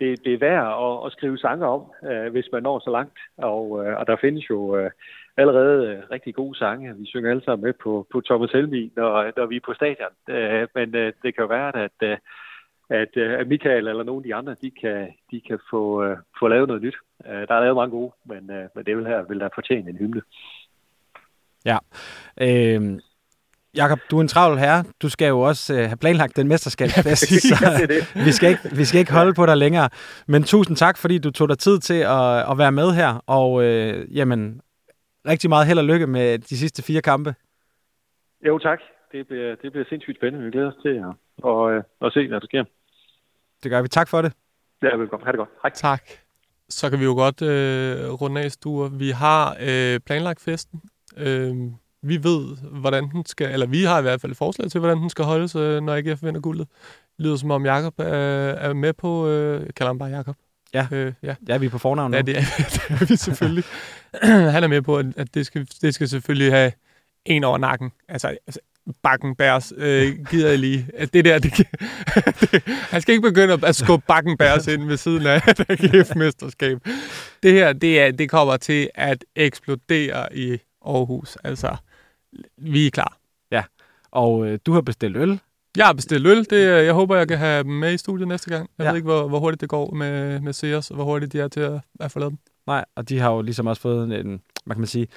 det, 0.00 0.24
det 0.24 0.34
er 0.34 0.38
værd 0.38 0.66
at, 0.86 1.06
at 1.06 1.12
skrive 1.12 1.38
sange 1.38 1.66
om, 1.66 1.82
uh, 2.02 2.32
hvis 2.32 2.48
man 2.52 2.62
når 2.62 2.78
så 2.78 2.90
langt. 2.90 3.18
Og, 3.36 3.70
uh, 3.70 3.92
og 4.00 4.06
der 4.06 4.16
findes 4.20 4.50
jo 4.50 4.58
uh, 4.78 4.90
allerede 5.36 6.02
rigtig 6.10 6.34
gode 6.34 6.58
sange. 6.58 6.96
Vi 6.96 7.06
synger 7.06 7.30
alle 7.30 7.44
sammen 7.44 7.64
med 7.64 7.74
på, 7.82 8.06
på 8.12 8.20
Thomas 8.20 8.50
Helmi, 8.50 8.92
når, 8.96 9.32
når 9.36 9.46
vi 9.46 9.56
er 9.56 9.66
på 9.66 9.74
stadion. 9.74 10.14
Uh, 10.28 10.64
men 10.74 10.88
uh, 10.94 11.12
det 11.22 11.30
kan 11.34 11.44
jo 11.44 11.46
være, 11.46 11.70
at, 11.84 11.98
uh, 12.02 12.16
at, 12.90 13.08
uh, 13.16 13.40
at 13.40 13.48
Michael 13.48 13.88
eller 13.88 14.02
nogle 14.02 14.20
af 14.20 14.24
de 14.24 14.34
andre, 14.34 14.56
de 14.62 14.70
kan, 14.70 15.14
de 15.30 15.40
kan 15.48 15.58
få, 15.70 16.10
uh, 16.10 16.18
få 16.38 16.48
lavet 16.48 16.68
noget 16.68 16.82
nyt. 16.82 16.96
Uh, 17.24 17.30
der 17.48 17.54
er 17.54 17.60
lavet 17.60 17.76
mange 17.76 17.90
gode, 17.90 18.12
men, 18.24 18.38
uh, 18.50 18.66
men 18.74 18.84
det 18.86 18.96
vil 18.96 19.06
her 19.06 19.22
vil 19.22 19.40
der 19.40 19.48
fortjene 19.54 19.90
en 19.90 19.96
hymne. 19.96 20.22
Ja. 21.64 21.78
Øh, 22.40 23.00
Jakob, 23.76 23.98
du 24.10 24.16
er 24.16 24.20
en 24.20 24.28
travl 24.28 24.58
herre. 24.58 24.84
Du 25.02 25.08
skal 25.08 25.28
jo 25.28 25.40
også 25.40 25.74
øh, 25.74 25.80
have 25.80 25.96
planlagt 25.96 26.36
den 26.36 26.48
mesterskabsfest, 26.48 27.32
ja, 27.32 27.38
så 27.38 27.54
ja, 27.62 27.86
det. 27.86 28.26
vi, 28.26 28.32
skal 28.32 28.48
ikke, 28.48 28.62
vi 28.76 28.84
skal 28.84 28.98
ikke 29.00 29.12
holde 29.12 29.34
på 29.34 29.46
dig 29.46 29.56
længere. 29.56 29.88
Men 30.28 30.42
tusind 30.42 30.76
tak, 30.76 30.98
fordi 30.98 31.18
du 31.18 31.30
tog 31.30 31.48
dig 31.48 31.58
tid 31.58 31.78
til 31.78 32.00
at, 32.18 32.50
at 32.50 32.58
være 32.58 32.72
med 32.72 32.92
her, 32.92 33.22
og 33.26 33.64
øh, 33.64 34.16
jamen, 34.16 34.60
rigtig 35.28 35.50
meget 35.50 35.66
held 35.66 35.78
og 35.78 35.84
lykke 35.84 36.06
med 36.06 36.38
de 36.38 36.58
sidste 36.58 36.82
fire 36.82 37.02
kampe. 37.02 37.34
Jo, 38.46 38.58
tak. 38.58 38.80
Det 39.12 39.26
bliver, 39.26 39.54
det 39.62 39.72
bliver 39.72 39.84
sindssygt 39.88 40.16
spændende. 40.16 40.44
Vi 40.44 40.50
glæder 40.50 40.68
os 40.68 40.82
til 40.82 40.88
at, 40.88 41.12
og, 41.42 41.72
øh, 41.72 41.82
at 42.00 42.12
se, 42.12 42.28
hvad 42.28 42.40
der 42.40 42.46
sker. 42.46 42.64
Det 43.62 43.70
gør 43.70 43.82
vi. 43.82 43.88
Tak 43.88 44.08
for 44.08 44.22
det. 44.22 44.32
Ja, 44.82 44.96
velkommen. 44.96 45.24
Ha' 45.24 45.32
det 45.32 45.38
godt. 45.38 45.48
Hej. 45.62 45.70
Tak. 45.74 46.02
Så 46.68 46.90
kan 46.90 47.00
vi 47.00 47.04
jo 47.04 47.14
godt 47.14 47.42
øh, 47.42 48.12
runde 48.12 48.40
af, 48.40 48.52
Sture. 48.52 48.92
Vi 48.92 49.10
har 49.10 49.56
øh, 49.60 50.00
planlagt 50.00 50.40
festen. 50.40 50.82
Øh, 51.16 51.56
vi 52.02 52.24
ved, 52.24 52.56
hvordan 52.80 53.10
den 53.10 53.26
skal, 53.26 53.52
eller 53.52 53.66
vi 53.66 53.84
har 53.84 53.98
i 53.98 54.02
hvert 54.02 54.20
fald 54.20 54.32
et 54.32 54.38
forslag 54.38 54.70
til, 54.70 54.78
hvordan 54.78 54.98
den 54.98 55.10
skal 55.10 55.24
holdes, 55.24 55.56
øh, 55.56 55.80
når 55.80 55.94
AGF 55.94 56.22
vinder 56.22 56.40
guldet. 56.40 56.68
Det 57.16 57.24
lyder 57.24 57.36
som 57.36 57.50
om 57.50 57.66
Jakob 57.66 57.94
er, 57.98 58.04
er 58.04 58.72
med 58.72 58.92
på, 58.92 59.28
øh, 59.28 59.66
jeg 59.66 59.74
kalder 59.74 59.88
ham 59.88 59.98
bare 59.98 60.08
Jakob. 60.08 60.36
Ja. 60.74 60.86
Øh, 60.92 61.12
ja. 61.22 61.34
ja, 61.48 61.56
vi 61.56 61.66
er 61.66 61.70
på 61.70 61.78
fornavn 61.78 62.10
nu. 62.10 62.16
Ja, 62.16 62.22
det 62.22 62.36
er, 62.36 62.40
det 62.74 62.82
er 62.88 63.06
vi 63.06 63.16
selvfølgelig. 63.16 63.64
Han 64.54 64.64
er 64.64 64.68
med 64.68 64.82
på, 64.82 64.96
at 64.96 65.34
det 65.34 65.46
skal, 65.46 65.68
det 65.82 65.94
skal 65.94 66.08
selvfølgelig 66.08 66.52
have 66.52 66.72
en 67.24 67.44
over 67.44 67.58
nakken. 67.58 67.92
Altså, 68.08 68.28
altså 68.46 68.60
bakken 69.02 69.34
bærs, 69.34 69.72
øh, 69.76 70.12
gider 70.30 70.48
jeg 70.48 70.58
lige. 70.58 70.86
At 70.94 71.12
det 71.12 71.24
der, 71.24 71.38
det, 71.38 71.56
det, 72.40 72.62
han 72.66 73.00
skal 73.00 73.12
ikke 73.12 73.28
begynde 73.28 73.58
at 73.66 73.76
skubbe 73.76 74.04
bakken 74.08 74.36
bærs 74.36 74.66
ind 74.66 74.86
ved 74.86 74.96
siden 74.96 75.26
af 75.26 75.48
et 75.48 75.60
AGF-mesterskab. 75.68 76.78
Det 77.42 77.52
her, 77.52 77.72
det, 77.72 78.00
er, 78.00 78.10
det 78.10 78.30
kommer 78.30 78.56
til 78.56 78.90
at 78.94 79.24
eksplodere 79.36 80.36
i 80.36 80.58
Aarhus. 80.86 81.36
Altså, 81.44 81.76
vi 82.56 82.86
er 82.86 82.90
klar. 82.90 83.16
Ja, 83.50 83.62
og 84.10 84.46
øh, 84.46 84.58
du 84.66 84.72
har 84.72 84.80
bestilt 84.80 85.16
øl. 85.16 85.40
Jeg 85.76 85.86
har 85.86 85.92
bestilt 85.92 86.26
øl. 86.26 86.46
Det, 86.50 86.84
jeg 86.84 86.92
håber, 86.92 87.16
jeg 87.16 87.28
kan 87.28 87.38
have 87.38 87.62
dem 87.62 87.72
med 87.72 87.94
i 87.94 87.98
studiet 87.98 88.28
næste 88.28 88.50
gang. 88.50 88.70
Jeg 88.78 88.84
ja. 88.84 88.90
ved 88.90 88.96
ikke, 88.96 89.06
hvor, 89.06 89.28
hvor 89.28 89.38
hurtigt 89.38 89.60
det 89.60 89.68
går 89.68 89.90
med, 89.90 90.40
med 90.40 90.52
Sears, 90.52 90.90
og 90.90 90.94
hvor 90.94 91.04
hurtigt 91.04 91.32
de 91.32 91.40
er 91.40 91.48
til 91.48 91.60
at, 91.60 91.80
at 92.00 92.12
forlade 92.12 92.30
dem. 92.30 92.38
Nej, 92.66 92.84
og 92.96 93.08
de 93.08 93.18
har 93.18 93.30
jo 93.30 93.42
ligesom 93.42 93.66
også 93.66 93.82
fået 93.82 94.20
en, 94.20 94.42
hvad 94.64 94.74
kan 94.74 94.80
man 94.80 94.86
sige, 94.86 95.08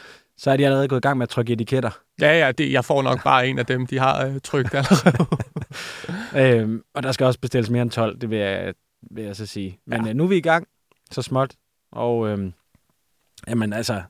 så 0.41 0.51
er 0.51 0.57
de 0.57 0.65
allerede 0.65 0.87
gået 0.87 0.99
i 0.99 1.01
gang 1.01 1.17
med 1.17 1.23
at 1.23 1.29
trykke 1.29 1.53
etiketter. 1.53 1.99
Ja, 2.21 2.45
ja, 2.45 2.51
det, 2.51 2.71
jeg 2.71 2.85
får 2.85 3.01
nok 3.01 3.23
bare 3.23 3.47
en 3.47 3.59
af 3.59 3.65
dem, 3.65 3.87
de 3.87 3.99
har 3.99 4.25
øh, 4.25 4.39
trykt 4.43 4.75
allerede. 4.75 5.27
øhm, 6.61 6.81
og 6.93 7.03
der 7.03 7.11
skal 7.11 7.25
også 7.25 7.39
bestilles 7.39 7.69
mere 7.69 7.81
end 7.81 7.91
12, 7.91 8.19
det 8.19 8.29
vil 8.29 8.37
jeg, 8.37 8.73
vil 9.11 9.23
jeg 9.23 9.35
så 9.35 9.45
sige. 9.45 9.79
Men 9.87 10.03
ja. 10.03 10.09
øh, 10.09 10.15
nu 10.15 10.23
er 10.23 10.27
vi 10.27 10.37
i 10.37 10.41
gang, 10.41 10.67
så 11.11 11.21
småt. 11.21 11.51
Og 11.91 12.27
øhm, 12.27 12.53
jamen 13.47 13.73
altså, 13.73 14.01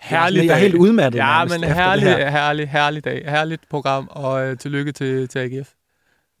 Herlig 0.00 0.46
Jeg 0.46 0.54
er 0.54 0.58
helt 0.58 0.74
udmattet. 0.74 1.18
Ja, 1.18 1.44
men 1.44 1.64
herlig, 1.64 2.32
herlig, 2.32 2.68
herlig 2.68 3.04
dag. 3.04 3.30
Herligt 3.30 3.62
program, 3.70 4.08
og 4.10 4.46
øh, 4.46 4.58
tillykke 4.58 4.92
til, 4.92 5.28
til 5.28 5.38
AGF. 5.38 5.72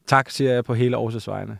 Tak, 0.06 0.30
siger 0.30 0.52
jeg 0.52 0.64
på 0.64 0.74
hele 0.74 0.96
Aarhus' 0.96 1.30
vegne. 1.30 1.58